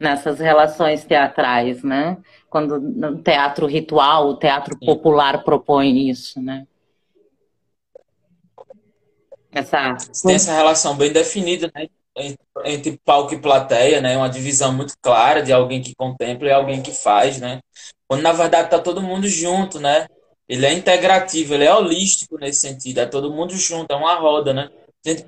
Nessas 0.00 0.40
relações 0.40 1.04
teatrais, 1.04 1.82
né? 1.82 2.16
Quando 2.52 2.78
no 2.78 3.22
teatro 3.22 3.66
ritual, 3.66 4.28
o 4.28 4.36
teatro 4.36 4.78
popular 4.78 5.42
propõe 5.42 6.10
isso, 6.10 6.38
né? 6.38 6.66
Essa... 9.50 9.96
Tem 10.22 10.34
essa 10.34 10.52
relação 10.52 10.94
bem 10.94 11.10
definida, 11.10 11.72
né? 11.74 11.88
entre 12.66 13.00
palco 13.06 13.32
e 13.32 13.40
plateia, 13.40 14.02
né? 14.02 14.14
Uma 14.18 14.28
divisão 14.28 14.70
muito 14.70 14.92
clara 15.00 15.42
de 15.42 15.50
alguém 15.50 15.80
que 15.80 15.94
contempla 15.94 16.46
e 16.46 16.52
alguém 16.52 16.82
que 16.82 16.92
faz, 16.92 17.40
né? 17.40 17.60
Quando 18.06 18.20
na 18.20 18.32
verdade 18.32 18.68
tá 18.68 18.78
todo 18.78 19.00
mundo 19.00 19.26
junto, 19.26 19.80
né? 19.80 20.06
Ele 20.46 20.66
é 20.66 20.74
integrativo, 20.74 21.54
ele 21.54 21.64
é 21.64 21.74
holístico 21.74 22.36
nesse 22.36 22.60
sentido, 22.60 22.98
é 22.98 23.06
todo 23.06 23.32
mundo 23.32 23.56
junto, 23.56 23.90
é 23.90 23.96
uma 23.96 24.14
roda, 24.16 24.52
né? 24.52 24.68
A 25.06 25.08
gente, 25.08 25.24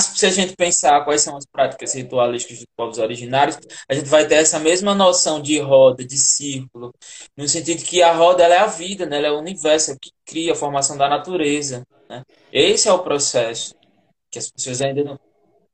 se 0.00 0.26
a 0.26 0.30
gente 0.30 0.54
pensar 0.54 1.04
quais 1.04 1.22
são 1.22 1.36
as 1.36 1.46
práticas 1.46 1.94
ritualísticas 1.94 2.58
dos 2.58 2.66
povos 2.76 2.98
originários, 2.98 3.58
a 3.88 3.94
gente 3.94 4.08
vai 4.08 4.26
ter 4.26 4.36
essa 4.36 4.58
mesma 4.58 4.94
noção 4.94 5.40
de 5.40 5.58
roda, 5.58 6.04
de 6.04 6.16
círculo, 6.16 6.92
no 7.36 7.48
sentido 7.48 7.82
que 7.82 8.02
a 8.02 8.12
roda 8.12 8.44
é 8.44 8.58
a 8.58 8.66
vida, 8.66 9.06
né? 9.06 9.16
ela 9.16 9.28
é 9.28 9.32
o 9.32 9.38
universo, 9.38 9.90
é 9.90 9.94
o 9.94 9.98
que 9.98 10.10
cria 10.24 10.52
a 10.52 10.56
formação 10.56 10.96
da 10.96 11.08
natureza. 11.08 11.86
Né? 12.08 12.22
Esse 12.52 12.88
é 12.88 12.92
o 12.92 13.02
processo 13.02 13.74
que 14.30 14.38
as 14.38 14.50
pessoas 14.50 14.82
ainda 14.82 15.02
não, 15.02 15.18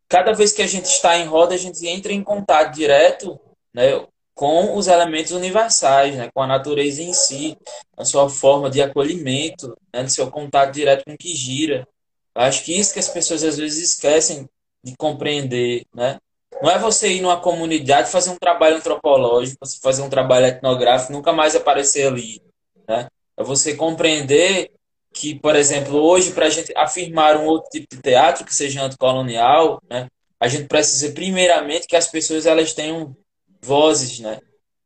cada 0.09 0.33
vez 0.33 0.53
que 0.53 0.63
a 0.63 0.67
gente 0.67 0.85
está 0.85 1.17
em 1.17 1.27
roda, 1.27 1.55
a 1.55 1.59
gente 1.59 1.87
entra 1.87 2.13
em 2.13 2.23
contato 2.23 2.75
direto 2.75 3.41
né, 3.75 4.05
com 4.35 4.77
os 4.77 4.87
elementos 4.87 5.33
universais, 5.33 6.15
né, 6.15 6.31
com 6.35 6.43
a 6.43 6.47
natureza 6.47 7.03
em 7.03 7.13
si, 7.13 7.57
a 7.97 8.05
sua 8.05 8.29
forma 8.29 8.69
de 8.69 8.83
acolhimento, 8.83 9.77
né, 9.93 10.07
seu 10.09 10.31
contato 10.31 10.73
direto 10.73 11.05
com 11.05 11.15
o 11.15 11.19
que 11.19 11.35
gira. 11.35 11.89
Acho 12.35 12.65
que 12.65 12.79
isso 12.79 12.93
que 12.93 12.99
as 12.99 13.09
pessoas 13.09 13.43
às 13.43 13.57
vezes 13.57 13.91
esquecem 13.91 14.49
de 14.83 14.97
compreender, 14.97 15.85
né? 15.95 16.19
Não 16.63 16.71
é 16.71 16.79
você 16.79 17.13
ir 17.13 17.21
numa 17.21 17.41
comunidade 17.41 18.11
fazer 18.11 18.31
um 18.31 18.37
trabalho 18.37 18.77
antropológico, 18.77 19.67
fazer 19.83 20.03
um 20.03 20.11
trabalho 20.11 20.47
etnográfico, 20.47 21.13
nunca 21.13 21.33
mais 21.33 21.57
aparecer 21.57 22.07
ali, 22.07 22.41
né? 22.89 23.09
É 23.37 23.43
você 23.43 23.75
compreender 23.75 24.71
que, 25.13 25.39
por 25.39 25.57
exemplo, 25.57 25.99
hoje, 25.99 26.33
para 26.33 26.47
a 26.47 26.51
gente 26.51 26.73
afirmar 26.77 27.37
um 27.37 27.47
outro 27.47 27.71
tipo 27.71 27.87
de 27.91 28.01
teatro 28.01 28.45
que 28.45 28.55
seja 28.55 28.83
anticolonial, 28.83 29.81
né, 29.91 30.09
a 30.41 30.49
gente 30.49 30.67
precisa, 30.67 31.13
primeiramente, 31.13 31.87
que 31.87 31.97
as 31.97 32.09
pessoas 32.09 32.47
elas 32.47 32.73
tenham 32.73 33.15
vozes, 33.61 34.21
né? 34.21 34.41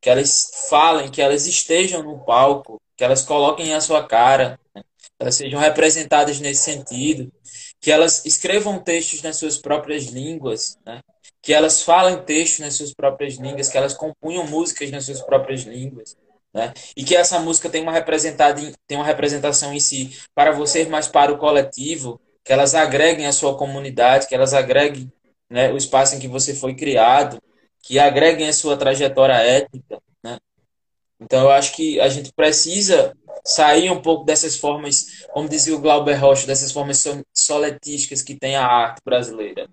que 0.06 0.10
elas 0.10 0.50
falem, 0.68 1.10
que 1.10 1.20
elas 1.20 1.46
estejam 1.46 2.02
no 2.02 2.24
palco, 2.24 2.80
que 2.96 3.02
elas 3.02 3.22
coloquem 3.22 3.74
a 3.74 3.80
sua 3.80 4.06
cara, 4.06 4.60
né? 4.74 4.82
elas 5.18 5.34
sejam 5.34 5.58
representadas 5.58 6.38
nesse 6.38 6.62
sentido, 6.62 7.32
que 7.80 7.90
elas 7.90 8.24
escrevam 8.24 8.78
textos 8.78 9.22
nas 9.22 9.36
suas 9.36 9.58
próprias 9.58 10.04
línguas, 10.06 10.78
né? 10.84 11.00
que 11.42 11.52
elas 11.52 11.82
falem 11.82 12.22
textos 12.22 12.60
nas 12.60 12.74
suas 12.74 12.92
próprias 12.92 13.34
línguas, 13.34 13.68
que 13.68 13.78
elas 13.78 13.94
compunham 13.94 14.46
músicas 14.46 14.90
nas 14.90 15.04
suas 15.04 15.20
próprias 15.22 15.62
línguas. 15.62 16.16
Né? 16.52 16.72
E 16.96 17.04
que 17.04 17.14
essa 17.14 17.38
música 17.38 17.68
tem 17.68 17.82
uma, 17.82 17.92
tem 18.86 18.96
uma 18.96 19.04
representação 19.04 19.72
em 19.74 19.80
si 19.80 20.18
para 20.34 20.52
você, 20.52 20.86
mas 20.86 21.06
para 21.06 21.32
o 21.32 21.38
coletivo, 21.38 22.20
que 22.42 22.52
elas 22.52 22.74
agreguem 22.74 23.26
a 23.26 23.32
sua 23.32 23.56
comunidade, 23.56 24.26
que 24.26 24.34
elas 24.34 24.54
agreguem 24.54 25.12
né, 25.50 25.70
o 25.70 25.76
espaço 25.76 26.14
em 26.14 26.18
que 26.18 26.28
você 26.28 26.54
foi 26.54 26.74
criado, 26.74 27.40
que 27.82 27.98
agreguem 27.98 28.48
a 28.48 28.52
sua 28.52 28.76
trajetória 28.76 29.34
étnica. 29.34 30.00
Né? 30.24 30.38
Então, 31.20 31.42
eu 31.42 31.50
acho 31.50 31.74
que 31.74 32.00
a 32.00 32.08
gente 32.08 32.32
precisa 32.32 33.12
sair 33.44 33.90
um 33.90 34.02
pouco 34.02 34.24
dessas 34.24 34.56
formas, 34.56 35.24
como 35.32 35.48
dizia 35.48 35.74
o 35.74 35.80
Glauber 35.80 36.14
Rocha, 36.14 36.46
dessas 36.46 36.72
formas 36.72 36.98
soletísticas 37.46 38.22
que 38.22 38.34
tem 38.34 38.56
a 38.56 38.66
arte 38.66 39.00
brasileira. 39.04 39.68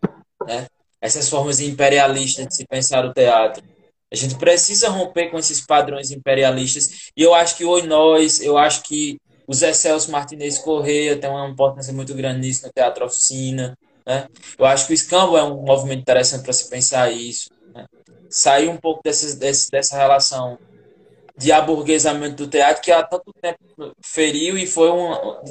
Né? 0.45 0.67
Essas 1.01 1.29
formas 1.29 1.59
imperialistas 1.59 2.47
de 2.47 2.55
se 2.55 2.65
pensar 2.65 3.05
o 3.05 3.13
teatro. 3.13 3.63
A 4.11 4.15
gente 4.15 4.35
precisa 4.35 4.89
romper 4.89 5.31
com 5.31 5.39
esses 5.39 5.61
padrões 5.61 6.11
imperialistas. 6.11 7.11
E 7.17 7.23
eu 7.23 7.33
acho 7.33 7.57
que 7.57 7.65
hoje 7.65 7.87
nós, 7.87 8.39
eu 8.41 8.57
acho 8.57 8.83
que 8.83 9.17
o 9.47 9.53
Zé 9.53 9.73
Celso 9.73 10.11
Martinez 10.11 10.59
Correia 10.59 11.17
tem 11.17 11.29
uma 11.29 11.49
importância 11.49 11.91
muito 11.91 12.13
grande 12.13 12.41
nisso 12.41 12.65
no 12.65 12.71
Teatro 12.71 13.05
Oficina. 13.05 13.77
Né? 14.05 14.27
Eu 14.57 14.65
acho 14.65 14.85
que 14.85 14.93
o 14.93 14.95
Escambo 14.95 15.35
é 15.35 15.43
um 15.43 15.63
movimento 15.63 16.01
interessante 16.01 16.43
para 16.43 16.53
se 16.53 16.69
pensar 16.69 17.11
isso. 17.11 17.49
Né? 17.73 17.85
Sair 18.29 18.69
um 18.69 18.77
pouco 18.77 19.01
dessa, 19.03 19.35
dessa 19.35 19.97
relação 19.97 20.57
de 21.35 21.51
aburguesamento 21.51 22.35
do 22.35 22.47
teatro 22.47 22.81
que 22.81 22.91
há 22.91 23.03
tanto 23.03 23.33
tempo 23.41 23.57
feriu 24.01 24.57
e 24.57 24.67
foi 24.67 24.89
uma, 24.89 25.41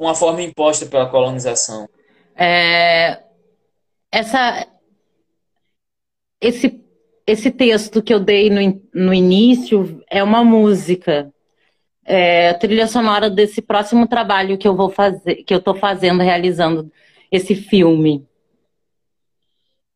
uma 0.00 0.14
forma 0.14 0.42
imposta 0.42 0.86
pela 0.86 1.08
colonização. 1.08 1.88
É, 2.36 3.20
essa, 4.12 4.66
esse 6.40 6.88
esse 7.28 7.50
texto 7.50 8.02
que 8.02 8.14
eu 8.14 8.18
dei 8.18 8.48
no, 8.48 8.82
no 8.94 9.12
início 9.12 10.02
é 10.10 10.24
uma 10.24 10.42
música. 10.42 11.30
É 12.02 12.54
trilha 12.54 12.86
sonora 12.86 13.28
desse 13.28 13.60
próximo 13.60 14.08
trabalho 14.08 14.56
que 14.56 14.66
eu 14.66 14.74
vou 14.74 14.88
fazer, 14.88 15.44
que 15.44 15.52
eu 15.52 15.58
estou 15.58 15.74
fazendo, 15.74 16.22
realizando 16.22 16.90
esse 17.30 17.54
filme. 17.54 18.26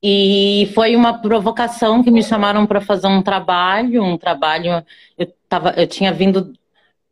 E 0.03 0.69
foi 0.75 0.97
uma 0.97 1.21
provocação 1.21 2.03
que 2.03 2.11
me 2.11 2.23
chamaram 2.23 2.67
para 2.67 2.81
fazer 2.81 3.07
um 3.07 3.23
trabalho, 3.23 4.03
um 4.03 4.19
trabalho. 4.19 4.85
Eu, 5.17 5.33
tava, 5.49 5.71
eu 5.77 5.87
tinha 5.87 6.13
vindo. 6.13 6.53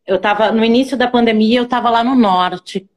Eu 0.05 0.17
estava 0.17 0.51
no 0.51 0.65
início 0.65 0.97
da 0.97 1.07
pandemia, 1.07 1.59
eu 1.59 1.63
estava 1.63 1.89
lá 1.89 2.03
no 2.03 2.15
norte 2.15 2.89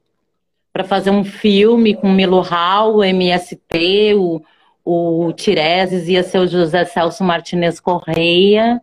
para 0.73 0.83
fazer 0.83 1.11
um 1.11 1.23
filme 1.25 1.95
com 1.95 2.11
Milo 2.11 2.41
Hall, 2.41 2.97
o 2.97 3.05
MST, 3.05 4.15
o, 4.17 4.43
o 4.85 5.33
Tireses 5.33 6.09
ia 6.09 6.25
ser 6.25 6.39
o 6.39 6.49
José 6.49 6.85
Celso 6.85 7.23
Martinez 7.23 7.79
Correia, 7.79 8.83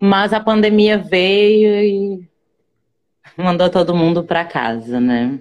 mas 0.00 0.32
a 0.32 0.40
pandemia 0.40 0.98
veio 0.98 1.84
e 1.84 2.28
mandou 3.36 3.70
todo 3.70 3.94
mundo 3.94 4.24
para 4.24 4.44
casa, 4.44 4.98
né? 4.98 5.38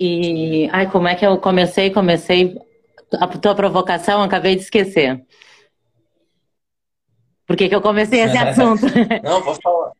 E, 0.00 0.68
ai, 0.72 0.90
como 0.90 1.06
é 1.06 1.14
que 1.14 1.24
eu 1.24 1.38
comecei? 1.38 1.90
Comecei 1.90 2.58
a 3.18 3.26
tua 3.26 3.54
provocação, 3.54 4.22
acabei 4.22 4.56
de 4.56 4.62
esquecer. 4.62 5.24
Por 7.46 7.56
que, 7.56 7.68
que 7.68 7.74
eu 7.74 7.82
comecei 7.82 8.20
esse 8.20 8.36
assunto? 8.38 8.86
Não, 9.22 9.42
vou 9.42 9.54
falar. 9.54 9.92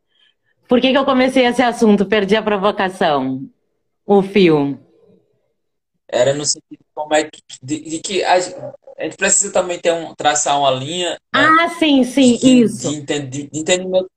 Por 0.68 0.80
que, 0.80 0.92
que 0.92 0.98
eu 0.98 1.04
comecei 1.04 1.44
esse 1.46 1.62
assunto? 1.62 2.06
Perdi 2.06 2.36
a 2.36 2.42
provocação. 2.42 3.42
O 4.06 4.22
fio. 4.22 4.78
Era 6.08 6.32
no 6.32 6.44
sentido 6.44 6.84
como 6.94 7.14
é 7.14 7.24
que, 7.24 7.40
de, 7.62 7.80
de 7.80 7.98
que 7.98 8.22
a, 8.22 8.38
gente 8.38 9.16
precisa 9.16 9.52
também 9.52 9.78
ter 9.78 9.92
um, 9.92 10.14
traçar 10.14 10.58
uma 10.58 10.70
linha. 10.70 11.10
Né, 11.10 11.18
ah, 11.32 11.50
né? 11.56 11.68
sim, 11.70 12.04
sim, 12.04 12.36
de, 12.36 12.62
isso. 12.62 13.04
De, 13.04 13.20
de, 13.20 13.50
entendimento. 13.52 14.10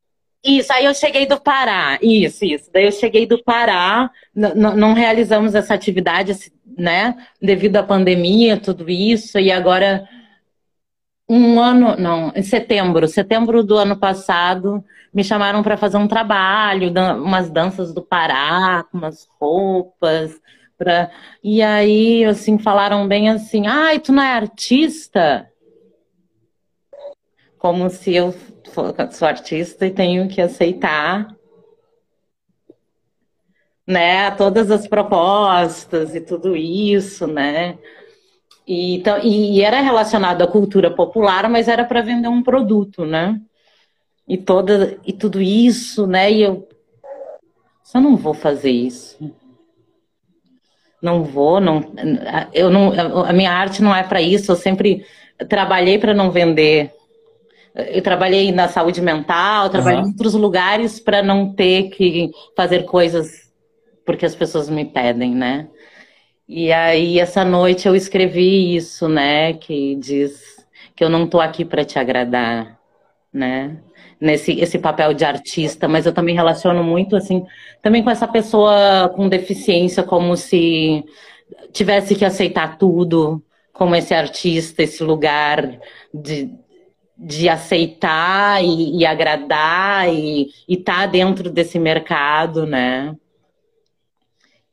Isso, 0.44 0.74
aí 0.74 0.86
eu 0.86 0.94
cheguei 0.94 1.26
do 1.26 1.40
Pará, 1.40 1.98
isso, 2.02 2.44
isso. 2.44 2.70
Daí 2.72 2.86
eu 2.86 2.92
cheguei 2.92 3.26
do 3.26 3.42
Pará, 3.42 4.12
não 4.36 4.94
realizamos 4.94 5.56
essa 5.56 5.74
atividade, 5.74 6.52
né, 6.78 7.16
devido 7.42 7.78
à 7.78 7.84
pandemia, 7.84 8.58
tudo 8.58 8.90
isso, 8.90 9.40
e 9.40 9.52
agora, 9.52 10.08
um 11.30 11.60
ano, 11.60 11.96
não, 11.98 12.32
em 12.36 12.44
setembro, 12.44 13.08
setembro 13.08 13.64
do 13.64 13.78
ano 13.78 13.98
passado, 13.98 14.84
me 15.14 15.24
chamaram 15.24 15.64
para 15.64 15.78
fazer 15.78 15.98
um 15.98 16.08
trabalho, 16.08 16.92
umas 17.16 17.50
danças 17.50 17.94
do 17.94 18.02
Pará, 18.02 18.86
umas 18.94 19.28
roupas, 19.40 20.40
Pra... 20.78 21.12
E 21.44 21.62
aí, 21.62 22.26
assim, 22.26 22.58
falaram 22.58 23.08
bem 23.08 23.30
assim, 23.30 23.68
ai, 23.68 24.00
tu 24.00 24.12
não 24.12 24.24
é 24.24 24.34
artista? 24.34 25.50
Como 27.58 27.90
se 27.90 28.14
eu 28.14 28.34
sou 29.12 29.28
artista 29.28 29.86
e 29.86 29.92
tenho 29.92 30.28
que 30.28 30.42
aceitar 30.42 31.34
né, 33.88 34.32
todas 34.32 34.72
as 34.72 34.88
propostas 34.88 36.16
e 36.16 36.22
tudo 36.22 36.56
isso, 36.56 37.28
né? 37.28 37.78
E, 38.66 38.96
então, 38.96 39.20
e 39.22 39.62
era 39.62 39.82
relacionado 39.82 40.42
à 40.42 40.48
cultura 40.48 40.90
popular, 40.90 41.50
mas 41.50 41.68
era 41.68 41.84
para 41.84 42.02
vender 42.02 42.30
um 42.30 42.42
produto, 42.42 43.06
né? 43.06 43.40
E 44.28 44.38
toda 44.38 44.98
e 45.06 45.12
tudo 45.12 45.42
isso, 45.42 46.08
né? 46.08 46.32
E 46.32 46.42
eu 46.42 46.68
só 47.84 48.00
não 48.00 48.16
vou 48.16 48.34
fazer 48.34 48.72
isso 48.72 49.18
não 51.04 51.22
vou, 51.22 51.60
não, 51.60 51.84
eu 52.54 52.70
não, 52.70 52.94
a 53.26 53.34
minha 53.34 53.52
arte 53.52 53.84
não 53.84 53.94
é 53.94 54.04
para 54.04 54.22
isso. 54.22 54.50
Eu 54.50 54.56
sempre 54.56 55.06
trabalhei 55.50 56.00
para 56.00 56.14
não 56.14 56.32
vender. 56.32 56.94
Eu 57.76 58.02
trabalhei 58.02 58.54
na 58.54 58.70
saúde 58.70 59.02
mental, 59.02 59.70
trabalhei 59.70 60.00
uhum. 60.00 60.06
em 60.06 60.12
outros 60.12 60.34
lugares 60.34 61.02
para 61.02 61.22
não 61.22 61.54
ter 61.54 61.90
que 61.90 62.32
fazer 62.56 62.84
coisas 62.86 63.43
porque 64.06 64.26
as 64.26 64.36
pessoas 64.36 64.70
me 64.70 64.86
pedem, 64.86 65.34
né? 65.36 65.68
E 66.48 66.72
aí 66.72 67.20
essa 67.20 67.46
noite 67.46 67.88
eu 67.88 67.96
escrevi 67.96 68.76
isso, 68.76 69.08
né? 69.08 69.54
Que 69.54 69.96
diz 69.96 70.66
que 70.96 71.04
eu 71.04 71.10
não 71.10 71.28
tô 71.28 71.40
aqui 71.40 71.66
para 71.66 71.86
te 71.86 71.98
agradar, 72.00 72.80
né? 73.32 73.80
nesse 74.24 74.54
esse 74.60 74.80
papel 74.80 75.14
de 75.14 75.26
artista, 75.26 75.86
mas 75.86 76.06
eu 76.06 76.14
também 76.14 76.34
relaciono 76.34 76.82
muito 76.82 77.14
assim, 77.14 77.46
também 77.82 78.02
com 78.02 78.10
essa 78.10 78.26
pessoa 78.26 79.12
com 79.14 79.28
deficiência, 79.28 80.02
como 80.02 80.38
se 80.38 81.04
tivesse 81.74 82.16
que 82.16 82.24
aceitar 82.24 82.78
tudo, 82.78 83.44
como 83.74 83.94
esse 83.96 84.14
artista, 84.14 84.82
esse 84.82 85.04
lugar 85.04 85.78
de, 86.14 86.50
de 87.18 87.50
aceitar 87.50 88.64
e, 88.64 89.00
e 89.00 89.06
agradar 89.06 90.08
e 90.08 90.50
estar 90.70 91.02
tá 91.02 91.06
dentro 91.06 91.50
desse 91.50 91.78
mercado, 91.78 92.66
né? 92.66 93.14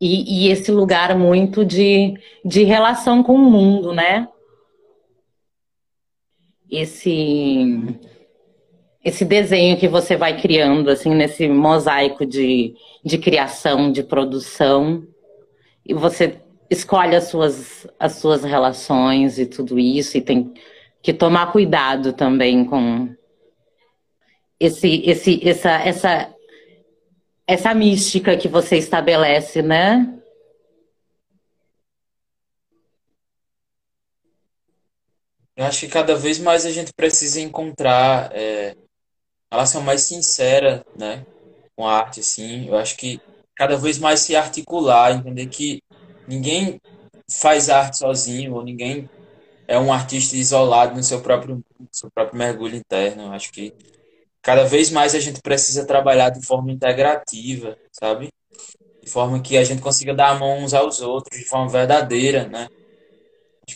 E, 0.01 0.47
e 0.47 0.49
esse 0.51 0.73
lugar 0.73 1.17
muito 1.17 1.65
de, 1.65 2.15
de 2.45 2.65
relação 2.65 3.23
com 3.23 3.35
o 3.35 3.51
mundo, 3.51 3.93
né? 3.93 4.29
Esse 6.71 7.99
esse 9.03 9.25
desenho 9.25 9.79
que 9.79 9.89
você 9.89 10.15
vai 10.15 10.41
criando, 10.41 10.91
assim, 10.91 11.15
nesse 11.15 11.49
mosaico 11.49 12.27
de, 12.27 12.75
de 13.03 13.17
criação, 13.17 13.91
de 13.91 14.03
produção, 14.03 15.07
e 15.87 15.95
você 15.95 16.39
escolhe 16.69 17.17
as 17.17 17.25
suas, 17.25 17.87
as 17.99 18.17
suas 18.17 18.45
relações 18.45 19.39
e 19.39 19.47
tudo 19.47 19.79
isso, 19.79 20.19
e 20.19 20.21
tem 20.21 20.53
que 21.03 21.15
tomar 21.15 21.51
cuidado 21.51 22.13
também 22.13 22.65
com 22.65 23.09
esse, 24.59 25.03
esse, 25.07 25.49
essa, 25.49 25.71
essa, 25.71 26.35
essa 27.53 27.75
mística 27.75 28.37
que 28.37 28.47
você 28.47 28.77
estabelece, 28.77 29.61
né? 29.61 30.17
Eu 35.57 35.65
acho 35.65 35.81
que 35.81 35.89
cada 35.89 36.15
vez 36.15 36.39
mais 36.39 36.65
a 36.65 36.71
gente 36.71 36.93
precisa 36.95 37.41
encontrar 37.41 38.31
é, 38.33 38.77
relação 39.53 39.83
mais 39.83 40.03
sincera, 40.03 40.85
né, 40.97 41.27
com 41.77 41.85
a 41.87 41.99
arte, 41.99 42.21
assim. 42.21 42.69
Eu 42.69 42.77
acho 42.77 42.97
que 42.97 43.21
cada 43.57 43.77
vez 43.77 43.99
mais 43.99 44.21
se 44.21 44.37
articular, 44.37 45.13
entender 45.13 45.49
que 45.49 45.83
ninguém 46.29 46.81
faz 47.29 47.69
arte 47.69 47.99
sozinho, 47.99 48.55
ou 48.55 48.63
ninguém 48.63 49.11
é 49.67 49.77
um 49.77 49.93
artista 49.93 50.37
isolado 50.37 50.95
no 50.95 51.03
seu 51.03 51.21
próprio, 51.21 51.61
seu 51.91 52.11
próprio 52.13 52.39
mergulho 52.39 52.77
interno. 52.77 53.25
Eu 53.25 53.33
acho 53.33 53.51
que 53.53 53.75
cada 54.43 54.65
vez 54.65 54.91
mais 54.91 55.15
a 55.15 55.21
gente 55.21 55.41
precisa 55.41 55.87
trabalhar 55.87 56.31
de 56.31 56.45
forma 56.45 56.71
integrativa, 56.73 57.77
sabe? 57.93 58.29
De 59.03 59.11
forma 59.11 59.41
que 59.41 59.57
a 59.57 59.65
gente 59.65 59.83
consiga 59.83 60.15
dar 60.15 60.31
a 60.31 60.39
mão 60.39 60.59
uns 60.59 60.75
aos 60.75 61.01
outros 61.01 61.39
de 61.39 61.47
forma 61.47 61.69
verdadeira, 61.69 62.47
né? 62.47 62.69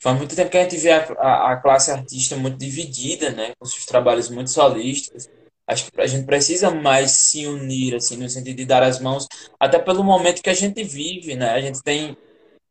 Faz 0.03 0.19
muito 0.19 0.35
tempo 0.35 0.51
que 0.51 0.59
a 0.59 0.63
gente 0.63 0.77
vê 0.77 0.91
a, 0.91 1.07
a, 1.19 1.53
a 1.53 1.57
classe 1.57 1.91
artista 1.91 2.37
muito 2.37 2.59
dividida, 2.59 3.31
né? 3.31 3.53
Com 3.59 3.65
seus 3.65 3.87
trabalhos 3.87 4.29
muito 4.29 4.51
solistas 4.51 5.29
acho 5.67 5.91
que 5.91 6.01
a 6.01 6.07
gente 6.07 6.27
precisa 6.27 6.71
mais 6.71 7.11
se 7.13 7.47
unir, 7.47 7.95
assim, 7.95 8.17
no 8.17 8.29
sentido 8.29 8.57
de 8.57 8.65
dar 8.65 8.83
as 8.83 9.01
mãos, 9.01 9.27
até 9.59 9.79
pelo 9.79 10.05
momento 10.05 10.43
que 10.43 10.51
a 10.51 10.55
gente 10.55 10.83
vive, 10.85 11.35
né? 11.35 11.51
A 11.51 11.61
gente 11.61 11.83
tem, 11.83 12.17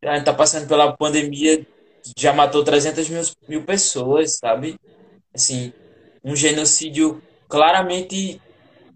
a 0.03 0.15
gente 0.15 0.25
tá 0.25 0.33
passando 0.33 0.67
pela 0.67 0.95
pandemia, 0.95 1.65
já 2.17 2.33
matou 2.33 2.63
300 2.63 3.09
mil, 3.09 3.21
mil 3.47 3.63
pessoas, 3.63 4.37
sabe? 4.37 4.75
Assim, 5.33 5.73
um 6.23 6.35
genocídio 6.35 7.21
claramente 7.54 8.41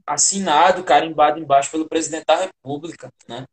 assinado, 0.03 0.83
carimbado 0.83 1.39
embaixo 1.39 1.69
pelo 1.69 1.87
presidente 1.87 2.25
da 2.25 2.37
República, 2.37 3.13
né? 3.29 3.45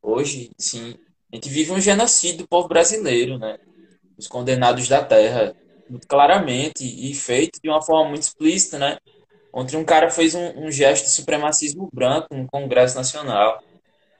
Hoje, 0.00 0.50
sim, 0.56 0.94
a 1.30 1.36
gente 1.36 1.50
vive 1.50 1.70
um 1.70 1.78
genocídio 1.78 2.38
do 2.38 2.48
povo 2.48 2.66
brasileiro, 2.66 3.36
né? 3.36 3.58
Os 4.16 4.26
condenados 4.26 4.88
da 4.88 5.04
terra, 5.04 5.54
muito 5.86 6.08
claramente 6.08 6.82
e 6.82 7.14
feito 7.14 7.60
de 7.62 7.68
uma 7.68 7.82
forma 7.82 8.08
muito 8.08 8.22
explícita, 8.22 8.78
né? 8.78 8.96
Ontem 9.52 9.76
um 9.76 9.84
cara 9.84 10.10
fez 10.10 10.34
um, 10.34 10.66
um 10.66 10.72
gesto 10.72 11.04
de 11.04 11.10
supremacismo 11.10 11.90
branco 11.92 12.34
no 12.34 12.46
Congresso 12.46 12.96
Nacional. 12.96 13.62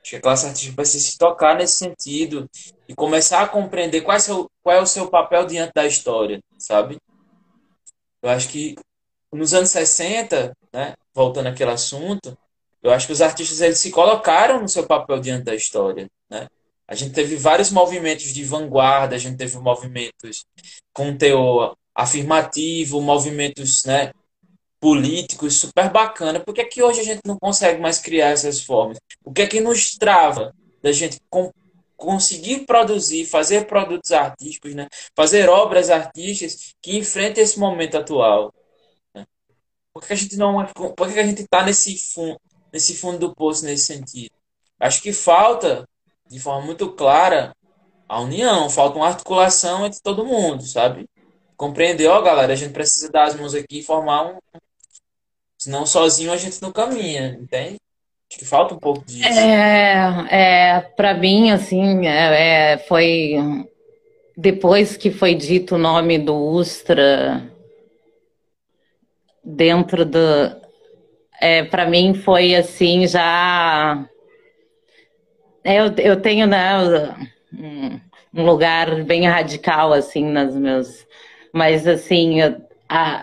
Acho 0.02 0.10
que 0.10 0.16
a 0.16 0.20
classe 0.20 0.46
artística 0.46 0.76
precisa 0.76 1.06
se 1.06 1.16
tocar 1.16 1.56
nesse 1.56 1.78
sentido 1.78 2.46
e 2.86 2.94
começar 2.94 3.40
a 3.40 3.48
compreender 3.48 4.02
qual 4.02 4.14
é, 4.14 4.20
seu, 4.20 4.46
qual 4.62 4.76
é 4.76 4.80
o 4.82 4.86
seu 4.86 5.08
papel 5.08 5.46
diante 5.46 5.72
da 5.74 5.86
história, 5.86 6.38
sabe? 6.58 6.98
Eu 8.22 8.28
acho 8.28 8.50
que 8.50 8.74
nos 9.32 9.54
anos 9.54 9.70
60, 9.70 10.56
né, 10.72 10.94
voltando 11.14 11.48
àquele 11.48 11.70
assunto, 11.70 12.36
eu 12.82 12.90
acho 12.90 13.06
que 13.06 13.12
os 13.12 13.20
artistas 13.20 13.60
eles 13.60 13.78
se 13.78 13.90
colocaram 13.90 14.60
no 14.60 14.68
seu 14.68 14.86
papel 14.86 15.20
diante 15.20 15.44
da 15.44 15.54
história, 15.54 16.08
né? 16.30 16.46
A 16.86 16.94
gente 16.94 17.12
teve 17.12 17.36
vários 17.36 17.70
movimentos 17.70 18.32
de 18.32 18.42
vanguarda, 18.44 19.14
a 19.14 19.18
gente 19.18 19.36
teve 19.36 19.58
movimentos 19.58 20.46
com 20.92 21.14
teor 21.14 21.76
afirmativo, 21.94 23.00
movimentos, 23.00 23.84
né, 23.84 24.10
políticos 24.80 25.56
super 25.56 25.90
bacana. 25.90 26.40
Por 26.40 26.54
que, 26.54 26.60
é 26.60 26.64
que 26.64 26.82
hoje 26.82 27.00
a 27.00 27.04
gente 27.04 27.20
não 27.26 27.38
consegue 27.38 27.80
mais 27.80 27.98
criar 27.98 28.30
essas 28.30 28.62
formas? 28.62 28.98
O 29.24 29.32
que 29.32 29.42
é 29.42 29.46
que 29.46 29.60
nos 29.60 29.96
trava 29.96 30.54
da 30.82 30.92
gente 30.92 31.20
com, 31.28 31.52
conseguir 31.96 32.64
produzir, 32.64 33.26
fazer 33.26 33.66
produtos 33.66 34.12
artísticos, 34.12 34.74
né? 34.74 34.88
fazer 35.14 35.48
obras 35.48 35.90
artísticas 35.90 36.74
que 36.80 36.96
enfrentem 36.96 37.42
esse 37.42 37.58
momento 37.58 37.98
atual? 37.98 38.54
Por 39.98 40.06
que 40.06 40.12
a 40.12 40.16
gente 40.16 40.36
não, 40.36 40.64
por 40.96 41.12
que 41.12 41.18
a 41.18 41.26
gente 41.26 41.42
está 41.42 41.64
nesse 41.64 41.98
fundo, 41.98 42.40
nesse 42.72 42.94
fundo 42.96 43.18
do 43.18 43.34
poço 43.34 43.64
nesse 43.64 43.86
sentido? 43.86 44.30
Acho 44.78 45.02
que 45.02 45.12
falta, 45.12 45.88
de 46.28 46.38
forma 46.38 46.64
muito 46.64 46.92
clara, 46.92 47.52
a 48.08 48.20
união, 48.20 48.70
falta 48.70 48.96
uma 48.96 49.08
articulação 49.08 49.84
entre 49.84 50.00
todo 50.00 50.24
mundo, 50.24 50.62
sabe? 50.62 51.08
Compreender, 51.56 52.06
ó, 52.06 52.22
galera, 52.22 52.52
a 52.52 52.56
gente 52.56 52.72
precisa 52.72 53.10
dar 53.10 53.24
as 53.24 53.34
mãos 53.34 53.54
aqui 53.54 53.80
e 53.80 53.82
formar 53.82 54.24
um, 54.26 54.38
Senão 55.58 55.84
sozinho 55.84 56.32
a 56.32 56.36
gente 56.36 56.62
não 56.62 56.70
caminha, 56.70 57.36
entende? 57.40 57.80
Acho 58.30 58.38
que 58.38 58.44
falta 58.44 58.74
um 58.74 58.78
pouco 58.78 59.04
disso. 59.04 59.26
É, 59.26 60.26
é 60.30 60.80
para 60.80 61.14
mim, 61.14 61.50
assim, 61.50 62.06
é, 62.06 62.74
é, 62.74 62.78
foi 62.78 63.66
depois 64.36 64.96
que 64.96 65.10
foi 65.10 65.34
dito 65.34 65.74
o 65.74 65.78
nome 65.78 66.16
do 66.16 66.36
Ustra 66.36 67.42
dentro 69.44 70.04
do. 70.04 70.18
É, 71.40 71.62
para 71.62 71.86
mim 71.86 72.14
foi 72.14 72.54
assim, 72.54 73.06
já. 73.06 74.04
É, 75.62 75.80
eu, 75.80 75.92
eu 75.98 76.20
tenho 76.20 76.46
né, 76.46 76.76
um, 77.52 78.44
lugar 78.44 79.04
bem 79.04 79.26
radical, 79.26 79.92
assim, 79.92 80.24
nas 80.24 80.54
meus. 80.54 81.06
Mas, 81.52 81.86
assim, 81.86 82.38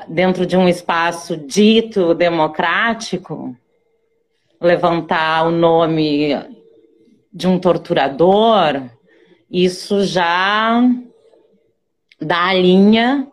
dentro 0.08 0.46
de 0.46 0.58
um 0.58 0.68
espaço 0.68 1.38
dito 1.38 2.14
democrático, 2.14 3.56
levantar 4.60 5.48
o 5.48 5.52
nome 5.52 6.36
de 7.32 7.48
um 7.48 7.60
torturador, 7.60 8.82
isso 9.50 10.04
já 10.04 10.82
dá 12.20 12.48
a 12.48 12.54
linha 12.54 13.28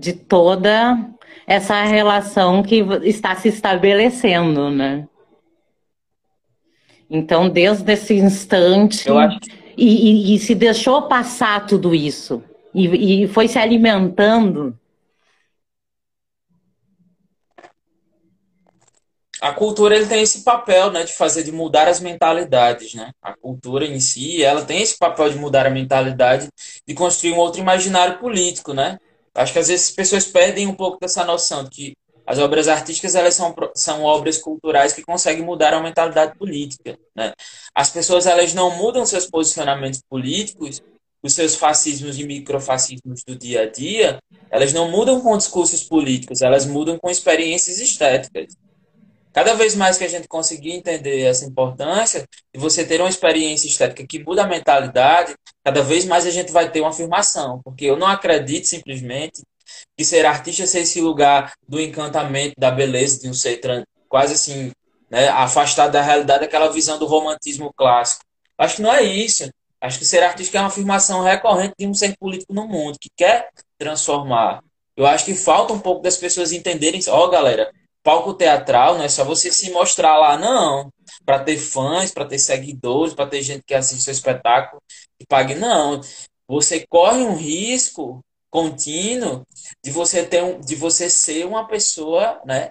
de 0.00 0.14
toda 0.14 0.98
essa 1.46 1.82
relação 1.84 2.62
que 2.62 2.80
está 3.02 3.36
se 3.36 3.48
estabelecendo, 3.48 4.70
né? 4.70 5.06
Então, 7.08 7.48
desde 7.48 7.92
esse 7.92 8.14
instante, 8.14 9.08
e, 9.76 10.32
e, 10.32 10.34
e 10.34 10.38
se 10.38 10.54
deixou 10.54 11.02
passar 11.02 11.66
tudo 11.66 11.94
isso 11.94 12.42
e, 12.74 13.24
e 13.24 13.28
foi 13.28 13.48
se 13.48 13.58
alimentando. 13.58 14.78
A 19.40 19.52
cultura 19.52 19.96
ele 19.96 20.06
tem 20.06 20.20
esse 20.20 20.44
papel, 20.44 20.92
né, 20.92 21.02
de 21.02 21.14
fazer 21.14 21.42
de 21.42 21.50
mudar 21.50 21.88
as 21.88 21.98
mentalidades, 21.98 22.94
né? 22.94 23.10
A 23.22 23.34
cultura 23.34 23.86
em 23.86 23.98
si, 23.98 24.44
ela 24.44 24.62
tem 24.64 24.82
esse 24.82 24.98
papel 24.98 25.30
de 25.30 25.38
mudar 25.38 25.66
a 25.66 25.70
mentalidade, 25.70 26.48
de 26.86 26.94
construir 26.94 27.32
um 27.32 27.38
outro 27.38 27.58
imaginário 27.58 28.18
político, 28.18 28.74
né? 28.74 28.98
Acho 29.34 29.52
que 29.52 29.58
às 29.58 29.68
vezes 29.68 29.88
as 29.88 29.94
pessoas 29.94 30.24
perdem 30.26 30.66
um 30.66 30.74
pouco 30.74 30.98
dessa 31.00 31.24
noção 31.24 31.64
de 31.64 31.70
que 31.70 31.92
as 32.26 32.38
obras 32.38 32.68
artísticas 32.68 33.14
elas 33.14 33.34
são, 33.34 33.54
são 33.74 34.04
obras 34.04 34.38
culturais 34.38 34.92
que 34.92 35.02
conseguem 35.02 35.44
mudar 35.44 35.74
a 35.74 35.82
mentalidade 35.82 36.38
política, 36.38 36.96
né? 37.14 37.32
As 37.74 37.90
pessoas 37.90 38.26
elas 38.26 38.54
não 38.54 38.76
mudam 38.76 39.04
seus 39.04 39.26
posicionamentos 39.26 40.00
políticos 40.08 40.80
os 41.22 41.34
seus 41.34 41.54
fascismos 41.54 42.18
e 42.18 42.26
microfascismos 42.26 43.22
do 43.24 43.36
dia 43.36 43.62
a 43.62 43.66
dia, 43.66 44.18
elas 44.50 44.72
não 44.72 44.90
mudam 44.90 45.20
com 45.20 45.36
discursos 45.36 45.82
políticos, 45.84 46.40
elas 46.40 46.66
mudam 46.66 46.98
com 46.98 47.10
experiências 47.10 47.78
estéticas. 47.78 48.56
Cada 49.32 49.54
vez 49.54 49.74
mais 49.76 49.96
que 49.96 50.04
a 50.04 50.08
gente 50.08 50.26
conseguir 50.26 50.72
entender 50.72 51.22
essa 51.22 51.44
importância 51.44 52.26
de 52.52 52.60
você 52.60 52.84
ter 52.84 53.00
uma 53.00 53.08
experiência 53.08 53.68
estética 53.68 54.06
que 54.06 54.22
muda 54.22 54.42
a 54.42 54.46
mentalidade, 54.46 55.34
cada 55.64 55.82
vez 55.82 56.04
mais 56.04 56.26
a 56.26 56.30
gente 56.30 56.50
vai 56.50 56.70
ter 56.70 56.80
uma 56.80 56.90
afirmação, 56.90 57.60
porque 57.62 57.84
eu 57.84 57.96
não 57.96 58.08
acredito 58.08 58.66
simplesmente 58.66 59.42
que 59.96 60.04
ser 60.04 60.26
artista 60.26 60.66
seja 60.66 60.82
esse 60.82 61.00
lugar 61.00 61.52
do 61.68 61.80
encantamento, 61.80 62.54
da 62.58 62.70
beleza, 62.70 63.20
de 63.20 63.28
um 63.28 63.34
ser 63.34 63.60
quase 64.08 64.34
assim, 64.34 64.72
né, 65.08 65.28
afastado 65.28 65.92
da 65.92 66.02
realidade, 66.02 66.44
aquela 66.44 66.72
visão 66.72 66.98
do 66.98 67.06
romantismo 67.06 67.72
clássico. 67.72 68.24
Acho 68.58 68.76
que 68.76 68.82
não 68.82 68.92
é 68.92 69.02
isso. 69.02 69.48
Acho 69.80 69.98
que 69.98 70.04
ser 70.04 70.22
artista 70.22 70.58
é 70.58 70.60
uma 70.60 70.66
afirmação 70.66 71.22
recorrente 71.22 71.74
de 71.78 71.86
um 71.86 71.94
ser 71.94 72.14
político 72.18 72.52
no 72.52 72.66
mundo, 72.66 72.98
que 73.00 73.08
quer 73.16 73.48
transformar. 73.78 74.60
Eu 74.96 75.06
acho 75.06 75.24
que 75.24 75.34
falta 75.34 75.72
um 75.72 75.80
pouco 75.80 76.02
das 76.02 76.16
pessoas 76.16 76.52
entenderem, 76.52 77.00
ó, 77.08 77.24
oh, 77.24 77.30
galera, 77.30 77.72
palco 78.02 78.34
teatral 78.34 78.96
não 78.96 79.04
é 79.04 79.08
só 79.08 79.24
você 79.24 79.50
se 79.52 79.70
mostrar 79.70 80.16
lá, 80.18 80.36
não. 80.36 80.92
Para 81.24 81.42
ter 81.44 81.58
fãs, 81.58 82.10
para 82.10 82.24
ter 82.24 82.38
seguidores, 82.38 83.14
para 83.14 83.26
ter 83.26 83.42
gente 83.42 83.62
que 83.66 83.74
assiste 83.74 84.02
seu 84.02 84.12
espetáculo 84.12 84.82
e 85.18 85.26
pague, 85.26 85.54
não. 85.54 86.00
Você 86.48 86.86
corre 86.88 87.22
um 87.22 87.36
risco 87.36 88.24
contínuo 88.50 89.46
de 89.84 89.90
você 89.90 90.24
ter 90.24 90.42
um, 90.42 90.60
de 90.60 90.74
você 90.74 91.08
ser 91.08 91.46
uma 91.46 91.66
pessoa, 91.68 92.40
né, 92.44 92.70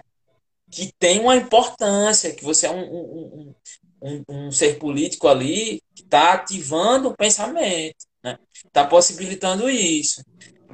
que 0.70 0.92
tem 0.98 1.20
uma 1.20 1.36
importância, 1.36 2.34
que 2.34 2.44
você 2.44 2.66
é 2.66 2.70
um, 2.70 2.82
um, 2.82 3.54
um, 4.02 4.24
um 4.28 4.52
ser 4.52 4.78
político 4.78 5.26
ali 5.26 5.82
que 5.94 6.02
está 6.02 6.34
ativando 6.34 7.08
o 7.08 7.16
pensamento, 7.16 8.06
né? 8.22 8.38
Está 8.66 8.86
possibilitando 8.86 9.68
isso, 9.68 10.22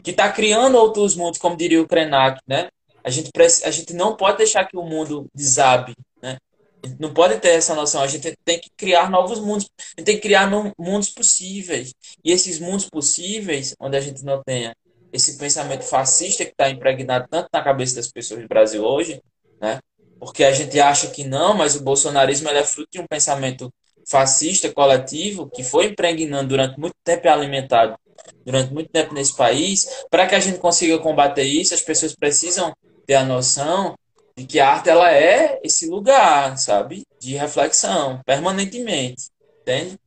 que 0.03 0.11
está 0.11 0.31
criando 0.31 0.77
outros 0.77 1.17
mundos, 1.17 1.39
como 1.39 1.57
diria 1.57 1.81
o 1.81 1.89
Krenak, 1.89 2.41
né? 2.47 2.69
A 3.07 3.11
gente, 3.11 3.31
a 3.65 3.71
gente 3.71 3.95
não 3.95 4.17
pode 4.17 4.39
deixar 4.39 4.65
que 4.65 4.77
o 4.77 4.83
mundo 4.83 5.29
desabe, 5.33 5.95
né? 6.21 6.39
não 6.99 7.15
pode 7.15 7.39
ter 7.39 7.51
essa 7.51 7.73
noção. 7.73 8.03
A 8.03 8.07
gente 8.09 8.37
tem 8.45 8.59
que 8.59 8.69
criar 8.77 9.09
novos 9.09 9.39
mundos. 9.39 9.69
A 9.79 10.01
gente 10.01 10.07
tem 10.07 10.17
que 10.17 10.23
criar 10.23 10.51
mundos 10.77 11.11
possíveis. 11.11 11.95
E 12.25 12.33
esses 12.33 12.59
mundos 12.59 12.91
possíveis, 12.91 13.77
onde 13.79 13.97
a 13.97 14.01
gente 14.01 14.25
não 14.25 14.43
tenha 14.43 14.75
esse 15.13 15.39
pensamento 15.39 15.85
fascista 15.85 16.45
que 16.45 16.51
está 16.51 16.69
impregnado 16.69 17.29
tanto 17.31 17.49
na 17.53 17.63
cabeça 17.63 17.95
das 17.95 18.11
pessoas 18.11 18.43
do 18.43 18.49
Brasil 18.49 18.85
hoje, 18.85 19.23
né? 19.61 19.79
Porque 20.19 20.43
a 20.43 20.51
gente 20.51 20.81
acha 20.81 21.07
que 21.07 21.23
não, 21.23 21.55
mas 21.55 21.77
o 21.77 21.85
bolsonarismo 21.85 22.49
é 22.49 22.65
fruto 22.65 22.89
de 22.91 23.01
um 23.01 23.07
pensamento 23.07 23.71
fascista 24.05 24.73
coletivo 24.73 25.49
que 25.49 25.63
foi 25.63 25.87
impregnando 25.87 26.49
durante 26.49 26.77
muito 26.81 26.97
tempo 27.05 27.25
e 27.25 27.29
alimentado 27.29 27.97
durante 28.45 28.73
muito 28.73 28.91
tempo 28.91 29.15
nesse 29.15 29.37
país. 29.37 29.87
Para 30.11 30.27
que 30.27 30.35
a 30.35 30.41
gente 30.41 30.59
consiga 30.59 30.99
combater 30.99 31.45
isso, 31.45 31.75
as 31.75 31.83
pessoas 31.83 32.15
precisam 32.15 32.73
ter 33.07 33.15
a 33.15 33.25
noção 33.25 33.95
de 34.37 34.45
que 34.45 34.59
a 34.61 34.69
arte 34.69 34.91
ela 34.91 35.11
é 35.13 35.61
esse 35.65 35.89
lugar, 35.89 36.59
sabe, 36.59 37.07
de 37.19 37.37
reflexão 37.37 38.21
permanentemente, 38.27 39.31
entende? 39.63 39.99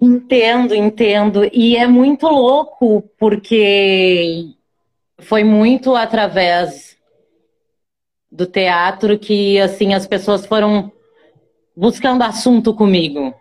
Entendo, 0.00 0.74
entendo. 0.74 1.48
E 1.52 1.76
é 1.76 1.86
muito 1.86 2.28
louco, 2.28 3.02
porque 3.18 4.54
foi 5.20 5.42
muito 5.42 5.96
através 5.96 6.96
do 8.30 8.46
teatro 8.46 9.18
que, 9.18 9.58
assim, 9.58 9.94
as 9.94 10.06
pessoas 10.06 10.46
foram 10.46 10.92
buscando 11.74 12.22
assunto 12.22 12.74
comigo. 12.74 13.34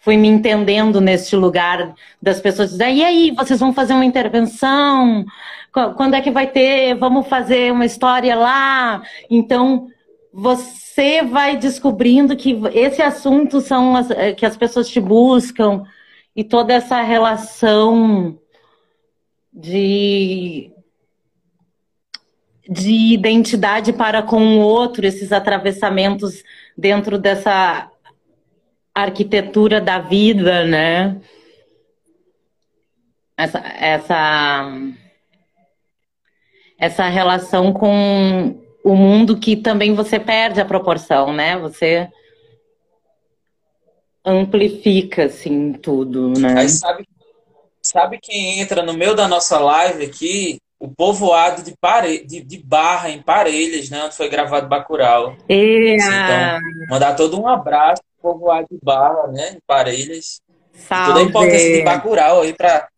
Fui 0.00 0.16
me 0.16 0.26
entendendo 0.28 1.00
neste 1.00 1.36
lugar 1.36 1.94
das 2.20 2.40
pessoas 2.40 2.70
dizendo, 2.70 2.96
e 2.96 3.04
aí, 3.04 3.30
vocês 3.32 3.60
vão 3.60 3.72
fazer 3.72 3.92
uma 3.92 4.04
intervenção? 4.04 5.24
Quando 5.72 6.14
é 6.14 6.20
que 6.20 6.30
vai 6.30 6.46
ter? 6.46 6.94
Vamos 6.94 7.28
fazer 7.28 7.72
uma 7.72 7.86
história 7.86 8.34
lá? 8.34 9.02
Então, 9.28 9.88
você 10.32 11.22
vai 11.22 11.56
descobrindo 11.56 12.36
que 12.36 12.58
esse 12.72 13.02
assunto 13.02 13.60
são 13.60 13.96
as, 13.96 14.08
que 14.36 14.44
as 14.44 14.56
pessoas 14.56 14.88
te 14.88 15.00
buscam 15.00 15.84
e 16.34 16.42
toda 16.44 16.72
essa 16.72 17.00
relação 17.02 18.38
de 19.52 20.72
de 22.70 23.12
identidade 23.12 23.92
para 23.92 24.22
com 24.22 24.58
o 24.58 24.60
outro, 24.60 25.04
esses 25.04 25.32
atravessamentos 25.32 26.44
dentro 26.78 27.18
dessa 27.18 27.90
arquitetura 28.94 29.80
da 29.80 29.98
vida, 29.98 30.64
né? 30.64 31.20
Essa, 33.36 33.58
essa, 33.58 34.72
essa 36.80 37.06
relação 37.08 37.74
com 37.74 38.58
o 38.82 38.96
mundo 38.96 39.38
que 39.38 39.54
também 39.54 39.94
você 39.94 40.18
perde 40.18 40.60
a 40.60 40.64
proporção, 40.64 41.30
né? 41.30 41.58
Você 41.58 42.08
amplifica 44.24 45.26
assim 45.26 45.74
tudo, 45.74 46.30
né? 46.40 46.58
Aí 46.58 46.68
sabe, 46.70 47.06
sabe 47.82 48.18
quem 48.20 48.60
entra 48.60 48.82
no 48.82 48.94
meio 48.94 49.14
da 49.14 49.28
nossa 49.28 49.58
live 49.58 50.06
aqui? 50.06 50.58
O 50.78 50.88
povoado 50.88 51.62
de, 51.62 51.76
pare... 51.78 52.24
de, 52.24 52.40
de 52.40 52.56
Barra, 52.56 53.10
em 53.10 53.20
Parelhas, 53.20 53.90
né? 53.90 54.02
Onde 54.02 54.16
foi 54.16 54.30
gravado 54.30 54.66
Bacurau. 54.66 55.36
É. 55.46 55.94
Então, 55.94 56.60
mandar 56.88 57.14
todo 57.14 57.38
um 57.38 57.46
abraço 57.46 58.00
pro 58.18 58.32
povoado 58.32 58.66
de 58.70 58.78
Barra, 58.82 59.26
né? 59.26 59.50
Em 59.50 59.58
Parelhas. 59.66 60.40
Salve. 60.72 61.08
Toda 61.08 61.20
a 61.20 61.22
importância 61.24 61.76
de 61.76 61.82
Bacurau 61.82 62.40
aí 62.40 62.54
para 62.54 62.88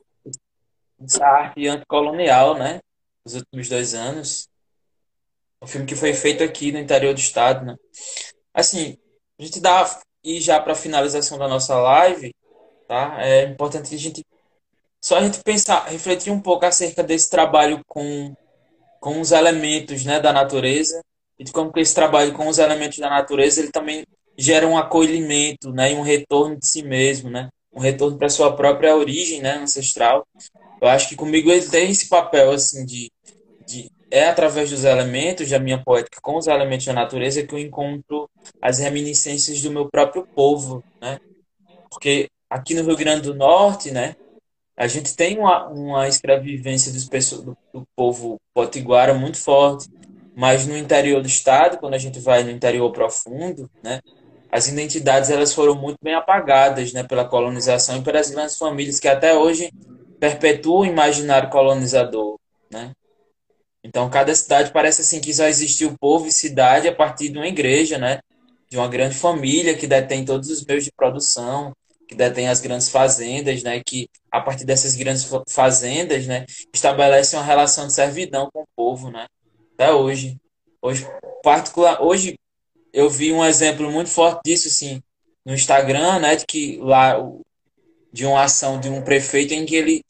essa 1.02 1.26
arte 1.26 1.66
anticolonial, 1.66 2.54
né? 2.56 2.78
Nos 3.24 3.34
últimos 3.34 3.68
dois 3.68 3.94
anos. 3.94 4.48
Um 5.62 5.66
filme 5.66 5.86
que 5.86 5.94
foi 5.94 6.12
feito 6.12 6.42
aqui 6.42 6.72
no 6.72 6.78
interior 6.78 7.14
do 7.14 7.20
estado, 7.20 7.64
né? 7.64 7.76
Assim, 8.52 8.98
a 9.38 9.44
gente 9.44 9.60
dá 9.60 10.00
e 10.24 10.40
já 10.40 10.60
para 10.60 10.74
finalização 10.74 11.38
da 11.38 11.48
nossa 11.48 11.78
live, 11.78 12.34
tá? 12.88 13.16
É 13.20 13.44
importante 13.44 13.94
a 13.94 13.98
gente 13.98 14.24
só 15.00 15.16
a 15.18 15.22
gente 15.22 15.42
pensar, 15.42 15.88
refletir 15.88 16.32
um 16.32 16.40
pouco 16.40 16.64
acerca 16.64 17.02
desse 17.02 17.28
trabalho 17.28 17.80
com 17.86 18.34
com 19.00 19.20
os 19.20 19.32
elementos, 19.32 20.04
né, 20.04 20.20
da 20.20 20.32
natureza 20.32 21.02
e 21.36 21.42
de 21.42 21.50
como 21.50 21.72
que 21.72 21.80
esse 21.80 21.92
trabalho 21.92 22.32
com 22.32 22.46
os 22.46 22.58
elementos 22.58 22.98
da 22.98 23.10
natureza 23.10 23.60
ele 23.60 23.72
também 23.72 24.06
gera 24.38 24.64
um 24.64 24.78
acolhimento, 24.78 25.72
né, 25.72 25.90
e 25.92 25.96
um 25.96 26.02
retorno 26.02 26.56
de 26.56 26.64
si 26.64 26.84
mesmo, 26.84 27.28
né? 27.28 27.48
Um 27.72 27.80
retorno 27.80 28.16
para 28.16 28.28
sua 28.28 28.54
própria 28.54 28.94
origem, 28.96 29.40
né, 29.40 29.56
ancestral. 29.56 30.24
Eu 30.82 30.88
acho 30.88 31.08
que 31.08 31.14
comigo 31.14 31.48
ele 31.48 31.64
tem 31.64 31.92
esse 31.92 32.08
papel 32.08 32.50
assim 32.50 32.84
de, 32.84 33.08
de 33.64 33.88
é 34.10 34.28
através 34.28 34.68
dos 34.68 34.82
elementos 34.82 35.48
da 35.48 35.60
minha 35.60 35.80
poética, 35.80 36.20
com 36.20 36.36
os 36.36 36.48
elementos 36.48 36.84
da 36.84 36.92
natureza, 36.92 37.46
que 37.46 37.54
eu 37.54 37.58
encontro 37.60 38.28
as 38.60 38.80
reminiscências 38.80 39.62
do 39.62 39.70
meu 39.70 39.88
próprio 39.88 40.26
povo, 40.34 40.82
né? 41.00 41.20
Porque 41.88 42.28
aqui 42.50 42.74
no 42.74 42.82
Rio 42.82 42.96
Grande 42.96 43.22
do 43.22 43.34
Norte, 43.34 43.92
né, 43.92 44.16
a 44.76 44.88
gente 44.88 45.14
tem 45.14 45.38
uma, 45.38 45.68
uma 45.68 46.08
escravivência 46.08 46.92
dos 46.92 47.08
do, 47.40 47.56
do 47.72 47.86
povo 47.94 48.40
potiguara 48.52 49.14
muito 49.14 49.38
forte, 49.38 49.88
mas 50.34 50.66
no 50.66 50.76
interior 50.76 51.22
do 51.22 51.28
estado, 51.28 51.78
quando 51.78 51.94
a 51.94 51.98
gente 51.98 52.18
vai 52.18 52.42
no 52.42 52.50
interior 52.50 52.90
profundo, 52.90 53.70
né, 53.84 54.00
as 54.50 54.66
identidades 54.66 55.30
elas 55.30 55.54
foram 55.54 55.76
muito 55.76 55.98
bem 56.02 56.14
apagadas, 56.14 56.92
né, 56.92 57.04
pela 57.04 57.24
colonização 57.24 57.98
e 57.98 58.02
pelas 58.02 58.30
grandes 58.30 58.58
famílias 58.58 58.98
que 58.98 59.06
até 59.06 59.32
hoje 59.32 59.70
perpetuam 60.22 60.82
o 60.82 60.86
imaginário 60.86 61.50
colonizador, 61.50 62.38
né? 62.70 62.92
Então, 63.82 64.08
cada 64.08 64.32
cidade 64.32 64.70
parece 64.70 65.00
assim 65.00 65.20
que 65.20 65.34
só 65.34 65.48
existiu 65.48 65.98
povo 65.98 66.28
e 66.28 66.30
cidade 66.30 66.86
a 66.86 66.94
partir 66.94 67.28
de 67.30 67.38
uma 67.38 67.48
igreja, 67.48 67.98
né? 67.98 68.20
De 68.70 68.76
uma 68.76 68.86
grande 68.86 69.16
família 69.16 69.76
que 69.76 69.84
detém 69.84 70.24
todos 70.24 70.48
os 70.48 70.64
meios 70.64 70.84
de 70.84 70.92
produção, 70.92 71.72
que 72.06 72.14
detém 72.14 72.48
as 72.48 72.60
grandes 72.60 72.88
fazendas, 72.88 73.64
né? 73.64 73.82
Que 73.84 74.08
a 74.30 74.40
partir 74.40 74.64
dessas 74.64 74.94
grandes 74.94 75.28
fazendas, 75.50 76.24
né? 76.24 76.46
Estabelece 76.72 77.34
uma 77.34 77.44
relação 77.44 77.88
de 77.88 77.92
servidão 77.92 78.48
com 78.52 78.62
o 78.62 78.68
povo, 78.76 79.10
né? 79.10 79.26
Até 79.74 79.92
hoje. 79.92 80.36
Hoje, 80.80 81.04
particular, 81.42 82.00
hoje 82.00 82.38
eu 82.92 83.10
vi 83.10 83.32
um 83.32 83.44
exemplo 83.44 83.90
muito 83.90 84.08
forte 84.08 84.42
disso, 84.44 84.68
assim, 84.68 85.02
no 85.44 85.52
Instagram, 85.52 86.20
né? 86.20 86.36
De 86.36 86.46
que 86.46 86.76
lá 86.76 87.16
de 88.12 88.24
uma 88.24 88.44
ação 88.44 88.78
de 88.78 88.88
um 88.88 89.02
prefeito 89.02 89.52
em 89.52 89.66
que 89.66 89.74
ele 89.74 90.04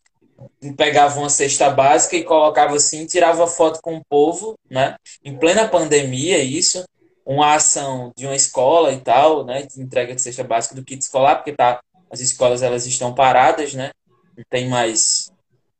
pegava 0.76 1.18
uma 1.18 1.28
cesta 1.28 1.70
básica 1.70 2.16
e 2.16 2.24
colocava 2.24 2.76
assim, 2.76 3.06
tirava 3.06 3.46
foto 3.46 3.80
com 3.82 3.96
o 3.96 4.04
povo, 4.08 4.54
né? 4.70 4.96
Em 5.24 5.36
plena 5.36 5.68
pandemia, 5.68 6.38
isso, 6.38 6.84
uma 7.24 7.54
ação 7.54 8.12
de 8.16 8.26
uma 8.26 8.34
escola 8.34 8.92
e 8.92 9.00
tal, 9.00 9.44
né? 9.44 9.62
De 9.62 9.80
entrega 9.80 10.14
de 10.14 10.22
cesta 10.22 10.44
básica 10.44 10.74
do 10.74 10.84
kit 10.84 11.00
escolar, 11.00 11.36
porque 11.36 11.52
tá, 11.52 11.80
as 12.10 12.20
escolas 12.20 12.62
elas 12.62 12.86
estão 12.86 13.14
paradas, 13.14 13.74
né? 13.74 13.90
Não 14.36 14.44
tem 14.48 14.68
mais 14.68 15.30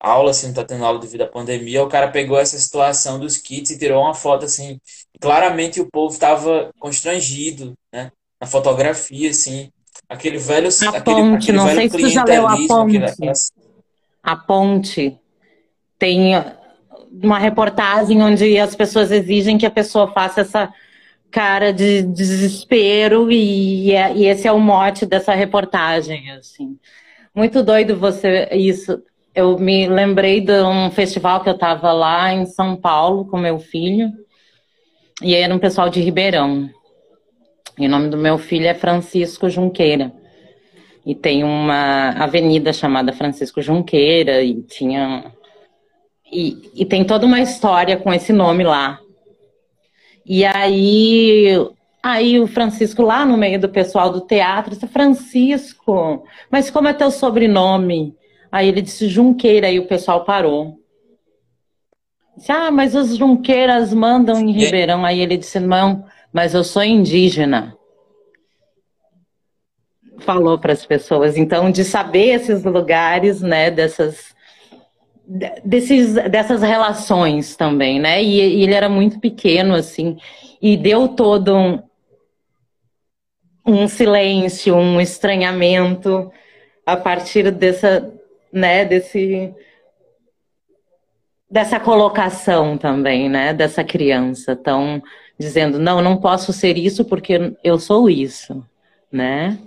aula, 0.03 0.33
assim, 0.33 0.49
não 0.49 0.55
tá 0.55 0.65
tendo 0.65 0.85
aula 0.85 0.99
devido 0.99 1.23
à 1.23 1.27
pandemia. 1.29 1.83
O 1.83 1.89
cara 1.89 2.09
pegou 2.09 2.39
essa 2.39 2.59
situação 2.59 3.21
dos 3.21 3.37
kits 3.37 3.71
e 3.71 3.79
tirou 3.79 4.03
uma 4.03 4.15
foto 4.15 4.45
assim. 4.45 4.79
Claramente 5.21 5.81
o 5.81 5.89
povo 5.91 6.13
estava 6.13 6.71
constrangido, 6.79 7.75
né? 7.93 8.11
Na 8.41 8.47
fotografia, 8.47 9.31
assim. 9.31 9.71
Aquele 10.09 10.39
velho. 10.39 10.69
A 10.69 10.89
aquele, 10.89 11.17
ponte, 11.17 11.37
aquele 11.37 11.57
não 11.57 11.67
velho 11.67 11.77
sei 11.79 11.91
se 11.91 11.99
tu 11.99 12.11
já 12.11 12.25
leu 12.25 12.49
a 12.49 12.57
ponte. 12.67 12.97
Aquele, 12.97 13.33
a 14.23 14.37
ponte 14.37 15.19
tem 15.99 16.33
uma 17.23 17.39
reportagem 17.39 18.23
onde 18.23 18.59
as 18.59 18.75
pessoas 18.75 19.11
exigem 19.11 19.59
que 19.59 19.67
a 19.67 19.71
pessoa 19.71 20.13
faça 20.13 20.43
essa 20.43 20.73
cara 21.31 21.73
de 21.73 22.03
desespero 22.03 23.33
e, 23.33 23.93
é, 23.93 24.15
e 24.15 24.27
esse 24.27 24.47
é 24.47 24.53
o 24.53 24.61
mote 24.61 25.07
dessa 25.07 25.35
reportagem, 25.35 26.31
assim. 26.33 26.79
Muito 27.35 27.63
doido 27.63 27.97
você 27.97 28.49
isso. 28.53 29.03
Eu 29.35 29.59
me 29.59 29.89
lembrei 29.89 30.43
de 30.43 30.63
um 30.63 30.91
festival 30.91 31.43
que 31.43 31.49
eu 31.49 31.55
estava 31.55 31.91
lá 31.91 32.35
em 32.35 32.45
São 32.45 32.77
Paulo 32.77 33.25
com 33.25 33.39
meu 33.39 33.59
filho 33.59 34.13
e 35.23 35.35
era 35.35 35.55
um 35.55 35.59
pessoal 35.59 35.89
de 35.89 36.01
Ribeirão. 36.01 36.69
E 37.79 37.87
o 37.87 37.89
nome 37.89 38.11
do 38.11 38.19
meu 38.19 38.37
filho 38.37 38.67
é 38.67 38.75
Francisco 38.75 39.49
Junqueira. 39.49 40.13
E 41.05 41.15
tem 41.15 41.43
uma 41.43 42.11
avenida 42.11 42.73
chamada 42.73 43.13
Francisco 43.13 43.61
Junqueira 43.61 44.43
e 44.43 44.63
tinha 44.63 45.33
e, 46.33 46.71
e 46.75 46.85
tem 46.85 47.05
toda 47.05 47.27
uma 47.27 47.41
história 47.41 47.97
com 47.97 48.13
esse 48.13 48.33
nome 48.33 48.65
lá. 48.65 49.01
E 50.25 50.45
aí 50.45 51.57
Aí 52.03 52.41
o 52.41 52.49
Francisco, 52.49 53.01
lá 53.01 53.25
no 53.25 53.37
meio 53.37 53.61
do 53.61 53.69
pessoal 53.69 54.11
do 54.11 54.21
teatro, 54.23 54.73
disse, 54.75 54.89
Francisco, 54.89 56.25
mas 56.51 56.69
como 56.69 56.89
é 56.89 56.93
teu 56.93 57.13
sobrenome? 57.13 58.17
Aí 58.51 58.69
ele 58.69 58.83
disse 58.83 59.09
Junqueira, 59.09 59.71
e 59.71 59.79
o 59.79 59.87
pessoal 59.87 60.25
parou. 60.25 60.81
Disse, 62.37 62.51
ah, 62.51 62.73
mas 62.73 62.97
os 62.97 63.17
Junqueiras 63.17 63.95
mandam 63.95 64.41
em 64.41 64.51
Ribeirão. 64.51 65.05
Aí 65.05 65.21
ele 65.21 65.37
disse, 65.37 65.61
não, 65.61 66.05
mas 66.33 66.55
eu 66.55 66.65
sou 66.65 66.83
indígena. 66.83 67.77
Falou 70.25 70.59
para 70.59 70.73
as 70.73 70.85
pessoas. 70.87 71.37
Então, 71.37 71.71
de 71.71 71.85
saber 71.85 72.35
esses 72.35 72.65
lugares, 72.65 73.41
né, 73.41 73.71
dessas, 73.71 74.35
desses, 75.65 76.15
dessas 76.15 76.63
relações 76.63 77.57
também, 77.57 78.01
né? 78.01 78.23
E, 78.23 78.59
e 78.59 78.63
ele 78.63 78.75
era 78.75 78.89
muito 78.89 79.19
pequeno, 79.19 79.75
assim, 79.75 80.17
e 80.61 80.77
deu 80.77 81.09
todo 81.09 81.55
um, 81.57 81.83
um 83.67 83.89
silêncio, 83.89 84.75
um 84.77 85.01
estranhamento 85.01 86.31
a 86.85 86.97
partir 86.97 87.51
dessa, 87.51 88.13
né, 88.53 88.85
desse 88.85 89.55
dessa 91.51 91.79
colocação 91.79 92.79
também, 92.79 93.29
né, 93.29 93.53
dessa 93.53 93.85
criança, 93.85 94.57
tão 94.57 95.03
dizendo, 95.39 95.79
não, 95.79 96.01
não 96.01 96.17
posso 96.17 96.51
ser 96.51 96.79
isso 96.79 97.05
porque 97.05 97.55
eu 97.63 97.79
sou 97.79 98.09
isso, 98.09 98.67
né? 99.11 99.59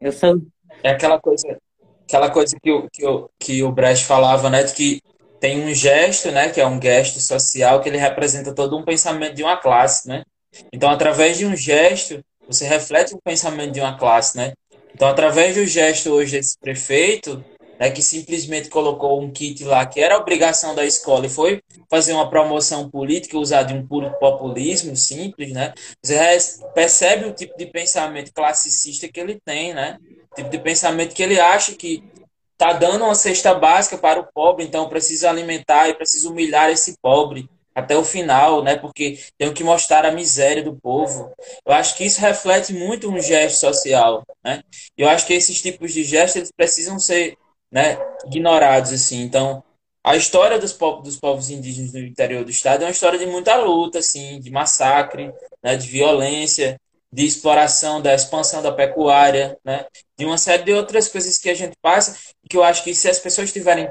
Eu 0.00 0.12
sou 0.12 0.40
É 0.82 0.90
aquela 0.90 1.20
coisa, 1.20 1.58
aquela 2.06 2.30
coisa 2.30 2.56
que 2.62 2.70
o, 2.70 2.88
que 2.90 3.06
o, 3.06 3.30
que 3.38 3.62
o 3.62 3.72
Brecht 3.72 4.04
falava, 4.04 4.50
né, 4.50 4.62
de 4.62 4.72
que 4.72 5.00
tem 5.40 5.62
um 5.62 5.74
gesto, 5.74 6.30
né, 6.30 6.48
que 6.50 6.60
é 6.60 6.66
um 6.66 6.80
gesto 6.80 7.20
social 7.20 7.80
que 7.80 7.88
ele 7.88 7.98
representa 7.98 8.54
todo 8.54 8.76
um 8.76 8.84
pensamento 8.84 9.34
de 9.34 9.42
uma 9.42 9.56
classe, 9.56 10.08
né? 10.08 10.22
Então, 10.72 10.88
através 10.88 11.36
de 11.36 11.46
um 11.46 11.56
gesto, 11.56 12.24
você 12.46 12.66
reflete 12.66 13.14
o 13.14 13.20
pensamento 13.22 13.72
de 13.72 13.80
uma 13.80 13.98
classe, 13.98 14.36
né? 14.36 14.52
Então, 14.94 15.08
através 15.08 15.56
do 15.56 15.66
gesto 15.66 16.10
hoje 16.10 16.36
desse 16.36 16.56
prefeito, 16.58 17.44
né, 17.78 17.90
que 17.90 18.02
simplesmente 18.02 18.68
colocou 18.68 19.20
um 19.20 19.30
kit 19.30 19.64
lá 19.64 19.84
que 19.86 20.00
era 20.00 20.18
obrigação 20.18 20.74
da 20.74 20.84
escola 20.84 21.26
e 21.26 21.30
foi 21.30 21.62
fazer 21.90 22.12
uma 22.12 22.28
promoção 22.28 22.90
política, 22.90 23.38
usar 23.38 23.62
de 23.64 23.74
um 23.74 23.86
puro 23.86 24.10
populismo 24.18 24.96
simples, 24.96 25.52
né? 25.52 25.72
Você 26.02 26.16
percebe 26.74 27.26
o 27.26 27.32
tipo 27.32 27.56
de 27.56 27.66
pensamento 27.66 28.32
classicista 28.32 29.08
que 29.08 29.20
ele 29.20 29.40
tem, 29.44 29.74
né? 29.74 29.98
O 30.32 30.34
tipo 30.34 30.50
de 30.50 30.58
pensamento 30.58 31.14
que 31.14 31.22
ele 31.22 31.38
acha 31.38 31.74
que 31.74 32.02
tá 32.56 32.72
dando 32.72 33.04
uma 33.04 33.14
cesta 33.14 33.54
básica 33.54 33.98
para 33.98 34.20
o 34.20 34.26
pobre, 34.32 34.64
então 34.64 34.88
precisa 34.88 35.28
alimentar 35.28 35.88
e 35.88 35.94
precisa 35.94 36.28
humilhar 36.28 36.70
esse 36.70 36.96
pobre 37.02 37.48
até 37.74 37.96
o 37.96 38.04
final, 38.04 38.62
né? 38.62 38.76
Porque 38.76 39.18
tenho 39.36 39.52
que 39.52 39.64
mostrar 39.64 40.06
a 40.06 40.12
miséria 40.12 40.62
do 40.62 40.76
povo. 40.76 41.32
Eu 41.66 41.72
acho 41.72 41.96
que 41.96 42.04
isso 42.04 42.20
reflete 42.20 42.72
muito 42.72 43.10
um 43.10 43.20
gesto 43.20 43.58
social, 43.58 44.24
né? 44.44 44.62
Eu 44.96 45.08
acho 45.08 45.26
que 45.26 45.34
esses 45.34 45.60
tipos 45.60 45.92
de 45.92 46.04
gestos 46.04 46.36
eles 46.36 46.52
precisam 46.52 46.98
ser 46.98 47.36
né, 47.74 47.98
ignorados 48.24 48.92
assim. 48.92 49.22
Então, 49.22 49.64
a 50.04 50.14
história 50.16 50.60
dos 50.60 50.72
povos, 50.72 51.02
dos 51.02 51.16
povos 51.18 51.50
indígenas 51.50 51.92
no 51.92 51.98
interior 51.98 52.44
do 52.44 52.50
estado 52.50 52.82
é 52.82 52.86
uma 52.86 52.92
história 52.92 53.18
de 53.18 53.26
muita 53.26 53.56
luta, 53.56 53.98
assim, 53.98 54.38
de 54.38 54.48
massacre, 54.48 55.32
né, 55.60 55.76
de 55.76 55.88
violência, 55.88 56.80
de 57.12 57.26
exploração, 57.26 58.00
da 58.00 58.14
expansão 58.14 58.62
da 58.62 58.70
pecuária, 58.70 59.58
né, 59.64 59.86
de 60.16 60.24
uma 60.24 60.38
série 60.38 60.62
de 60.62 60.72
outras 60.72 61.08
coisas 61.08 61.36
que 61.36 61.50
a 61.50 61.54
gente 61.54 61.74
passa, 61.82 62.16
que 62.48 62.56
eu 62.56 62.62
acho 62.62 62.84
que 62.84 62.94
se 62.94 63.08
as 63.08 63.18
pessoas 63.18 63.52
tiverem 63.52 63.90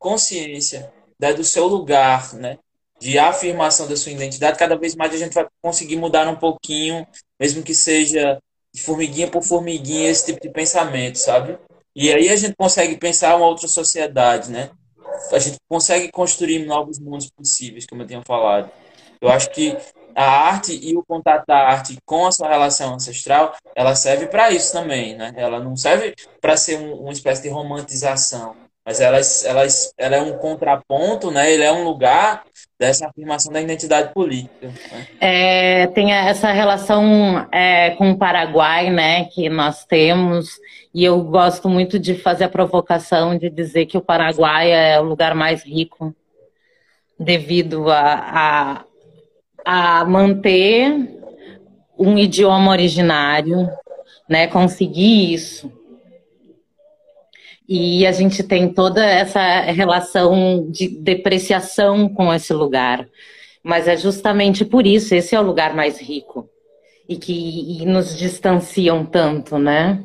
consciência 0.00 0.92
né, 1.20 1.32
do 1.32 1.44
seu 1.44 1.68
lugar, 1.68 2.34
né, 2.34 2.58
de 2.98 3.18
afirmação 3.18 3.86
da 3.86 3.96
sua 3.96 4.12
identidade, 4.12 4.58
cada 4.58 4.76
vez 4.76 4.96
mais 4.96 5.14
a 5.14 5.16
gente 5.16 5.34
vai 5.34 5.46
conseguir 5.62 5.96
mudar 5.96 6.26
um 6.26 6.36
pouquinho, 6.36 7.06
mesmo 7.38 7.62
que 7.62 7.74
seja 7.74 8.38
formiguinha 8.76 9.28
por 9.28 9.42
formiguinha, 9.42 10.10
esse 10.10 10.26
tipo 10.26 10.40
de 10.40 10.50
pensamento, 10.50 11.16
sabe? 11.16 11.58
E 11.94 12.12
aí 12.12 12.28
a 12.28 12.36
gente 12.36 12.54
consegue 12.56 12.96
pensar 12.96 13.36
uma 13.36 13.46
outra 13.46 13.66
sociedade, 13.66 14.50
né? 14.50 14.70
A 15.32 15.38
gente 15.38 15.56
consegue 15.68 16.10
construir 16.10 16.64
novos 16.64 16.98
mundos 16.98 17.30
possíveis, 17.30 17.86
como 17.86 18.02
eu 18.02 18.06
tinha 18.06 18.22
falado. 18.22 18.70
Eu 19.20 19.28
acho 19.28 19.50
que 19.50 19.76
a 20.14 20.24
arte 20.24 20.78
e 20.82 20.96
o 20.96 21.04
contato 21.04 21.44
da 21.46 21.56
arte 21.56 21.96
com 22.04 22.26
a 22.26 22.32
sua 22.32 22.48
relação 22.48 22.94
ancestral, 22.94 23.54
ela 23.74 23.94
serve 23.94 24.26
para 24.26 24.50
isso 24.50 24.72
também, 24.72 25.16
né? 25.16 25.32
Ela 25.36 25.60
não 25.60 25.76
serve 25.76 26.14
para 26.40 26.56
ser 26.56 26.78
um, 26.78 26.94
uma 26.94 27.12
espécie 27.12 27.42
de 27.42 27.48
romantização, 27.48 28.56
mas 28.84 29.00
ela, 29.00 29.20
ela, 29.44 29.62
ela 29.98 30.16
é 30.16 30.22
um 30.22 30.38
contraponto, 30.38 31.30
né? 31.30 31.52
Ele 31.52 31.62
é 31.62 31.72
um 31.72 31.84
lugar 31.84 32.44
dessa 32.78 33.06
afirmação 33.06 33.52
da 33.52 33.60
identidade 33.60 34.12
política. 34.14 34.68
Né? 34.68 35.06
É, 35.20 35.86
tem 35.88 36.12
essa 36.12 36.50
relação 36.50 37.46
é, 37.52 37.90
com 37.90 38.10
o 38.10 38.18
Paraguai, 38.18 38.90
né? 38.90 39.26
Que 39.26 39.48
nós 39.50 39.84
temos 39.84 40.58
e 40.92 41.04
eu 41.04 41.22
gosto 41.22 41.68
muito 41.68 41.98
de 41.98 42.14
fazer 42.14 42.44
a 42.44 42.48
provocação 42.48 43.36
de 43.36 43.48
dizer 43.48 43.86
que 43.86 43.96
o 43.96 44.02
Paraguai 44.02 44.70
é 44.72 45.00
o 45.00 45.04
lugar 45.04 45.34
mais 45.34 45.62
rico 45.62 46.14
devido 47.18 47.90
a, 47.90 48.84
a, 49.64 50.00
a 50.00 50.04
manter 50.04 51.18
um 51.98 52.16
idioma 52.16 52.70
originário, 52.70 53.68
né? 54.28 54.46
Conseguir 54.46 55.34
isso 55.34 55.70
e 57.72 58.04
a 58.04 58.10
gente 58.10 58.42
tem 58.42 58.68
toda 58.74 59.06
essa 59.06 59.60
relação 59.60 60.68
de 60.68 60.88
depreciação 60.88 62.08
com 62.08 62.34
esse 62.34 62.52
lugar. 62.52 63.08
Mas 63.62 63.86
é 63.86 63.96
justamente 63.96 64.64
por 64.64 64.84
isso, 64.84 65.14
esse 65.14 65.36
é 65.36 65.40
o 65.40 65.44
lugar 65.44 65.72
mais 65.72 66.00
rico. 66.00 66.50
E 67.08 67.14
que 67.14 67.80
e 67.80 67.86
nos 67.86 68.18
distanciam 68.18 69.06
tanto, 69.06 69.56
né? 69.56 70.02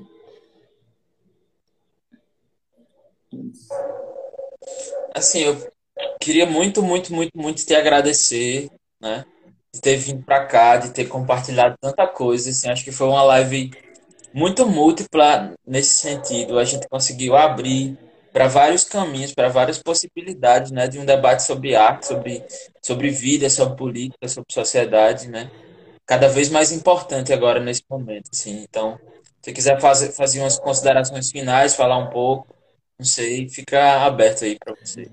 Assim, 5.13 5.39
eu 5.39 5.71
queria 6.19 6.45
muito, 6.45 6.81
muito, 6.81 7.13
muito, 7.13 7.31
muito 7.37 7.65
te 7.65 7.75
agradecer, 7.75 8.69
né? 8.99 9.25
De 9.73 9.81
ter 9.81 9.97
vindo 9.97 10.23
para 10.23 10.45
cá, 10.45 10.77
de 10.77 10.91
ter 10.91 11.05
compartilhado 11.05 11.75
tanta 11.79 12.07
coisa. 12.07 12.49
Assim, 12.49 12.69
acho 12.69 12.83
que 12.83 12.91
foi 12.91 13.07
uma 13.07 13.23
live 13.23 13.71
muito 14.33 14.65
múltipla 14.65 15.53
nesse 15.65 15.95
sentido. 16.01 16.59
A 16.59 16.65
gente 16.65 16.87
conseguiu 16.89 17.35
abrir 17.35 17.97
para 18.33 18.49
vários 18.49 18.83
caminhos, 18.83 19.33
para 19.33 19.47
várias 19.47 19.81
possibilidades, 19.81 20.69
né, 20.69 20.89
de 20.89 20.99
um 20.99 21.05
debate 21.05 21.43
sobre 21.43 21.73
arte, 21.73 22.05
sobre, 22.05 22.43
sobre 22.81 23.09
vida, 23.09 23.49
sobre 23.49 23.77
política, 23.77 24.27
sobre 24.27 24.51
sociedade, 24.51 25.29
né, 25.29 25.49
cada 26.05 26.27
vez 26.27 26.49
mais 26.49 26.69
importante 26.73 27.31
agora 27.31 27.61
nesse 27.61 27.83
momento, 27.89 28.29
assim. 28.33 28.65
Então, 28.67 28.99
se 29.41 29.53
quiser 29.53 29.79
fazer, 29.79 30.11
fazer 30.11 30.41
umas 30.41 30.59
considerações 30.59 31.31
finais, 31.31 31.75
falar 31.75 31.97
um 31.97 32.09
pouco, 32.09 32.53
não 32.99 33.05
sei, 33.05 33.47
fica 33.49 34.05
aberto 34.05 34.43
aí 34.45 34.57
para 34.57 34.75
você. 34.75 35.09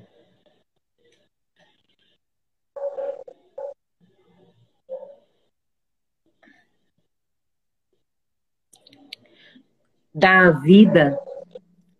dá 10.14 10.50
vida 10.50 11.18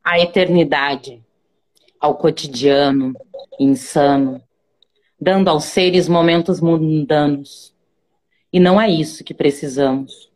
à 0.05 0.19
eternidade, 0.19 1.23
ao 1.99 2.17
cotidiano 2.17 3.15
insano, 3.59 4.43
dando 5.21 5.49
aos 5.49 5.65
seres 5.65 6.09
momentos 6.09 6.61
mundanos. 6.61 7.75
E 8.53 8.61
não 8.61 8.81
é 8.81 8.89
isso 8.91 9.25
que 9.25 9.33
precisamos. 9.33 10.31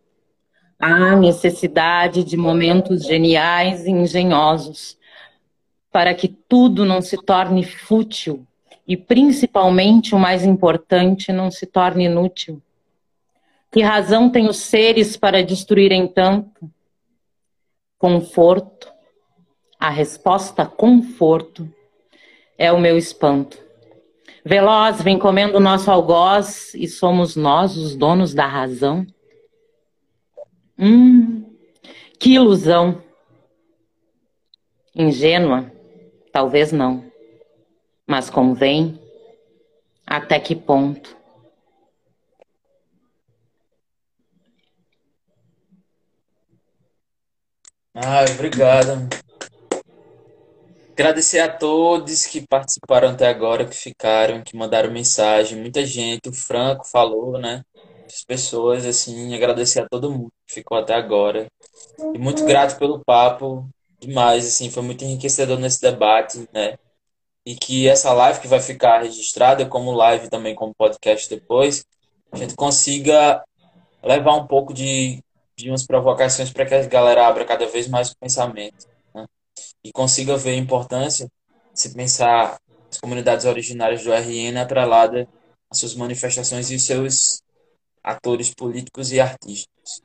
Há 0.78 1.16
necessidade 1.16 2.24
de 2.24 2.36
momentos 2.36 3.04
geniais 3.04 3.84
e 3.84 3.90
engenhosos 3.90 4.96
para 5.96 6.14
que 6.14 6.28
tudo 6.28 6.84
não 6.84 7.00
se 7.00 7.16
torne 7.16 7.64
fútil 7.64 8.46
e, 8.86 8.98
principalmente, 8.98 10.14
o 10.14 10.18
mais 10.18 10.44
importante, 10.44 11.32
não 11.32 11.50
se 11.50 11.64
torne 11.64 12.04
inútil. 12.04 12.60
Que 13.72 13.80
razão 13.80 14.28
tem 14.28 14.46
os 14.46 14.58
seres 14.58 15.16
para 15.16 15.42
destruírem 15.42 16.06
tanto? 16.06 16.70
Conforto. 17.96 18.92
A 19.80 19.88
resposta 19.88 20.66
conforto 20.66 21.66
é 22.58 22.70
o 22.70 22.78
meu 22.78 22.98
espanto. 22.98 23.58
Veloz 24.44 25.00
vem 25.00 25.18
comendo 25.18 25.56
o 25.56 25.60
nosso 25.60 25.90
algoz 25.90 26.74
e 26.74 26.86
somos 26.86 27.36
nós 27.36 27.74
os 27.74 27.96
donos 27.96 28.34
da 28.34 28.46
razão. 28.46 29.06
Hum, 30.78 31.42
que 32.20 32.34
ilusão. 32.34 33.02
Ingênua? 34.94 35.74
Talvez 36.36 36.70
não. 36.70 37.02
Mas 38.06 38.28
convém? 38.28 39.00
Até 40.06 40.38
que 40.38 40.54
ponto? 40.54 41.16
Ah, 47.94 48.26
obrigado. 48.34 49.08
Agradecer 50.92 51.38
a 51.40 51.48
todos 51.50 52.26
que 52.26 52.46
participaram 52.46 53.08
até 53.08 53.28
agora, 53.28 53.64
que 53.64 53.74
ficaram, 53.74 54.42
que 54.42 54.54
mandaram 54.54 54.92
mensagem. 54.92 55.58
Muita 55.58 55.86
gente, 55.86 56.28
o 56.28 56.34
Franco 56.34 56.86
falou, 56.86 57.38
né? 57.38 57.62
As 58.04 58.22
pessoas, 58.22 58.84
assim, 58.84 59.34
agradecer 59.34 59.80
a 59.80 59.88
todo 59.88 60.10
mundo 60.10 60.32
que 60.46 60.52
ficou 60.52 60.76
até 60.76 60.92
agora. 60.92 61.46
E 62.14 62.18
muito 62.18 62.44
grato 62.44 62.78
pelo 62.78 63.02
papo, 63.02 63.66
demais, 64.00 64.46
assim, 64.46 64.70
foi 64.70 64.82
muito 64.82 65.04
enriquecedor 65.04 65.58
nesse 65.58 65.80
debate, 65.80 66.48
né? 66.52 66.76
e 67.46 67.54
que 67.54 67.88
essa 67.88 68.12
live 68.12 68.40
que 68.40 68.48
vai 68.48 68.58
ficar 68.58 69.02
registrada 69.02 69.64
como 69.64 69.92
live 69.92 70.28
também 70.28 70.52
como 70.52 70.74
podcast 70.74 71.30
depois, 71.30 71.86
a 72.32 72.36
gente 72.36 72.56
consiga 72.56 73.40
levar 74.02 74.34
um 74.34 74.48
pouco 74.48 74.74
de, 74.74 75.22
de 75.56 75.70
umas 75.70 75.86
provocações 75.86 76.52
para 76.52 76.66
que 76.66 76.74
a 76.74 76.84
galera 76.86 77.24
abra 77.24 77.44
cada 77.44 77.64
vez 77.68 77.86
mais 77.86 78.10
o 78.10 78.16
pensamento 78.18 78.88
né? 79.14 79.26
e 79.84 79.92
consiga 79.92 80.36
ver 80.36 80.50
a 80.50 80.56
importância 80.56 81.26
de 81.72 81.80
se 81.80 81.94
pensar 81.94 82.58
as 82.90 82.98
comunidades 82.98 83.46
originárias 83.46 84.02
do 84.02 84.12
RN 84.12 84.58
atrelada 84.58 85.28
às 85.70 85.78
suas 85.78 85.94
manifestações 85.94 86.68
e 86.72 86.80
seus 86.80 87.40
atores 88.02 88.52
políticos 88.52 89.12
e 89.12 89.20
artísticos. 89.20 90.02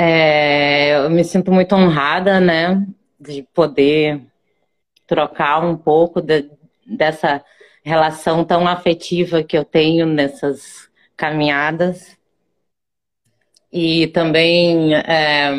É, 0.00 0.94
eu 0.96 1.10
me 1.10 1.24
sinto 1.24 1.50
muito 1.50 1.74
honrada, 1.74 2.38
né, 2.38 2.86
de 3.18 3.42
poder 3.52 4.22
trocar 5.08 5.64
um 5.64 5.76
pouco 5.76 6.20
de, 6.22 6.48
dessa 6.86 7.44
relação 7.82 8.44
tão 8.44 8.68
afetiva 8.68 9.42
que 9.42 9.58
eu 9.58 9.64
tenho 9.64 10.06
nessas 10.06 10.88
caminhadas. 11.16 12.16
E 13.72 14.06
também 14.08 14.94
é, 14.94 15.50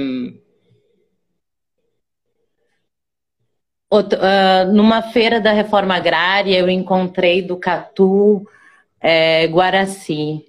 outro, 3.89 4.17
uh, 4.19 4.71
numa 4.71 5.01
feira 5.01 5.41
da 5.41 5.51
reforma 5.51 5.95
agrária 5.95 6.57
eu 6.57 6.69
encontrei 6.69 7.41
do 7.41 7.57
Catu 7.57 8.47
é, 9.01 9.45
Guaraci. 9.47 10.48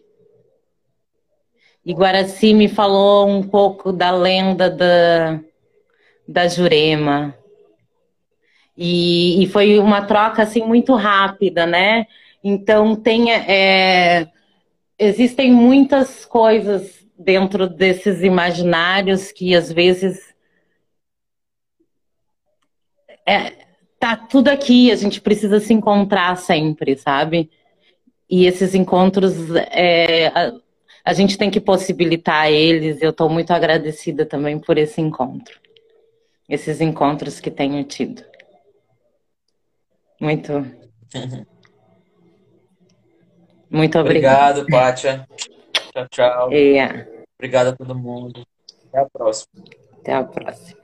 E 1.84 1.94
Guaraci 1.94 2.52
me 2.52 2.68
falou 2.68 3.28
um 3.28 3.42
pouco 3.42 3.92
da 3.92 4.10
lenda 4.10 4.68
da, 4.68 5.40
da 6.28 6.46
Jurema. 6.46 7.34
E, 8.76 9.42
e 9.42 9.46
foi 9.46 9.78
uma 9.78 10.02
troca 10.02 10.42
assim 10.42 10.64
muito 10.64 10.94
rápida, 10.94 11.66
né? 11.66 12.06
Então 12.42 12.94
tem 12.94 13.32
é, 13.32 14.28
existem 14.98 15.52
muitas 15.52 16.24
coisas 16.24 17.06
dentro 17.18 17.68
desses 17.68 18.22
imaginários 18.22 19.32
que 19.32 19.54
às 19.54 19.70
vezes 19.70 20.34
é, 23.26 23.52
tá 23.98 24.16
tudo 24.16 24.48
aqui, 24.48 24.90
a 24.90 24.96
gente 24.96 25.20
precisa 25.20 25.60
se 25.60 25.72
encontrar 25.72 26.36
sempre, 26.36 26.96
sabe? 26.96 27.50
E 28.28 28.46
esses 28.46 28.74
encontros 28.74 29.34
é, 29.70 30.32
a, 31.10 31.10
a 31.10 31.12
gente 31.12 31.36
tem 31.36 31.50
que 31.50 31.60
possibilitar 31.60 32.50
eles. 32.50 33.02
Eu 33.02 33.10
estou 33.10 33.28
muito 33.28 33.50
agradecida 33.52 34.24
também 34.24 34.58
por 34.58 34.78
esse 34.78 35.00
encontro, 35.00 35.58
esses 36.48 36.80
encontros 36.80 37.40
que 37.40 37.50
tenho 37.50 37.82
tido. 37.84 38.24
Muito. 40.20 40.52
Muito 43.70 43.98
obrigada. 43.98 44.60
Obrigado, 44.60 44.66
Pátia. 44.70 45.28
Tchau, 45.92 46.06
tchau. 46.10 46.52
É. 46.52 47.08
Obrigado 47.38 47.68
a 47.68 47.72
todo 47.76 47.94
mundo. 47.94 48.46
Até 48.88 49.00
a 49.00 49.06
próxima. 49.08 49.64
Até 50.00 50.12
a 50.12 50.24
próxima. 50.24 50.80